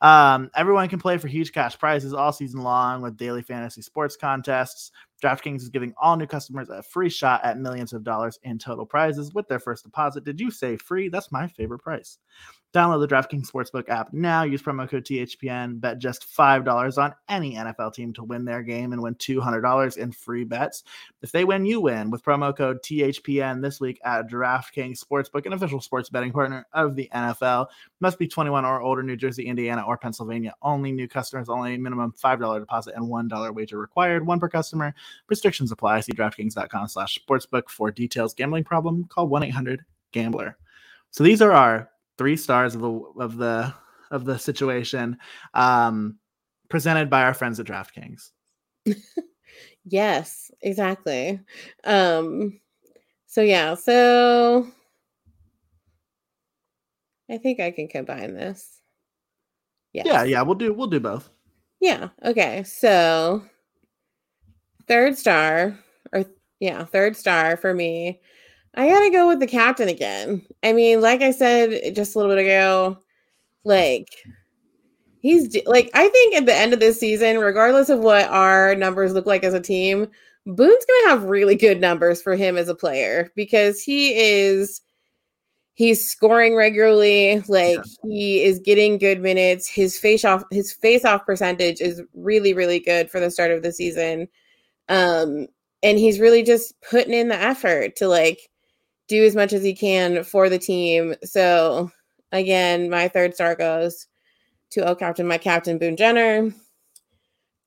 Um, 0.00 0.50
everyone 0.56 0.88
can 0.88 0.98
play 0.98 1.18
for 1.18 1.28
huge 1.28 1.52
cash 1.52 1.78
prizes 1.78 2.12
all 2.12 2.32
season 2.32 2.62
long 2.62 3.00
with 3.00 3.16
daily 3.16 3.42
fantasy 3.42 3.82
sports 3.82 4.16
contests. 4.16 4.90
DraftKings 5.22 5.56
is 5.62 5.68
giving 5.68 5.94
all 6.00 6.16
new 6.16 6.26
customers 6.26 6.68
a 6.68 6.82
free 6.82 7.10
shot 7.10 7.44
at 7.44 7.58
millions 7.58 7.92
of 7.92 8.02
dollars 8.02 8.38
in 8.42 8.58
total 8.58 8.86
prizes 8.86 9.32
with 9.34 9.46
their 9.48 9.58
first 9.58 9.84
deposit. 9.84 10.24
Did 10.24 10.40
you 10.40 10.50
say 10.50 10.76
free? 10.76 11.08
That's 11.08 11.30
my 11.30 11.46
favorite 11.46 11.80
price. 11.80 12.18
Download 12.72 13.00
the 13.00 13.12
DraftKings 13.12 13.50
Sportsbook 13.50 13.88
app 13.88 14.12
now. 14.12 14.44
Use 14.44 14.62
promo 14.62 14.88
code 14.88 15.04
THPN. 15.04 15.80
Bet 15.80 15.98
just 15.98 16.24
$5 16.24 17.02
on 17.02 17.12
any 17.28 17.56
NFL 17.56 17.94
team 17.94 18.12
to 18.12 18.22
win 18.22 18.44
their 18.44 18.62
game 18.62 18.92
and 18.92 19.02
win 19.02 19.16
$200 19.16 19.96
in 19.96 20.12
free 20.12 20.44
bets. 20.44 20.84
If 21.20 21.32
they 21.32 21.44
win, 21.44 21.66
you 21.66 21.80
win 21.80 22.10
with 22.10 22.24
promo 22.24 22.56
code 22.56 22.80
THPN 22.84 23.60
this 23.60 23.80
week 23.80 24.00
at 24.04 24.30
DraftKings 24.30 25.04
Sportsbook, 25.04 25.46
an 25.46 25.52
official 25.52 25.80
sports 25.80 26.10
betting 26.10 26.30
partner 26.30 26.64
of 26.72 26.94
the 26.94 27.08
NFL. 27.12 27.66
Must 27.98 28.18
be 28.20 28.28
21 28.28 28.64
or 28.64 28.80
older, 28.80 29.02
New 29.02 29.16
Jersey, 29.16 29.46
Indiana, 29.46 29.82
or 29.84 29.98
Pennsylvania. 29.98 30.54
Only 30.62 30.92
new 30.92 31.08
customers, 31.08 31.48
only 31.48 31.76
minimum 31.76 32.14
$5 32.22 32.60
deposit 32.60 32.94
and 32.94 33.06
$1 33.06 33.54
wager 33.54 33.78
required. 33.78 34.24
One 34.24 34.38
per 34.38 34.48
customer. 34.48 34.94
Restrictions 35.28 35.72
apply. 35.72 36.00
See 36.00 36.12
DraftKings.com 36.12 36.86
slash 36.86 37.18
sportsbook 37.18 37.68
for 37.68 37.90
details. 37.90 38.32
Gambling 38.32 38.62
problem? 38.62 39.06
Call 39.08 39.28
1-800-GAMBLER. 39.28 40.56
So 41.10 41.24
these 41.24 41.42
are 41.42 41.50
our 41.50 41.90
three 42.20 42.36
stars 42.36 42.74
of 42.74 42.82
the 42.82 42.90
of 43.18 43.38
the 43.38 43.72
of 44.10 44.26
the 44.26 44.38
situation 44.38 45.16
um 45.54 46.18
presented 46.68 47.08
by 47.08 47.22
our 47.22 47.32
friends 47.32 47.58
at 47.58 47.64
DraftKings. 47.64 48.28
yes, 49.86 50.50
exactly. 50.60 51.40
Um 51.82 52.60
so 53.26 53.40
yeah, 53.40 53.74
so 53.74 54.66
I 57.30 57.38
think 57.38 57.58
I 57.58 57.70
can 57.70 57.88
combine 57.88 58.34
this. 58.34 58.82
Yes. 59.94 60.04
Yeah, 60.04 60.24
yeah, 60.24 60.42
we'll 60.42 60.56
do 60.56 60.74
we'll 60.74 60.88
do 60.88 61.00
both. 61.00 61.30
Yeah. 61.80 62.10
Okay. 62.22 62.64
So 62.64 63.42
third 64.86 65.16
star 65.16 65.78
or 66.12 66.26
yeah, 66.58 66.84
third 66.84 67.16
star 67.16 67.56
for 67.56 67.72
me 67.72 68.20
I 68.74 68.88
gotta 68.88 69.10
go 69.10 69.28
with 69.28 69.40
the 69.40 69.46
captain 69.46 69.88
again. 69.88 70.46
I 70.62 70.72
mean, 70.72 71.00
like 71.00 71.22
I 71.22 71.32
said 71.32 71.94
just 71.94 72.14
a 72.14 72.18
little 72.18 72.34
bit 72.34 72.44
ago, 72.44 72.98
like 73.64 74.08
he's 75.20 75.56
like 75.66 75.90
I 75.94 76.08
think 76.08 76.34
at 76.36 76.46
the 76.46 76.54
end 76.54 76.72
of 76.72 76.80
this 76.80 77.00
season, 77.00 77.38
regardless 77.38 77.88
of 77.88 78.00
what 78.00 78.28
our 78.28 78.74
numbers 78.76 79.12
look 79.12 79.26
like 79.26 79.44
as 79.44 79.54
a 79.54 79.60
team, 79.60 80.08
Boone's 80.46 80.84
gonna 80.86 81.10
have 81.10 81.24
really 81.24 81.56
good 81.56 81.80
numbers 81.80 82.22
for 82.22 82.36
him 82.36 82.56
as 82.56 82.68
a 82.68 82.74
player 82.74 83.32
because 83.34 83.82
he 83.82 84.14
is 84.14 84.80
he's 85.74 86.06
scoring 86.06 86.54
regularly 86.54 87.40
like 87.48 87.76
yeah. 87.76 88.10
he 88.10 88.42
is 88.42 88.58
getting 88.58 88.98
good 88.98 89.20
minutes 89.20 89.66
his 89.66 89.98
face 89.98 90.26
off 90.26 90.44
his 90.50 90.72
face 90.72 91.06
off 91.06 91.24
percentage 91.24 91.80
is 91.80 92.02
really 92.12 92.52
really 92.52 92.78
good 92.78 93.10
for 93.10 93.18
the 93.18 93.30
start 93.30 93.50
of 93.50 93.62
the 93.62 93.72
season 93.72 94.28
um 94.90 95.46
and 95.82 95.98
he's 95.98 96.20
really 96.20 96.42
just 96.42 96.78
putting 96.82 97.14
in 97.14 97.28
the 97.28 97.34
effort 97.34 97.96
to 97.96 98.08
like 98.08 98.49
do 99.10 99.24
as 99.24 99.34
much 99.34 99.52
as 99.52 99.64
he 99.64 99.74
can 99.74 100.22
for 100.22 100.48
the 100.48 100.58
team. 100.58 101.16
So 101.24 101.90
again, 102.30 102.88
my 102.88 103.08
third 103.08 103.34
star 103.34 103.56
goes 103.56 104.06
to 104.70 104.88
O 104.88 104.94
Captain, 104.94 105.26
my 105.26 105.36
captain 105.36 105.78
Boone 105.78 105.96
Jenner. 105.96 106.52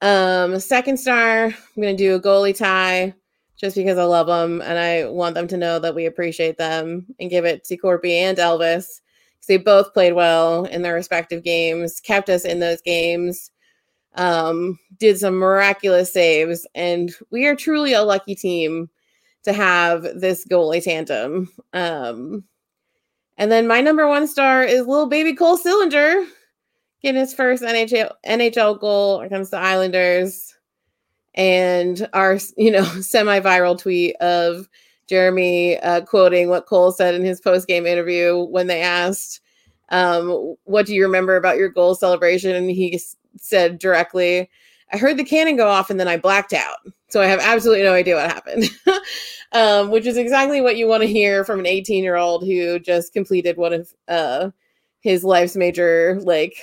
Um, 0.01 0.57
second 0.59 0.97
star, 0.97 1.47
I'm 1.47 1.55
gonna 1.75 1.95
do 1.95 2.15
a 2.15 2.21
goalie 2.21 2.57
tie 2.57 3.13
just 3.57 3.75
because 3.75 3.97
I 3.97 4.05
love 4.05 4.27
them 4.27 4.61
and 4.61 4.79
I 4.79 5.05
want 5.09 5.35
them 5.35 5.47
to 5.49 5.57
know 5.57 5.79
that 5.79 5.93
we 5.93 6.05
appreciate 6.05 6.57
them 6.57 7.05
and 7.19 7.29
give 7.29 7.45
it 7.45 7.65
to 7.65 7.77
Corpy 7.77 8.13
and 8.13 8.37
Elvis 8.37 9.01
because 9.33 9.47
they 9.47 9.57
both 9.57 9.93
played 9.93 10.13
well 10.13 10.63
in 10.65 10.81
their 10.81 10.93
respective 10.93 11.43
games, 11.43 11.99
kept 11.99 12.29
us 12.29 12.45
in 12.45 12.59
those 12.59 12.81
games, 12.81 13.51
um, 14.15 14.79
did 14.97 15.19
some 15.19 15.35
miraculous 15.35 16.13
saves, 16.13 16.65
and 16.73 17.13
we 17.31 17.45
are 17.47 17.55
truly 17.55 17.93
a 17.93 18.03
lucky 18.03 18.33
team 18.33 18.89
to 19.43 19.53
have 19.53 20.03
this 20.15 20.45
goalie 20.45 20.83
tandem. 20.83 21.49
Um, 21.73 22.43
and 23.37 23.51
then 23.51 23.67
my 23.67 23.81
number 23.81 24.07
one 24.07 24.27
star 24.27 24.63
is 24.63 24.87
little 24.87 25.07
baby 25.07 25.33
Cole 25.33 25.57
Sillinger 25.57 26.25
getting 27.01 27.19
his 27.19 27.33
first 27.33 27.63
NHL 27.63 28.11
NHL 28.25 28.79
goal 28.79 29.21
against 29.21 29.51
the 29.51 29.57
Islanders. 29.57 30.55
And 31.35 32.07
our, 32.13 32.37
you 32.57 32.71
know, 32.71 32.83
semi-viral 33.01 33.79
tweet 33.79 34.15
of 34.17 34.69
Jeremy 35.07 35.79
uh, 35.79 36.01
quoting 36.01 36.49
what 36.49 36.65
Cole 36.65 36.91
said 36.91 37.15
in 37.15 37.25
his 37.25 37.41
post-game 37.41 37.85
interview 37.85 38.43
when 38.43 38.67
they 38.67 38.81
asked, 38.81 39.41
um, 39.89 40.55
"What 40.63 40.85
do 40.85 40.95
you 40.95 41.03
remember 41.03 41.35
about 41.35 41.57
your 41.57 41.69
goal 41.69 41.95
celebration?" 41.95 42.55
And 42.55 42.69
he 42.69 43.01
said 43.37 43.79
directly, 43.79 44.49
"I 44.91 44.97
heard 44.97 45.17
the 45.17 45.23
cannon 45.23 45.55
go 45.55 45.67
off 45.67 45.89
and 45.89 45.99
then 45.99 46.07
I 46.07 46.17
blacked 46.17 46.53
out." 46.53 46.77
So 47.09 47.21
I 47.21 47.27
have 47.27 47.39
absolutely 47.39 47.83
no 47.83 47.93
idea 47.93 48.15
what 48.15 48.31
happened, 48.31 48.69
um, 49.51 49.91
which 49.91 50.07
is 50.07 50.17
exactly 50.17 50.61
what 50.61 50.77
you 50.77 50.87
want 50.87 51.03
to 51.03 51.07
hear 51.07 51.45
from 51.45 51.59
an 51.59 51.67
18 51.67 52.03
year 52.03 52.15
old 52.15 52.43
who 52.43 52.79
just 52.79 53.13
completed 53.13 53.57
one 53.57 53.73
of 53.73 53.93
uh, 54.07 54.49
his 55.01 55.23
life's 55.23 55.55
major 55.55 56.19
like 56.23 56.55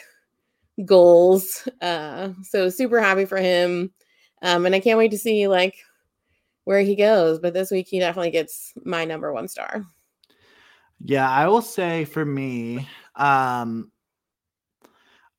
goals. 0.85 1.69
Uh, 1.81 2.31
so 2.43 2.69
super 2.69 3.01
happy 3.01 3.25
for 3.25 3.39
him. 3.39 3.93
Um, 4.43 4.67
and 4.67 4.75
I 4.75 4.81
can't 4.81 4.99
wait 4.99 5.11
to 5.13 5.19
see 5.19 5.47
like 5.47 5.77
where 6.65 6.81
he 6.81 6.97
goes. 6.97 7.39
But 7.39 7.55
this 7.55 7.71
week 7.71 7.89
he 7.89 7.99
definitely 7.99 8.31
gets 8.31 8.73
my 8.85 9.05
number 9.05 9.33
one 9.33 9.49
star. 9.49 9.85
Yeah, 11.05 11.31
I 11.31 11.49
will 11.49 11.63
say 11.63 12.05
for 12.05 12.25
me, 12.25 12.87
um, 13.17 13.91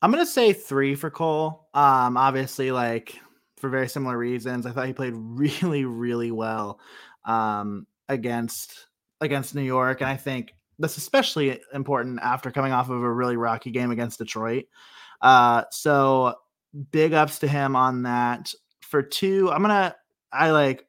I'm 0.02 0.12
gonna 0.12 0.26
say 0.26 0.54
three 0.54 0.96
for 0.96 1.10
Cole. 1.10 1.68
Um, 1.74 2.18
obviously, 2.18 2.72
like 2.72 3.20
for 3.58 3.70
very 3.70 3.88
similar 3.88 4.18
reasons. 4.18 4.66
I 4.66 4.72
thought 4.72 4.88
he 4.88 4.94
played 4.94 5.14
really, 5.16 5.86
really 5.86 6.32
well 6.32 6.80
um, 7.26 7.86
against 8.10 8.88
against 9.22 9.56
New 9.56 9.62
York, 9.62 10.02
and 10.02 10.10
I 10.10 10.18
think 10.18 10.54
that's 10.80 10.98
especially 10.98 11.62
important 11.74 12.20
after 12.22 12.52
coming 12.52 12.72
off 12.72 12.90
of 12.90 13.02
a 13.02 13.12
really 13.12 13.38
rocky 13.38 13.70
game 13.70 13.92
against 13.92 14.18
Detroit. 14.18 14.66
Uh, 15.22 15.64
so 15.70 16.34
big 16.92 17.14
ups 17.14 17.40
to 17.40 17.48
him 17.48 17.76
on 17.76 18.04
that. 18.04 18.52
For 18.82 19.04
two, 19.04 19.52
I'm 19.52 19.62
gonna 19.62 19.96
I 20.34 20.52
like 20.52 20.86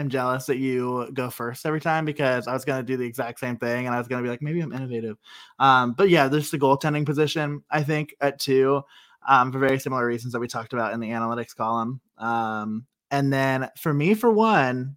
am 0.00 0.08
jealous 0.08 0.46
that 0.46 0.58
you 0.58 1.08
go 1.12 1.30
first 1.30 1.64
every 1.66 1.80
time 1.80 2.04
because 2.04 2.48
I 2.48 2.52
was 2.52 2.64
gonna 2.64 2.82
do 2.82 2.96
the 2.96 3.06
exact 3.06 3.40
same 3.40 3.56
thing 3.56 3.86
and 3.86 3.94
I 3.94 3.98
was 3.98 4.08
gonna 4.08 4.22
be 4.22 4.28
like, 4.28 4.42
maybe 4.42 4.60
I'm 4.60 4.72
innovative. 4.72 5.18
Um, 5.58 5.92
but 5.92 6.08
yeah, 6.10 6.28
there's 6.28 6.50
the 6.50 6.58
goaltending 6.58 7.06
position, 7.06 7.62
I 7.70 7.82
think, 7.82 8.14
at 8.20 8.38
two, 8.38 8.82
um, 9.28 9.52
for 9.52 9.58
very 9.58 9.78
similar 9.78 10.06
reasons 10.06 10.32
that 10.32 10.40
we 10.40 10.48
talked 10.48 10.72
about 10.72 10.92
in 10.92 11.00
the 11.00 11.10
analytics 11.10 11.54
column. 11.54 12.00
Um, 12.18 12.86
and 13.10 13.32
then 13.32 13.68
for 13.78 13.92
me, 13.94 14.14
for 14.14 14.30
one, 14.30 14.96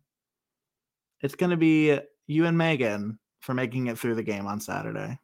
it's 1.21 1.35
gonna 1.35 1.57
be 1.57 1.99
you 2.27 2.45
and 2.45 2.57
Megan 2.57 3.19
for 3.39 3.53
making 3.53 3.87
it 3.87 3.99
through 3.99 4.15
the 4.15 4.23
game 4.23 4.47
on 4.47 4.59
Saturday. 4.59 5.19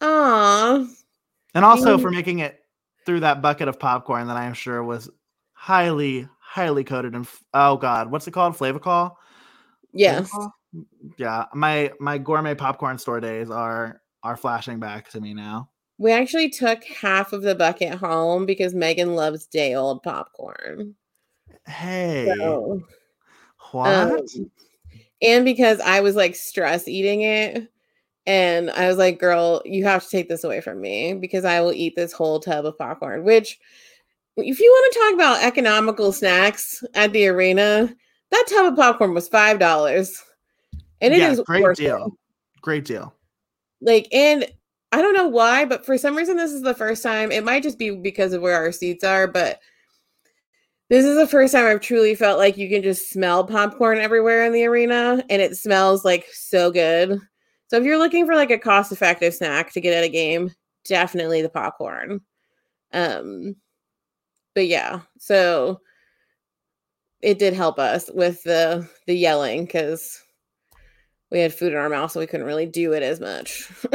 Aww. 0.00 0.86
And 1.54 1.64
also 1.64 1.96
for 1.96 2.10
making 2.10 2.40
it 2.40 2.60
through 3.06 3.20
that 3.20 3.40
bucket 3.40 3.68
of 3.68 3.78
popcorn 3.78 4.26
that 4.26 4.36
I 4.36 4.44
am 4.44 4.52
sure 4.52 4.82
was 4.82 5.08
highly, 5.54 6.28
highly 6.56 6.84
coated 6.84 7.14
in 7.14 7.26
oh 7.52 7.76
god, 7.76 8.10
what's 8.10 8.26
it 8.26 8.32
called? 8.32 8.56
Flavacol? 8.56 9.12
Yes. 9.92 10.30
Flavacol? 10.30 10.50
Yeah. 11.18 11.44
My 11.54 11.92
my 12.00 12.18
gourmet 12.18 12.54
popcorn 12.54 12.98
store 12.98 13.20
days 13.20 13.50
are 13.50 14.00
are 14.22 14.36
flashing 14.36 14.80
back 14.80 15.10
to 15.10 15.20
me 15.20 15.34
now. 15.34 15.68
We 15.98 16.12
actually 16.12 16.50
took 16.50 16.82
half 16.84 17.32
of 17.32 17.42
the 17.42 17.54
bucket 17.54 17.94
home 17.94 18.46
because 18.46 18.74
Megan 18.74 19.14
loves 19.14 19.46
day 19.46 19.74
old 19.74 20.02
popcorn. 20.02 20.94
Hey. 21.66 22.32
So, 22.36 22.82
what? 23.72 23.94
Um, 23.94 24.50
and 25.22 25.44
because 25.44 25.80
I 25.80 26.00
was 26.00 26.16
like 26.16 26.34
stress 26.34 26.88
eating 26.88 27.22
it. 27.22 27.70
And 28.26 28.70
I 28.72 28.88
was 28.88 28.96
like, 28.96 29.20
girl, 29.20 29.62
you 29.64 29.84
have 29.84 30.02
to 30.02 30.10
take 30.10 30.28
this 30.28 30.42
away 30.42 30.60
from 30.60 30.80
me 30.80 31.14
because 31.14 31.44
I 31.44 31.60
will 31.60 31.72
eat 31.72 31.94
this 31.94 32.12
whole 32.12 32.40
tub 32.40 32.66
of 32.66 32.76
popcorn. 32.76 33.22
Which, 33.22 33.60
if 34.36 34.60
you 34.60 34.70
want 34.70 34.92
to 34.92 34.98
talk 34.98 35.14
about 35.14 35.44
economical 35.44 36.12
snacks 36.12 36.84
at 36.94 37.12
the 37.12 37.26
arena, 37.28 37.94
that 38.30 38.44
tub 38.48 38.72
of 38.72 38.76
popcorn 38.76 39.14
was 39.14 39.28
$5. 39.28 40.22
And 41.00 41.14
it 41.14 41.18
yeah, 41.18 41.30
is 41.30 41.40
great 41.40 41.76
deal. 41.76 42.06
It. 42.06 42.60
Great 42.62 42.84
deal. 42.84 43.14
Like, 43.80 44.08
and 44.12 44.46
I 44.92 45.02
don't 45.02 45.14
know 45.14 45.28
why, 45.28 45.64
but 45.64 45.84
for 45.84 45.98
some 45.98 46.16
reason, 46.16 46.36
this 46.36 46.52
is 46.52 46.62
the 46.62 46.74
first 46.74 47.02
time. 47.02 47.30
It 47.30 47.44
might 47.44 47.62
just 47.62 47.78
be 47.78 47.90
because 47.90 48.32
of 48.32 48.42
where 48.42 48.56
our 48.56 48.72
seats 48.72 49.04
are, 49.04 49.26
but 49.26 49.60
this 50.88 51.04
is 51.04 51.16
the 51.16 51.26
first 51.26 51.52
time 51.52 51.66
I've 51.66 51.80
truly 51.80 52.14
felt 52.14 52.38
like 52.38 52.56
you 52.56 52.68
can 52.68 52.82
just 52.82 53.10
smell 53.10 53.44
popcorn 53.44 53.98
everywhere 53.98 54.44
in 54.44 54.52
the 54.52 54.64
arena 54.64 55.24
and 55.28 55.42
it 55.42 55.56
smells 55.56 56.04
like 56.04 56.26
so 56.32 56.70
good. 56.70 57.20
So 57.68 57.76
if 57.76 57.84
you're 57.84 57.98
looking 57.98 58.24
for 58.24 58.36
like 58.36 58.52
a 58.52 58.58
cost 58.58 58.92
effective 58.92 59.34
snack 59.34 59.72
to 59.72 59.80
get 59.80 59.96
at 59.96 60.04
a 60.04 60.08
game, 60.08 60.52
definitely 60.84 61.42
the 61.42 61.48
popcorn. 61.48 62.20
Um 62.92 63.56
but 64.56 64.66
yeah, 64.66 65.00
so 65.18 65.82
it 67.20 67.38
did 67.38 67.52
help 67.52 67.78
us 67.78 68.10
with 68.12 68.42
the 68.42 68.88
the 69.06 69.14
yelling 69.14 69.66
cuz 69.66 70.22
we 71.30 71.40
had 71.40 71.52
food 71.52 71.72
in 71.72 71.78
our 71.78 71.90
mouth 71.90 72.10
so 72.10 72.20
we 72.20 72.26
couldn't 72.26 72.46
really 72.46 72.64
do 72.64 72.94
it 72.94 73.02
as 73.02 73.20
much 73.20 73.70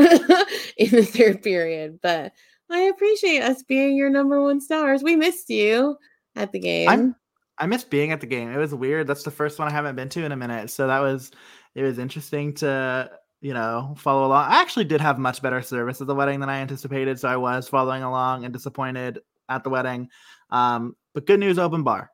in 0.78 0.92
the 0.92 1.04
third 1.04 1.42
period, 1.42 2.00
but 2.04 2.32
I 2.70 2.82
appreciate 2.82 3.42
us 3.42 3.64
being 3.64 3.96
your 3.96 4.12
number 4.12 4.42
one 4.42 4.62
stars. 4.62 5.02
We 5.02 5.16
missed 5.16 5.50
you 5.50 5.98
at 6.36 6.52
the 6.52 6.60
game. 6.60 6.88
I'm, 6.88 7.16
I 7.58 7.66
miss 7.66 7.84
being 7.84 8.12
at 8.12 8.22
the 8.22 8.28
game. 8.28 8.52
It 8.52 8.58
was 8.58 8.76
weird. 8.76 9.08
That's 9.08 9.24
the 9.24 9.32
first 9.32 9.58
one 9.58 9.68
I 9.68 9.72
haven't 9.72 9.96
been 9.96 10.10
to 10.10 10.24
in 10.24 10.32
a 10.32 10.38
minute. 10.38 10.70
So 10.70 10.86
that 10.88 11.00
was 11.00 11.32
it 11.74 11.82
was 11.82 11.98
interesting 11.98 12.54
to 12.56 13.10
you 13.42 13.56
know 13.56 13.96
follow 13.98 14.28
along. 14.28 14.52
I 14.52 14.62
actually 14.62 14.86
did 14.86 15.02
have 15.02 15.18
much 15.18 15.42
better 15.42 15.64
service 15.64 16.02
at 16.02 16.08
the 16.08 16.16
wedding 16.16 16.40
than 16.40 16.50
I 16.50 16.60
anticipated, 16.60 17.20
so 17.20 17.30
I 17.30 17.38
was 17.38 17.68
following 17.68 18.04
along 18.04 18.46
and 18.46 18.54
disappointed 18.54 19.20
at 19.50 19.64
the 19.64 19.70
wedding. 19.70 20.10
Um, 20.52 20.96
but 21.14 21.26
good 21.26 21.40
news, 21.40 21.60
open 21.60 21.84
bar. 21.84 22.12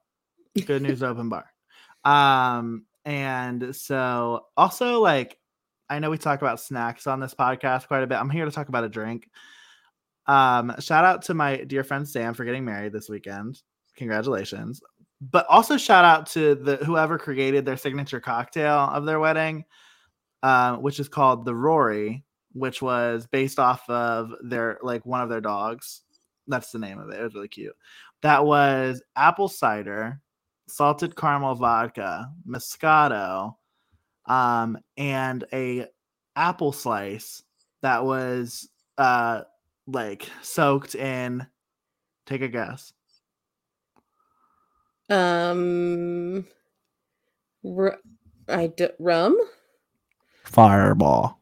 Good 0.66 0.82
news, 0.82 1.04
open 1.04 1.30
bar. 1.30 1.46
Um, 2.04 2.86
and 3.06 3.76
so 3.76 4.48
also 4.56 5.00
like 5.00 5.38
I 5.90 6.00
know 6.00 6.10
we 6.10 6.18
talk 6.18 6.42
about 6.42 6.60
snacks 6.60 7.08
on 7.08 7.20
this 7.20 7.34
podcast 7.34 7.88
quite 7.88 8.04
a 8.04 8.08
bit. 8.08 8.18
I'm 8.18 8.30
here 8.30 8.46
to 8.46 8.52
talk 8.52 8.68
about 8.68 8.84
a 8.84 8.90
drink. 8.90 9.30
Um, 10.26 10.76
shout 10.80 11.06
out 11.06 11.22
to 11.24 11.34
my 11.34 11.58
dear 11.64 11.84
friend 11.84 12.08
Sam 12.08 12.34
for 12.34 12.44
getting 12.44 12.66
married 12.66 12.92
this 12.92 13.08
weekend. 13.08 13.62
Congratulations. 13.96 14.82
But 15.22 15.48
also 15.48 15.78
shout 15.78 16.06
out 16.06 16.28
to 16.32 16.56
the 16.56 16.78
whoever 16.78 17.18
created 17.18 17.66
their 17.66 17.78
signature 17.78 18.20
cocktail 18.20 18.90
of 18.92 19.06
their 19.06 19.20
wedding, 19.20 19.64
uh, 20.44 20.76
which 20.76 21.00
is 21.00 21.08
called 21.08 21.46
the 21.46 21.56
Rory, 21.56 22.26
which 22.52 22.82
was 22.82 23.26
based 23.26 23.58
off 23.58 23.90
of 23.90 24.32
their 24.44 24.78
like 24.84 25.06
one 25.06 25.22
of 25.22 25.30
their 25.30 25.42
dogs. 25.42 26.02
That's 26.48 26.72
the 26.72 26.80
name 26.80 27.00
of 27.00 27.10
it. 27.10 27.20
It 27.20 27.24
was 27.24 27.34
really 27.34 27.48
cute. 27.48 27.76
That 28.22 28.46
was 28.46 29.02
apple 29.16 29.48
cider, 29.48 30.20
salted 30.68 31.16
caramel 31.16 31.56
vodka, 31.56 32.30
Moscato, 32.48 33.56
um, 34.26 34.78
and 34.98 35.44
a 35.54 35.86
apple 36.36 36.72
slice 36.72 37.44
that 37.82 38.04
was 38.04 38.70
uh 38.98 39.42
like 39.88 40.30
soaked 40.42 40.96
in. 40.96 41.46
Take 42.26 42.42
a 42.42 42.48
guess. 42.48 42.92
Um, 45.10 46.46
r- 47.64 47.98
I 48.50 48.68
d- 48.68 48.90
rum. 49.00 49.38
Fireball. 50.44 51.40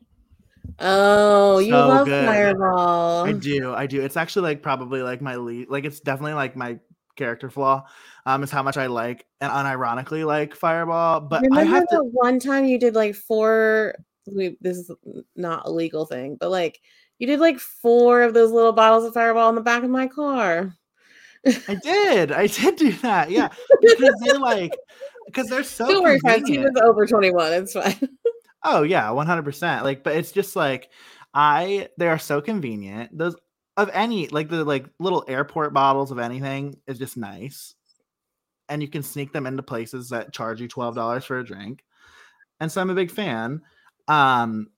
Oh, 0.79 1.59
you 1.59 1.71
so 1.71 1.87
love 1.87 2.05
good. 2.05 2.25
Fireball. 2.25 3.25
I 3.25 3.31
do. 3.31 3.73
I 3.73 3.87
do. 3.87 4.01
It's 4.01 4.17
actually 4.17 4.49
like 4.49 4.61
probably 4.61 5.01
like 5.01 5.21
my 5.21 5.35
lead. 5.37 5.69
Like 5.69 5.85
it's 5.85 5.99
definitely 5.99 6.33
like 6.33 6.55
my 6.55 6.79
character 7.15 7.49
flaw. 7.49 7.85
Um, 8.25 8.43
is 8.43 8.51
how 8.51 8.63
much 8.63 8.77
I 8.77 8.87
like 8.87 9.25
and 9.39 9.51
unironically 9.51 10.25
like 10.25 10.55
Fireball. 10.55 11.21
But 11.21 11.43
Remember 11.43 11.61
I 11.61 11.63
have 11.63 11.87
to 11.89 11.99
one 11.99 12.39
time 12.39 12.65
you 12.65 12.79
did 12.79 12.95
like 12.95 13.15
four. 13.15 13.95
We, 14.25 14.57
this 14.59 14.77
is 14.77 14.91
not 15.35 15.67
a 15.67 15.71
legal 15.71 16.05
thing, 16.05 16.35
but 16.39 16.49
like 16.49 16.81
you 17.19 17.27
did 17.27 17.39
like 17.39 17.59
four 17.59 18.23
of 18.23 18.33
those 18.33 18.51
little 18.51 18.73
bottles 18.73 19.05
of 19.05 19.13
Fireball 19.13 19.49
in 19.49 19.55
the 19.55 19.61
back 19.61 19.83
of 19.83 19.89
my 19.89 20.07
car. 20.07 20.75
I 21.67 21.75
did. 21.75 22.31
I 22.31 22.47
did 22.47 22.75
do 22.75 22.91
that. 22.93 23.29
Yeah, 23.29 23.49
because 23.81 24.15
they 24.25 24.33
like 24.33 24.75
because 25.27 25.47
they're 25.47 25.63
so. 25.63 25.87
Don't 25.87 26.03
worry, 26.03 26.19
friends. 26.19 26.49
He 26.49 26.57
was 26.57 26.73
over 26.83 27.05
twenty 27.05 27.31
one. 27.31 27.53
It's 27.53 27.73
fine. 27.73 28.09
Oh 28.65 28.83
yeah, 28.83 29.11
one 29.11 29.27
hundred 29.27 29.45
percent. 29.45 29.85
Like, 29.85 30.03
but 30.03 30.17
it's 30.17 30.33
just 30.33 30.55
like 30.57 30.89
I. 31.33 31.89
They 31.99 32.09
are 32.09 32.19
so 32.19 32.41
convenient. 32.41 33.17
Those 33.17 33.35
of 33.77 33.89
any 33.93 34.27
like 34.29 34.49
the 34.49 34.65
like 34.65 34.87
little 34.99 35.25
airport 35.27 35.73
bottles 35.73 36.11
of 36.11 36.19
anything 36.19 36.77
is 36.87 36.99
just 36.99 37.17
nice, 37.17 37.75
and 38.69 38.81
you 38.81 38.89
can 38.89 39.03
sneak 39.03 39.33
them 39.33 39.47
into 39.47 39.63
places 39.63 40.09
that 40.09 40.33
charge 40.33 40.61
you 40.61 40.67
twelve 40.67 40.95
dollars 40.95 41.25
for 41.25 41.39
a 41.39 41.45
drink, 41.45 41.83
and 42.59 42.71
so 42.71 42.81
I'm 42.81 42.89
a 42.91 42.95
big 42.95 43.11
fan. 43.11 43.61
Um, 44.07 44.69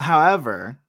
however, 0.00 0.80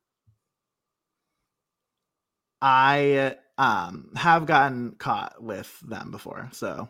I 2.62 3.36
um 3.58 4.12
have 4.16 4.46
gotten 4.46 4.92
caught 4.98 5.42
with 5.44 5.80
them 5.82 6.12
before 6.12 6.50
so 6.54 6.88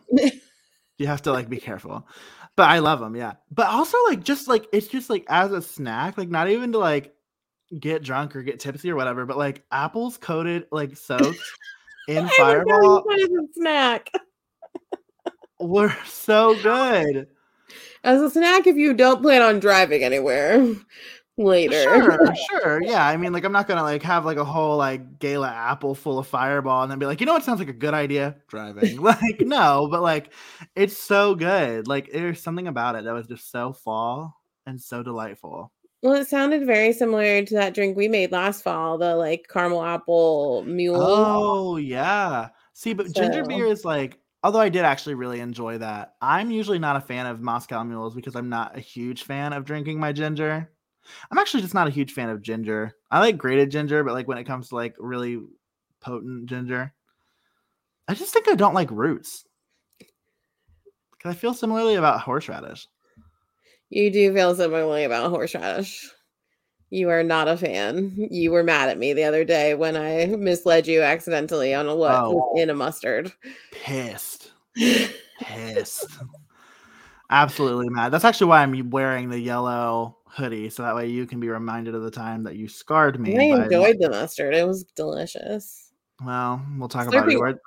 you 0.98 1.06
have 1.06 1.22
to 1.22 1.32
like 1.32 1.48
be 1.48 1.58
careful 1.58 2.06
but 2.56 2.68
i 2.68 2.78
love 2.78 3.00
them 3.00 3.16
yeah. 3.16 3.34
But 3.50 3.68
also 3.68 3.96
like 4.08 4.22
just 4.22 4.48
like 4.48 4.66
it's 4.72 4.88
just 4.88 5.10
like 5.10 5.24
as 5.28 5.52
a 5.52 5.62
snack 5.62 6.18
like 6.18 6.28
not 6.28 6.48
even 6.48 6.72
to 6.72 6.78
like 6.78 7.14
get 7.78 8.02
drunk 8.02 8.34
or 8.34 8.42
get 8.42 8.60
tipsy 8.60 8.90
or 8.90 8.96
whatever 8.96 9.26
but 9.26 9.38
like 9.38 9.64
apples 9.70 10.16
coated 10.16 10.66
like 10.72 10.96
soaked 10.96 11.38
in 12.08 12.28
fireball 12.28 13.04
snack. 13.52 14.10
Were 15.58 15.94
so 16.06 16.60
good. 16.62 17.28
As 18.02 18.22
a 18.22 18.30
snack 18.30 18.66
if 18.66 18.76
you 18.76 18.94
don't 18.94 19.22
plan 19.22 19.42
on 19.42 19.60
driving 19.60 20.02
anywhere 20.02 20.74
later. 21.40 21.82
Sure, 21.82 22.34
sure. 22.50 22.82
Yeah. 22.82 23.06
I 23.06 23.16
mean, 23.16 23.32
like, 23.32 23.44
I'm 23.44 23.52
not 23.52 23.66
gonna 23.66 23.82
like 23.82 24.02
have 24.02 24.24
like 24.24 24.36
a 24.36 24.44
whole 24.44 24.76
like 24.76 25.18
gala 25.18 25.48
apple 25.48 25.94
full 25.94 26.18
of 26.18 26.26
fireball 26.26 26.82
and 26.82 26.90
then 26.90 26.98
be 26.98 27.06
like, 27.06 27.20
you 27.20 27.26
know 27.26 27.32
what 27.32 27.44
sounds 27.44 27.58
like 27.58 27.68
a 27.68 27.74
good 27.74 27.94
idea? 27.94 28.36
Driving. 28.48 29.00
like, 29.00 29.40
no, 29.40 29.88
but 29.90 30.02
like 30.02 30.32
it's 30.76 30.96
so 30.96 31.34
good. 31.34 31.88
Like 31.88 32.10
there's 32.12 32.40
something 32.40 32.68
about 32.68 32.96
it 32.96 33.04
that 33.04 33.14
was 33.14 33.26
just 33.26 33.50
so 33.50 33.72
fall 33.72 34.36
and 34.66 34.80
so 34.80 35.02
delightful. 35.02 35.72
Well, 36.02 36.14
it 36.14 36.28
sounded 36.28 36.64
very 36.64 36.92
similar 36.92 37.44
to 37.44 37.54
that 37.54 37.74
drink 37.74 37.96
we 37.96 38.08
made 38.08 38.32
last 38.32 38.62
fall, 38.62 38.96
the 38.96 39.16
like 39.16 39.46
caramel 39.48 39.82
apple 39.82 40.64
mule. 40.66 41.00
Oh 41.00 41.76
yeah. 41.76 42.48
See, 42.72 42.94
but 42.94 43.08
so. 43.08 43.20
ginger 43.20 43.44
beer 43.44 43.66
is 43.66 43.84
like 43.84 44.18
although 44.42 44.60
I 44.60 44.70
did 44.70 44.84
actually 44.84 45.14
really 45.14 45.40
enjoy 45.40 45.78
that. 45.78 46.14
I'm 46.20 46.50
usually 46.50 46.78
not 46.78 46.96
a 46.96 47.00
fan 47.00 47.26
of 47.26 47.40
Moscow 47.40 47.84
mules 47.84 48.14
because 48.14 48.34
I'm 48.34 48.48
not 48.48 48.76
a 48.76 48.80
huge 48.80 49.24
fan 49.24 49.52
of 49.52 49.64
drinking 49.64 50.00
my 50.00 50.12
ginger. 50.12 50.70
I'm 51.30 51.38
actually 51.38 51.62
just 51.62 51.74
not 51.74 51.88
a 51.88 51.92
huge 51.92 52.12
fan 52.12 52.30
of 52.30 52.42
ginger. 52.42 52.92
I 53.10 53.20
like 53.20 53.38
grated 53.38 53.70
ginger, 53.70 54.04
but 54.04 54.14
like 54.14 54.28
when 54.28 54.38
it 54.38 54.44
comes 54.44 54.68
to 54.68 54.74
like 54.74 54.94
really 54.98 55.40
potent 56.00 56.46
ginger, 56.46 56.92
I 58.08 58.14
just 58.14 58.32
think 58.32 58.48
I 58.48 58.54
don't 58.54 58.74
like 58.74 58.90
roots. 58.90 59.44
Because 59.98 61.34
I 61.34 61.38
feel 61.38 61.54
similarly 61.54 61.96
about 61.96 62.20
horseradish. 62.20 62.86
You 63.90 64.10
do 64.10 64.32
feel 64.32 64.54
similarly 64.54 65.04
about 65.04 65.30
horseradish. 65.30 66.10
You 66.90 67.08
are 67.10 67.22
not 67.22 67.46
a 67.46 67.56
fan. 67.56 68.28
You 68.30 68.50
were 68.50 68.64
mad 68.64 68.88
at 68.88 68.98
me 68.98 69.12
the 69.12 69.24
other 69.24 69.44
day 69.44 69.74
when 69.74 69.96
I 69.96 70.26
misled 70.26 70.88
you 70.88 71.02
accidentally 71.02 71.72
on 71.72 71.88
a 71.88 71.94
what 71.94 72.14
oh, 72.14 72.54
in 72.56 72.68
a 72.68 72.74
mustard. 72.74 73.32
Pissed. 73.70 74.50
Pissed. 75.40 76.06
Absolutely 77.30 77.90
mad. 77.90 78.08
That's 78.10 78.24
actually 78.24 78.48
why 78.48 78.62
I'm 78.62 78.90
wearing 78.90 79.30
the 79.30 79.38
yellow 79.38 80.16
hoodie, 80.32 80.70
so 80.70 80.82
that 80.82 80.94
way 80.94 81.08
you 81.08 81.26
can 81.26 81.40
be 81.40 81.48
reminded 81.48 81.94
of 81.94 82.02
the 82.02 82.10
time 82.10 82.42
that 82.44 82.56
you 82.56 82.68
scarred 82.68 83.20
me. 83.20 83.38
I 83.38 83.62
enjoyed 83.62 83.98
the 84.00 84.10
mustard. 84.10 84.54
It 84.54 84.66
was 84.66 84.84
delicious. 84.96 85.92
Well, 86.24 86.64
we'll 86.78 86.88
talk 86.88 87.08
Slurping, 87.08 87.36
about 87.36 87.50
it. 87.50 87.58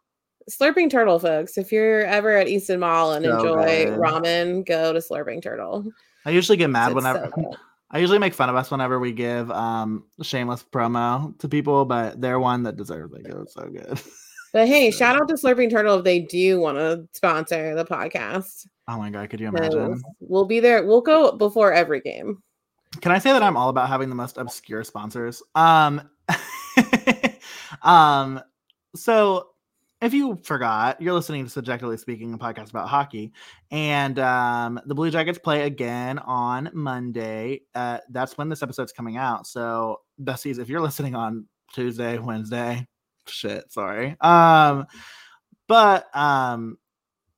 Slurping 0.50 0.90
Turtle, 0.90 1.20
folks. 1.20 1.58
If 1.58 1.72
you're 1.72 2.06
ever 2.06 2.38
at 2.38 2.48
Easton 2.48 2.80
Mall 2.80 3.14
and 3.14 3.26
so 3.26 3.38
enjoy 3.38 3.86
good. 3.86 4.00
ramen, 4.00 4.66
go 4.66 4.94
to 4.94 5.00
Slurping 5.00 5.42
Turtle. 5.42 5.86
I 6.26 6.32
usually 6.32 6.58
get 6.58 6.70
mad 6.70 6.94
whenever 6.94 7.32
so 7.36 7.54
I 7.92 8.00
usually 8.00 8.20
make 8.20 8.34
fun 8.34 8.50
of 8.50 8.56
us 8.56 8.72
whenever 8.72 9.00
we 9.00 9.12
give 9.12 9.52
um 9.52 10.06
shameless 10.22 10.64
promo 10.64 11.38
to 11.40 11.48
people, 11.48 11.86
but 11.86 12.20
they're 12.20 12.40
one 12.40 12.64
that 12.64 12.76
deserves 12.76 13.14
it. 13.14 13.28
It 13.28 13.38
was 13.38 13.54
so 13.54 13.70
good. 13.70 14.02
But 14.54 14.68
hey, 14.68 14.92
so. 14.92 15.00
shout 15.00 15.16
out 15.16 15.28
to 15.30 15.34
Slurping 15.34 15.72
Turtle 15.72 15.98
if 15.98 16.04
they 16.04 16.20
do 16.20 16.60
want 16.60 16.78
to 16.78 17.08
sponsor 17.14 17.74
the 17.74 17.86
podcast. 17.86 18.68
Oh 18.88 19.00
my 19.00 19.10
god, 19.10 19.28
could 19.32 19.40
you 19.40 19.48
imagine? 19.48 20.00
We'll 20.20 20.46
be 20.46 20.60
there. 20.60 20.86
We'll 20.86 21.02
go 21.02 21.32
before 21.32 21.74
every 21.74 22.02
game. 22.02 22.44
Can 23.02 23.12
I 23.12 23.20
say 23.20 23.32
that 23.32 23.44
I'm 23.44 23.58
all 23.58 23.70
about 23.70 23.90
having 23.90 24.10
the 24.10 24.16
most 24.16 24.38
obscure 24.38 24.84
sponsors? 24.84 25.42
Um, 25.56 26.10
um, 27.82 28.42
so 28.96 29.50
if 30.04 30.14
you 30.14 30.38
forgot, 30.44 31.02
you're 31.02 31.14
listening 31.14 31.46
to 31.46 31.50
Subjectively 31.50 31.96
Speaking, 31.98 32.34
a 32.34 32.38
podcast 32.38 32.70
about 32.72 32.90
hockey, 32.90 33.32
and 33.72 34.20
um, 34.20 34.80
the 34.86 34.94
Blue 34.94 35.10
Jackets 35.10 35.40
play 35.40 35.62
again 35.62 36.20
on 36.20 36.70
Monday. 36.74 37.62
Uh, 37.74 38.00
that's 38.10 38.38
when 38.38 38.50
this 38.50 38.62
episode's 38.62 38.92
coming 38.92 39.16
out. 39.16 39.48
So, 39.48 40.02
besties, 40.22 40.60
if 40.60 40.68
you're 40.68 40.82
listening 40.82 41.16
on 41.16 41.48
Tuesday, 41.74 42.18
Wednesday, 42.20 42.86
shit, 43.28 43.72
sorry. 43.72 44.18
Um, 44.20 44.88
but 45.68 46.14
um, 46.14 46.78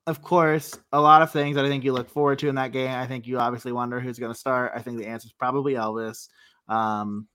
of 0.07 0.21
course, 0.21 0.77
a 0.91 1.01
lot 1.01 1.21
of 1.21 1.31
things 1.31 1.55
that 1.55 1.65
I 1.65 1.67
think 1.67 1.83
you 1.83 1.93
look 1.93 2.09
forward 2.09 2.39
to 2.39 2.49
in 2.49 2.55
that 2.55 2.71
game. 2.71 2.91
I 2.91 3.07
think 3.07 3.25
you 3.25 3.39
obviously 3.39 3.71
wonder 3.71 3.99
who's 3.99 4.19
going 4.19 4.33
to 4.33 4.39
start. 4.39 4.71
I 4.75 4.81
think 4.81 4.97
the 4.97 5.07
answer 5.07 5.25
is 5.25 5.33
probably 5.33 5.73
Elvis. 5.73 6.27
Um, 6.67 7.27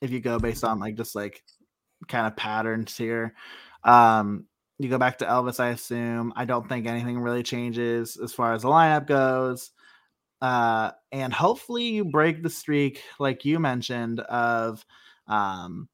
if 0.00 0.10
you 0.10 0.20
go 0.20 0.38
based 0.38 0.64
on 0.64 0.80
like 0.80 0.96
just 0.96 1.14
like 1.14 1.42
kind 2.08 2.26
of 2.26 2.36
patterns 2.36 2.96
here, 2.96 3.34
um, 3.84 4.46
you 4.78 4.88
go 4.88 4.96
back 4.96 5.18
to 5.18 5.26
Elvis. 5.26 5.60
I 5.60 5.70
assume. 5.70 6.32
I 6.36 6.46
don't 6.46 6.66
think 6.68 6.86
anything 6.86 7.18
really 7.18 7.42
changes 7.42 8.16
as 8.16 8.32
far 8.32 8.54
as 8.54 8.62
the 8.62 8.68
lineup 8.68 9.06
goes. 9.06 9.70
Uh, 10.40 10.92
and 11.12 11.34
hopefully 11.34 11.84
you 11.84 12.04
break 12.06 12.42
the 12.42 12.48
streak, 12.48 13.02
like 13.18 13.44
you 13.44 13.58
mentioned, 13.58 14.20
of 14.20 14.82
um, 15.28 15.86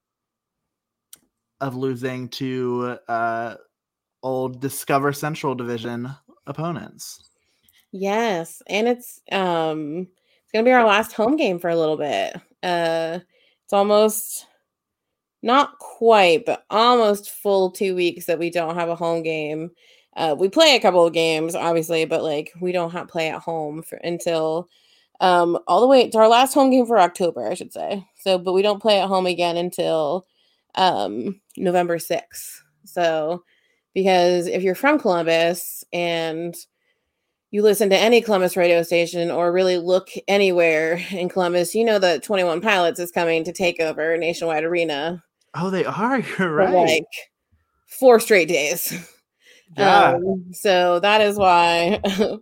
of 1.61 1.75
losing 1.75 2.29
to 2.29 2.99
uh 3.09 3.55
old 4.23 4.61
Discover 4.61 5.13
Central 5.13 5.55
Division 5.55 6.11
opponents. 6.47 7.31
Yes, 7.93 8.63
and 8.69 8.89
it's 8.89 9.21
um 9.33 10.09
it's 10.43 10.53
gonna 10.53 10.65
be 10.65 10.73
our 10.73 10.87
last 10.87 11.13
home 11.13 11.37
game 11.37 11.59
for 11.59 11.71
a 11.71 11.77
little 11.77 11.97
bit. 11.97 12.37
Uh 12.63 13.21
it's 13.65 13.73
almost 13.73 14.47
not 15.43 15.79
quite, 15.79 16.45
but 16.45 16.65
almost 16.71 17.31
full 17.31 17.71
two 17.71 17.95
weeks 17.95 18.27
that 18.27 18.39
we 18.39 18.51
don't 18.51 18.75
have 18.75 18.89
a 18.89 18.97
home 18.97 19.23
game. 19.23 19.71
Uh, 20.17 20.35
we 20.39 20.49
play 20.49 20.75
a 20.75 20.81
couple 20.81 21.07
of 21.07 21.13
games, 21.13 21.55
obviously, 21.55 22.05
but 22.05 22.23
like 22.23 22.53
we 22.61 22.73
don't 22.73 22.91
have 22.91 23.09
play 23.09 23.31
at 23.31 23.41
home 23.41 23.83
for, 23.83 23.97
until 23.97 24.69
um, 25.21 25.59
all 25.67 25.81
the 25.81 25.87
way 25.87 26.09
to 26.09 26.19
our 26.19 26.29
last 26.29 26.55
home 26.55 26.71
game 26.71 26.87
for 26.87 26.99
October, 26.99 27.49
I 27.49 27.55
should 27.55 27.73
say. 27.73 28.07
So, 28.17 28.39
but 28.39 28.55
we 28.55 28.63
don't 28.63 28.81
play 28.81 29.01
at 29.01 29.09
home 29.09 29.27
again 29.27 29.57
until 29.57 30.27
um, 30.75 31.41
November 31.57 31.99
6th. 31.99 32.61
So 32.85 33.43
because 33.97 34.47
if 34.47 34.63
you're 34.63 34.75
from 34.75 34.99
Columbus 34.99 35.83
and 35.91 36.55
you 37.51 37.63
listen 37.63 37.89
to 37.89 37.97
any 37.97 38.21
Columbus 38.21 38.55
radio 38.55 38.83
station 38.83 39.31
or 39.31 39.51
really 39.51 39.79
look 39.79 40.11
anywhere 40.29 41.03
in 41.13 41.31
Columbus, 41.31 41.75
you 41.75 41.83
know 41.83 41.99
that 41.99 42.23
21 42.23 42.61
Pilots 42.61 43.01
is 43.01 43.11
coming 43.11 43.43
to 43.45 43.55
take 43.55 43.81
over 43.81 44.15
Nationwide 44.19 44.65
Arena. 44.65 45.25
Oh, 45.55 45.71
they 45.71 45.87
are. 45.87 46.19
You're 46.39 46.53
right. 46.53 46.75
Like 46.75 47.07
four 47.89 48.21
straight 48.21 48.49
days. 48.49 48.93
Yeah. 49.77 50.13
Um, 50.13 50.53
so 50.53 51.01
that 51.01 51.21
is 51.21 51.37
why 51.37 52.01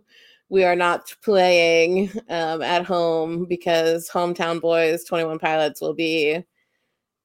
we 0.49 0.63
are 0.63 0.75
not 0.75 1.11
playing 1.23 2.11
um, 2.29 2.61
at 2.61 2.85
home 2.85 3.47
because 3.49 4.07
hometown 4.07 4.61
boys 4.61 5.03
21 5.05 5.39
pilots 5.39 5.81
will 5.81 5.95
be 5.95 6.43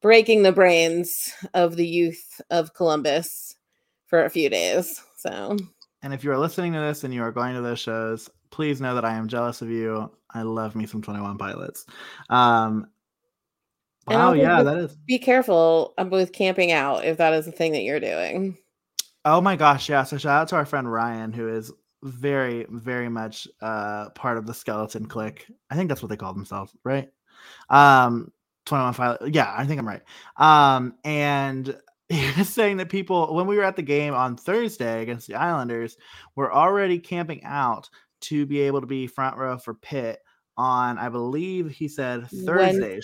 breaking 0.01 0.43
the 0.43 0.53
brains 0.53 1.35
of 1.53 1.77
the 1.77 1.87
youth 1.87 2.41
of 2.49 2.73
Columbus 2.73 3.57
for 4.11 4.25
a 4.25 4.31
few 4.31 4.51
days. 4.51 5.03
So, 5.17 5.57
and 6.03 6.13
if 6.13 6.23
you 6.25 6.33
are 6.33 6.39
listening 6.39 6.73
to 6.75 6.81
this 6.81 7.05
and 7.05 7.15
you 7.15 7.23
are 7.23 7.33
going 7.33 7.55
to 7.55 7.63
those 7.63 7.79
shows, 7.79 8.29
please 8.51 8.81
know 8.81 8.95
that 8.97 9.05
I 9.05 9.15
am 9.15 9.29
jealous 9.29 9.63
of 9.63 9.71
you. 9.71 10.11
I 10.35 10.43
love 10.43 10.75
me 10.75 10.87
some 10.87 11.01
21 11.01 11.39
pilots. 11.39 11.87
Um, 12.29 12.89
wow, 14.07 14.33
yeah, 14.33 14.63
that 14.63 14.77
is. 14.77 14.97
Be 15.07 15.19
careful 15.19 15.95
with 16.11 16.33
camping 16.33 16.73
out 16.73 17.05
if 17.05 17.17
that 17.19 17.33
is 17.33 17.47
the 17.47 17.53
thing 17.53 17.73
that 17.73 17.83
you're 17.83 18.01
doing. 18.01 18.59
Oh 19.25 19.41
my 19.41 19.57
gosh, 19.57 19.89
yeah. 19.89 20.03
So 20.05 20.19
shout 20.19 20.43
out 20.43 20.49
to 20.49 20.57
our 20.57 20.67
friend 20.67 20.91
Ryan, 20.91 21.33
who 21.33 21.49
is 21.49 21.73
very, 22.03 22.67
very 22.71 23.09
much 23.09 23.47
uh 23.61 24.09
part 24.11 24.39
of 24.39 24.47
the 24.47 24.55
skeleton 24.55 25.07
clique. 25.07 25.47
I 25.71 25.77
think 25.77 25.89
that's 25.89 26.03
what 26.03 26.09
they 26.09 26.17
call 26.17 26.33
themselves, 26.33 26.75
right? 26.85 27.11
Um 27.69 28.33
21 28.67 28.95
pilot. 28.95 29.35
Yeah, 29.35 29.53
I 29.57 29.67
think 29.67 29.79
I'm 29.81 29.89
right. 29.89 30.03
Um, 30.37 30.95
and 31.05 31.77
saying 32.45 32.79
that 32.79 32.89
people, 32.89 33.35
when 33.35 33.47
we 33.47 33.57
were 33.57 33.65
at 33.65 33.77
the 33.77 33.83
game 33.83 34.15
on 34.15 34.37
Thursday 34.37 35.03
against 35.03 35.27
the 35.27 35.35
Islanders, 35.35 35.97
were 36.37 36.53
already 36.53 36.99
camping 36.99 37.45
out 37.45 37.89
to 38.23 38.47
be 38.47 38.61
able 38.61 38.81
to 38.81 38.87
be 38.87 39.07
front 39.07 39.37
row 39.37 39.59
for 39.59 39.75
Pitt 39.75 40.19
on, 40.57 40.99
I 40.99 41.09
believe 41.09 41.71
he 41.71 41.89
said 41.89 42.29
Thursday, 42.29 42.95
when, 42.95 43.01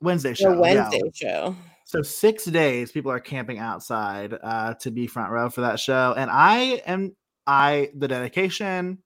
Wednesday 0.00 0.34
show. 0.34 0.58
Wednesday 0.58 1.00
yeah. 1.04 1.10
show. 1.12 1.56
So 1.84 2.02
six 2.02 2.44
days, 2.44 2.92
people 2.92 3.10
are 3.10 3.18
camping 3.18 3.58
outside 3.58 4.36
uh, 4.42 4.74
to 4.74 4.90
be 4.90 5.06
front 5.06 5.32
row 5.32 5.50
for 5.50 5.62
that 5.62 5.80
show, 5.80 6.14
and 6.16 6.30
I 6.30 6.82
am 6.86 7.16
I 7.46 7.90
the 7.96 8.06
dedication 8.06 8.98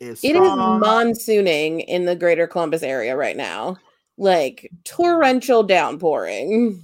is. 0.00 0.20
Strong. 0.20 0.34
It 0.34 0.38
is 0.38 0.48
monsooning 0.48 1.80
in 1.80 2.06
the 2.06 2.16
Greater 2.16 2.46
Columbus 2.46 2.82
area 2.82 3.16
right 3.16 3.36
now, 3.36 3.76
like 4.16 4.70
torrential 4.84 5.62
downpouring. 5.62 6.82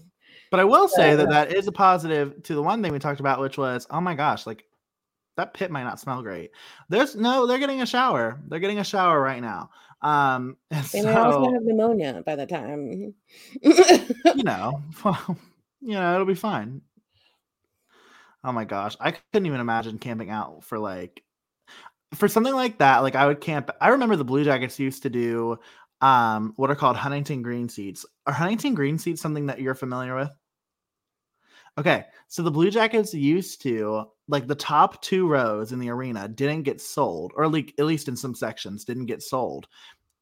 But 0.50 0.60
I 0.60 0.64
will 0.64 0.88
say 0.88 1.14
that 1.14 1.28
that 1.28 1.52
is 1.52 1.66
a 1.66 1.72
positive 1.72 2.42
to 2.44 2.54
the 2.54 2.62
one 2.62 2.82
thing 2.82 2.92
we 2.92 2.98
talked 2.98 3.20
about, 3.20 3.40
which 3.40 3.58
was, 3.58 3.86
oh 3.90 4.00
my 4.00 4.14
gosh, 4.14 4.46
like 4.46 4.64
that 5.36 5.54
pit 5.54 5.70
might 5.70 5.84
not 5.84 6.00
smell 6.00 6.22
great. 6.22 6.50
There's 6.88 7.14
no, 7.14 7.46
they're 7.46 7.58
getting 7.58 7.82
a 7.82 7.86
shower. 7.86 8.40
They're 8.48 8.58
getting 8.58 8.78
a 8.78 8.84
shower 8.84 9.20
right 9.20 9.40
now. 9.40 9.70
Um, 10.02 10.56
they 10.70 10.82
so, 10.82 11.16
also 11.16 11.52
have 11.52 11.62
pneumonia 11.62 12.22
by 12.24 12.36
the 12.36 12.46
time. 12.46 13.14
you 13.62 14.42
know, 14.42 14.82
well, 15.04 15.38
you 15.80 15.94
know, 15.94 16.14
it'll 16.14 16.26
be 16.26 16.34
fine. 16.34 16.82
Oh 18.44 18.52
my 18.52 18.64
gosh, 18.64 18.96
I 19.00 19.12
couldn't 19.12 19.46
even 19.46 19.60
imagine 19.60 19.98
camping 19.98 20.30
out 20.30 20.64
for 20.64 20.78
like 20.78 21.22
for 22.14 22.28
something 22.28 22.54
like 22.54 22.78
that. 22.78 22.98
Like 22.98 23.16
I 23.16 23.26
would 23.26 23.40
camp. 23.40 23.70
I 23.80 23.88
remember 23.88 24.16
the 24.16 24.24
Blue 24.24 24.44
Jackets 24.44 24.78
used 24.78 25.02
to 25.02 25.10
do 25.10 25.58
um 26.00 26.52
what 26.56 26.70
are 26.70 26.76
called 26.76 26.96
Huntington 26.96 27.42
green 27.42 27.68
seats. 27.68 28.06
Are 28.26 28.32
Huntington 28.32 28.74
green 28.74 28.98
seats 28.98 29.20
something 29.20 29.46
that 29.46 29.60
you're 29.60 29.74
familiar 29.74 30.14
with? 30.14 30.30
Okay, 31.78 32.04
so 32.26 32.42
the 32.42 32.50
Blue 32.50 32.70
Jackets 32.70 33.14
used 33.14 33.62
to 33.62 34.04
like 34.26 34.46
the 34.48 34.54
top 34.54 35.00
two 35.00 35.28
rows 35.28 35.70
in 35.72 35.78
the 35.78 35.90
arena 35.90 36.26
didn't 36.28 36.64
get 36.64 36.80
sold, 36.80 37.32
or 37.36 37.48
like 37.48 37.72
at 37.78 37.86
least 37.86 38.08
in 38.08 38.16
some 38.16 38.34
sections 38.34 38.84
didn't 38.84 39.06
get 39.06 39.22
sold. 39.22 39.68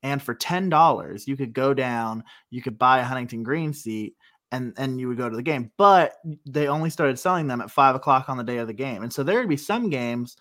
And 0.03 0.23
for 0.23 0.35
ten 0.35 0.69
dollars, 0.69 1.27
you 1.27 1.37
could 1.37 1.55
go 1.55 1.73
down, 1.75 2.25
you 2.51 2.63
could 2.63 2.79
buy 2.79 2.99
a 3.01 3.05
Huntington 3.05 3.43
Green 3.43 3.73
seat, 3.73 4.17
and 4.53 4.75
and 4.77 5.01
you 5.01 5.09
would 5.09 5.17
go 5.17 5.31
to 5.31 5.37
the 5.37 5.43
game. 5.43 5.71
But 5.79 6.17
they 6.47 6.69
only 6.69 6.91
started 6.91 7.19
selling 7.19 7.47
them 7.47 7.63
at 7.63 7.71
five 7.71 7.95
o'clock 7.95 8.29
on 8.29 8.37
the 8.37 8.45
day 8.45 8.59
of 8.59 8.67
the 8.67 8.75
game, 8.75 9.03
and 9.03 9.13
so 9.13 9.23
there 9.23 9.39
would 9.39 9.49
be 9.49 9.57
some 9.57 9.89
games 9.89 10.37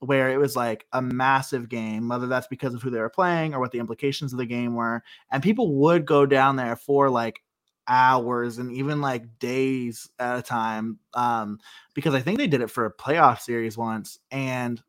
where 0.00 0.30
it 0.30 0.38
was 0.38 0.56
like 0.56 0.86
a 0.92 1.02
massive 1.02 1.68
game, 1.68 2.08
whether 2.08 2.26
that's 2.26 2.46
because 2.46 2.74
of 2.74 2.82
who 2.82 2.90
they 2.90 3.00
were 3.00 3.08
playing 3.10 3.54
or 3.54 3.60
what 3.60 3.72
the 3.72 3.80
implications 3.80 4.32
of 4.32 4.38
the 4.38 4.46
game 4.46 4.74
were. 4.74 5.02
And 5.30 5.42
people 5.42 5.74
would 5.76 6.06
go 6.06 6.26
down 6.26 6.56
there 6.56 6.76
for 6.76 7.10
like 7.10 7.42
hours 7.88 8.58
and 8.58 8.72
even 8.72 9.00
like 9.00 9.38
days 9.38 10.08
at 10.18 10.38
a 10.38 10.42
time. 10.42 10.98
Um, 11.14 11.58
because 11.94 12.14
I 12.14 12.20
think 12.20 12.38
they 12.38 12.46
did 12.46 12.60
it 12.60 12.70
for 12.70 12.86
a 12.86 12.92
playoff 12.94 13.40
series 13.40 13.76
once. 13.76 14.18
And 14.30 14.80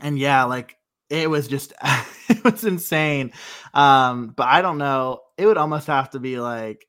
and 0.00 0.18
yeah, 0.18 0.44
like 0.44 0.76
it 1.10 1.30
was 1.30 1.48
just 1.48 1.72
it 2.28 2.44
was 2.44 2.64
insane. 2.64 3.32
Um, 3.74 4.28
but 4.36 4.48
I 4.48 4.62
don't 4.62 4.78
know. 4.78 5.20
It 5.38 5.46
would 5.46 5.58
almost 5.58 5.86
have 5.86 6.10
to 6.10 6.20
be 6.20 6.38
like 6.38 6.86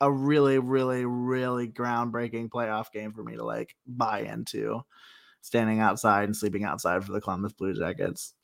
a 0.00 0.10
really, 0.10 0.58
really, 0.58 1.04
really 1.04 1.68
groundbreaking 1.68 2.50
playoff 2.50 2.92
game 2.92 3.12
for 3.12 3.22
me 3.22 3.36
to 3.36 3.44
like 3.44 3.74
buy 3.86 4.20
into 4.20 4.82
standing 5.48 5.80
outside 5.80 6.24
and 6.24 6.36
sleeping 6.36 6.64
outside 6.64 7.04
for 7.04 7.12
the 7.12 7.20
Columbus 7.20 7.52
Blue 7.52 7.74
Jackets. 7.74 8.34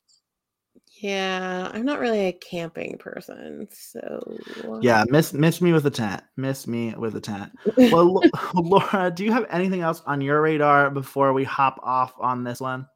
Yeah, 0.99 1.71
I'm 1.73 1.85
not 1.85 1.99
really 1.99 2.27
a 2.27 2.33
camping 2.33 2.97
person, 2.97 3.67
so 3.71 4.37
yeah, 4.81 5.03
miss 5.09 5.33
miss 5.33 5.61
me 5.61 5.73
with 5.73 5.85
a 5.85 5.89
tent. 5.89 6.23
Miss 6.37 6.67
me 6.67 6.93
with 6.95 7.15
a 7.15 7.21
tent. 7.21 7.51
Well, 7.77 8.21
Laura, 8.53 9.11
do 9.11 9.23
you 9.23 9.31
have 9.31 9.45
anything 9.49 9.81
else 9.81 10.01
on 10.05 10.21
your 10.21 10.41
radar 10.41 10.89
before 10.89 11.33
we 11.33 11.43
hop 11.43 11.79
off 11.83 12.13
on 12.19 12.43
this 12.43 12.59
one? 12.59 12.87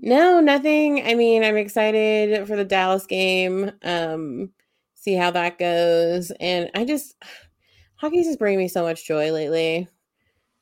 No, 0.00 0.40
nothing. 0.40 1.06
I 1.06 1.14
mean, 1.14 1.42
I'm 1.42 1.56
excited 1.56 2.46
for 2.46 2.56
the 2.56 2.64
Dallas 2.64 3.06
game. 3.06 3.72
Um, 3.82 4.50
see 4.94 5.14
how 5.14 5.30
that 5.32 5.58
goes. 5.58 6.30
And 6.38 6.70
I 6.74 6.84
just 6.84 7.16
hockey's 7.96 8.26
just 8.26 8.38
bringing 8.38 8.60
me 8.60 8.68
so 8.68 8.82
much 8.82 9.06
joy 9.06 9.32
lately. 9.32 9.88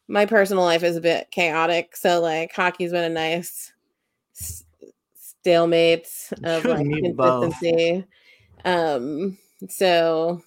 My 0.08 0.26
personal 0.26 0.64
life 0.64 0.82
is 0.82 0.96
a 0.96 1.00
bit 1.00 1.30
chaotic, 1.30 1.96
so 1.96 2.20
like 2.20 2.52
hockey's 2.52 2.92
been 2.92 3.04
a 3.04 3.08
nice 3.08 3.72
stalemate 5.14 6.08
of 6.44 6.64
like 6.64 6.86
consistency. 6.86 8.04
Um, 8.64 9.38
so 9.68 10.42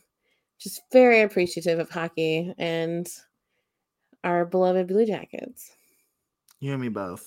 just 0.59 0.81
very 0.91 1.21
appreciative 1.21 1.79
of 1.79 1.89
hockey 1.89 2.53
and 2.57 3.07
our 4.23 4.45
beloved 4.45 4.87
Blue 4.87 5.05
Jackets. 5.05 5.71
You 6.59 6.73
and 6.73 6.81
me 6.81 6.89
both. 6.89 7.25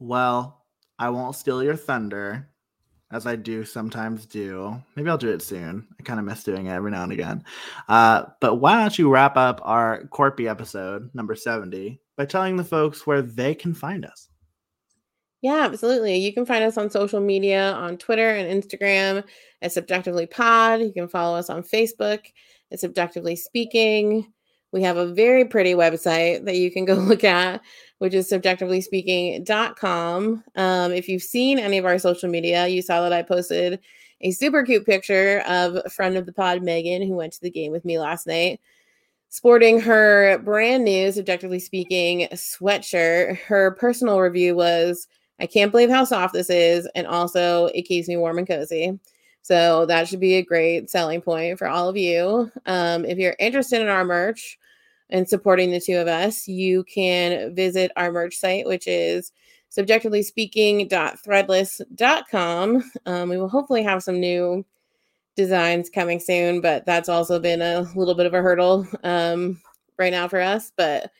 Well, 0.00 0.64
I 0.98 1.10
won't 1.10 1.36
steal 1.36 1.62
your 1.62 1.76
thunder, 1.76 2.48
as 3.12 3.26
I 3.26 3.36
do 3.36 3.64
sometimes 3.64 4.26
do. 4.26 4.82
Maybe 4.96 5.08
I'll 5.08 5.18
do 5.18 5.30
it 5.30 5.42
soon. 5.42 5.86
I 5.98 6.02
kind 6.02 6.18
of 6.18 6.26
miss 6.26 6.42
doing 6.42 6.66
it 6.66 6.72
every 6.72 6.90
now 6.90 7.04
and 7.04 7.12
again. 7.12 7.44
Uh, 7.88 8.24
but 8.40 8.56
why 8.56 8.80
don't 8.80 8.98
you 8.98 9.10
wrap 9.10 9.36
up 9.36 9.60
our 9.62 10.04
Corpy 10.08 10.48
episode, 10.48 11.10
number 11.14 11.34
70, 11.34 12.00
by 12.16 12.24
telling 12.24 12.56
the 12.56 12.64
folks 12.64 13.06
where 13.06 13.22
they 13.22 13.54
can 13.54 13.74
find 13.74 14.04
us? 14.04 14.28
Yeah, 15.42 15.64
absolutely. 15.64 16.16
You 16.16 16.32
can 16.32 16.46
find 16.46 16.64
us 16.64 16.76
on 16.76 16.90
social 16.90 17.20
media 17.20 17.72
on 17.72 17.98
Twitter 17.98 18.30
and 18.30 18.62
Instagram 18.62 19.22
at 19.62 19.72
Subjectively 19.72 20.26
Pod. 20.26 20.80
You 20.80 20.92
can 20.92 21.08
follow 21.08 21.36
us 21.36 21.50
on 21.50 21.62
Facebook 21.62 22.20
at 22.72 22.80
Subjectively 22.80 23.36
Speaking. 23.36 24.32
We 24.72 24.82
have 24.82 24.96
a 24.96 25.06
very 25.06 25.44
pretty 25.44 25.74
website 25.74 26.44
that 26.44 26.56
you 26.56 26.70
can 26.70 26.84
go 26.84 26.94
look 26.98 27.24
at, 27.24 27.62
which 27.98 28.14
is 28.14 28.30
subjectivelyspeaking.com. 28.30 30.44
Um, 30.54 30.92
if 30.92 31.08
you've 31.08 31.22
seen 31.22 31.58
any 31.58 31.78
of 31.78 31.84
our 31.84 31.98
social 31.98 32.28
media, 32.28 32.66
you 32.66 32.82
saw 32.82 33.02
that 33.02 33.12
I 33.12 33.22
posted 33.22 33.80
a 34.20 34.30
super 34.30 34.64
cute 34.64 34.86
picture 34.86 35.42
of 35.46 35.76
a 35.84 35.90
friend 35.90 36.16
of 36.16 36.26
the 36.26 36.32
pod, 36.32 36.62
Megan, 36.62 37.06
who 37.06 37.14
went 37.14 37.32
to 37.34 37.40
the 37.40 37.50
game 37.50 37.72
with 37.72 37.84
me 37.84 37.98
last 37.98 38.26
night, 38.26 38.60
sporting 39.28 39.80
her 39.80 40.38
brand 40.38 40.84
new, 40.84 41.12
subjectively 41.12 41.58
speaking, 41.58 42.28
sweatshirt. 42.32 43.38
Her 43.38 43.72
personal 43.72 44.20
review 44.20 44.56
was, 44.56 45.06
I 45.38 45.46
can't 45.46 45.70
believe 45.70 45.90
how 45.90 46.04
soft 46.04 46.32
this 46.32 46.48
is. 46.48 46.88
And 46.94 47.06
also, 47.06 47.66
it 47.66 47.82
keeps 47.82 48.08
me 48.08 48.16
warm 48.16 48.38
and 48.38 48.46
cozy. 48.46 48.98
So 49.46 49.86
that 49.86 50.08
should 50.08 50.18
be 50.18 50.34
a 50.34 50.42
great 50.42 50.90
selling 50.90 51.20
point 51.20 51.56
for 51.56 51.68
all 51.68 51.88
of 51.88 51.96
you. 51.96 52.50
Um, 52.66 53.04
if 53.04 53.16
you're 53.16 53.36
interested 53.38 53.80
in 53.80 53.86
our 53.86 54.04
merch 54.04 54.58
and 55.08 55.28
supporting 55.28 55.70
the 55.70 55.78
two 55.78 55.98
of 55.98 56.08
us, 56.08 56.48
you 56.48 56.82
can 56.82 57.54
visit 57.54 57.92
our 57.94 58.10
merch 58.10 58.34
site, 58.34 58.66
which 58.66 58.88
is 58.88 59.30
subjectively 59.68 60.24
speaking.threadless.com. 60.24 62.90
Um, 63.06 63.28
we 63.28 63.38
will 63.38 63.48
hopefully 63.48 63.84
have 63.84 64.02
some 64.02 64.18
new 64.18 64.66
designs 65.36 65.90
coming 65.90 66.18
soon, 66.18 66.60
but 66.60 66.84
that's 66.84 67.08
also 67.08 67.38
been 67.38 67.62
a 67.62 67.82
little 67.94 68.16
bit 68.16 68.26
of 68.26 68.34
a 68.34 68.42
hurdle 68.42 68.84
um, 69.04 69.62
right 69.96 70.10
now 70.10 70.26
for 70.26 70.40
us. 70.40 70.72
But 70.76 71.12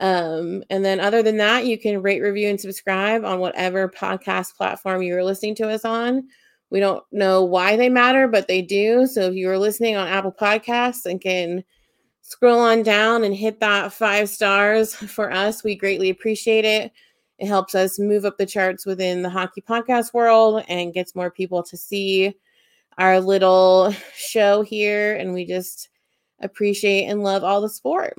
um, 0.00 0.64
and 0.70 0.82
then 0.82 1.00
other 1.00 1.22
than 1.22 1.36
that, 1.36 1.66
you 1.66 1.76
can 1.76 2.00
rate, 2.00 2.22
review, 2.22 2.48
and 2.48 2.58
subscribe 2.58 3.26
on 3.26 3.40
whatever 3.40 3.90
podcast 3.90 4.56
platform 4.56 5.02
you're 5.02 5.22
listening 5.22 5.54
to 5.56 5.68
us 5.68 5.84
on. 5.84 6.28
We 6.70 6.80
don't 6.80 7.02
know 7.12 7.44
why 7.44 7.76
they 7.76 7.88
matter, 7.88 8.28
but 8.28 8.48
they 8.48 8.62
do. 8.62 9.06
So 9.06 9.22
if 9.22 9.34
you 9.34 9.48
are 9.50 9.58
listening 9.58 9.96
on 9.96 10.06
Apple 10.06 10.32
Podcasts 10.32 11.06
and 11.06 11.20
can 11.20 11.64
scroll 12.20 12.60
on 12.60 12.82
down 12.82 13.24
and 13.24 13.34
hit 13.34 13.60
that 13.60 13.92
five 13.92 14.28
stars 14.28 14.94
for 14.94 15.32
us, 15.32 15.64
we 15.64 15.74
greatly 15.74 16.10
appreciate 16.10 16.64
it. 16.64 16.92
It 17.38 17.46
helps 17.46 17.74
us 17.74 17.98
move 17.98 18.24
up 18.24 18.36
the 18.36 18.46
charts 18.46 18.84
within 18.84 19.22
the 19.22 19.30
hockey 19.30 19.62
podcast 19.62 20.12
world 20.12 20.64
and 20.68 20.92
gets 20.92 21.14
more 21.14 21.30
people 21.30 21.62
to 21.62 21.76
see 21.76 22.34
our 22.98 23.20
little 23.20 23.94
show 24.14 24.62
here. 24.62 25.14
And 25.14 25.32
we 25.32 25.46
just 25.46 25.88
appreciate 26.40 27.04
and 27.04 27.22
love 27.22 27.44
all 27.44 27.60
the 27.60 27.68
sport. 27.68 28.14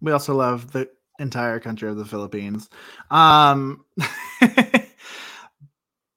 We 0.00 0.12
also 0.12 0.34
love 0.34 0.70
the 0.72 0.88
entire 1.18 1.60
country 1.60 1.88
of 1.88 1.96
the 1.96 2.04
Philippines. 2.04 2.68
Um, 3.10 3.84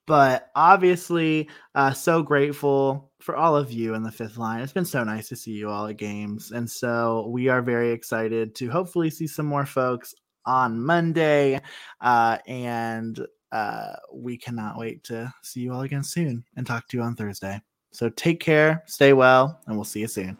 but 0.05 0.49
obviously, 0.55 1.49
uh, 1.75 1.93
so 1.93 2.21
grateful 2.21 3.11
for 3.19 3.35
all 3.35 3.55
of 3.55 3.71
you 3.71 3.93
in 3.93 4.03
the 4.03 4.11
fifth 4.11 4.37
line. 4.37 4.61
It's 4.61 4.73
been 4.73 4.85
so 4.85 5.03
nice 5.03 5.29
to 5.29 5.35
see 5.35 5.51
you 5.51 5.69
all 5.69 5.87
at 5.87 5.97
games. 5.97 6.51
And 6.51 6.69
so 6.69 7.27
we 7.29 7.47
are 7.47 7.61
very 7.61 7.91
excited 7.91 8.53
to 8.55 8.69
hopefully 8.69 9.09
see 9.09 9.27
some 9.27 9.45
more 9.45 9.65
folks 9.65 10.13
on 10.45 10.79
Monday. 10.79 11.61
Uh, 12.01 12.37
and 12.47 13.25
uh, 13.51 13.93
we 14.13 14.37
cannot 14.37 14.77
wait 14.77 15.03
to 15.05 15.33
see 15.41 15.61
you 15.61 15.73
all 15.73 15.81
again 15.81 16.03
soon 16.03 16.43
and 16.57 16.67
talk 16.67 16.87
to 16.89 16.97
you 16.97 17.03
on 17.03 17.15
Thursday. 17.15 17.61
So 17.91 18.09
take 18.09 18.39
care, 18.39 18.83
stay 18.87 19.13
well, 19.13 19.61
and 19.67 19.75
we'll 19.75 19.85
see 19.85 20.01
you 20.01 20.07
soon. 20.07 20.37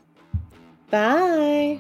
Bye. 0.90 1.80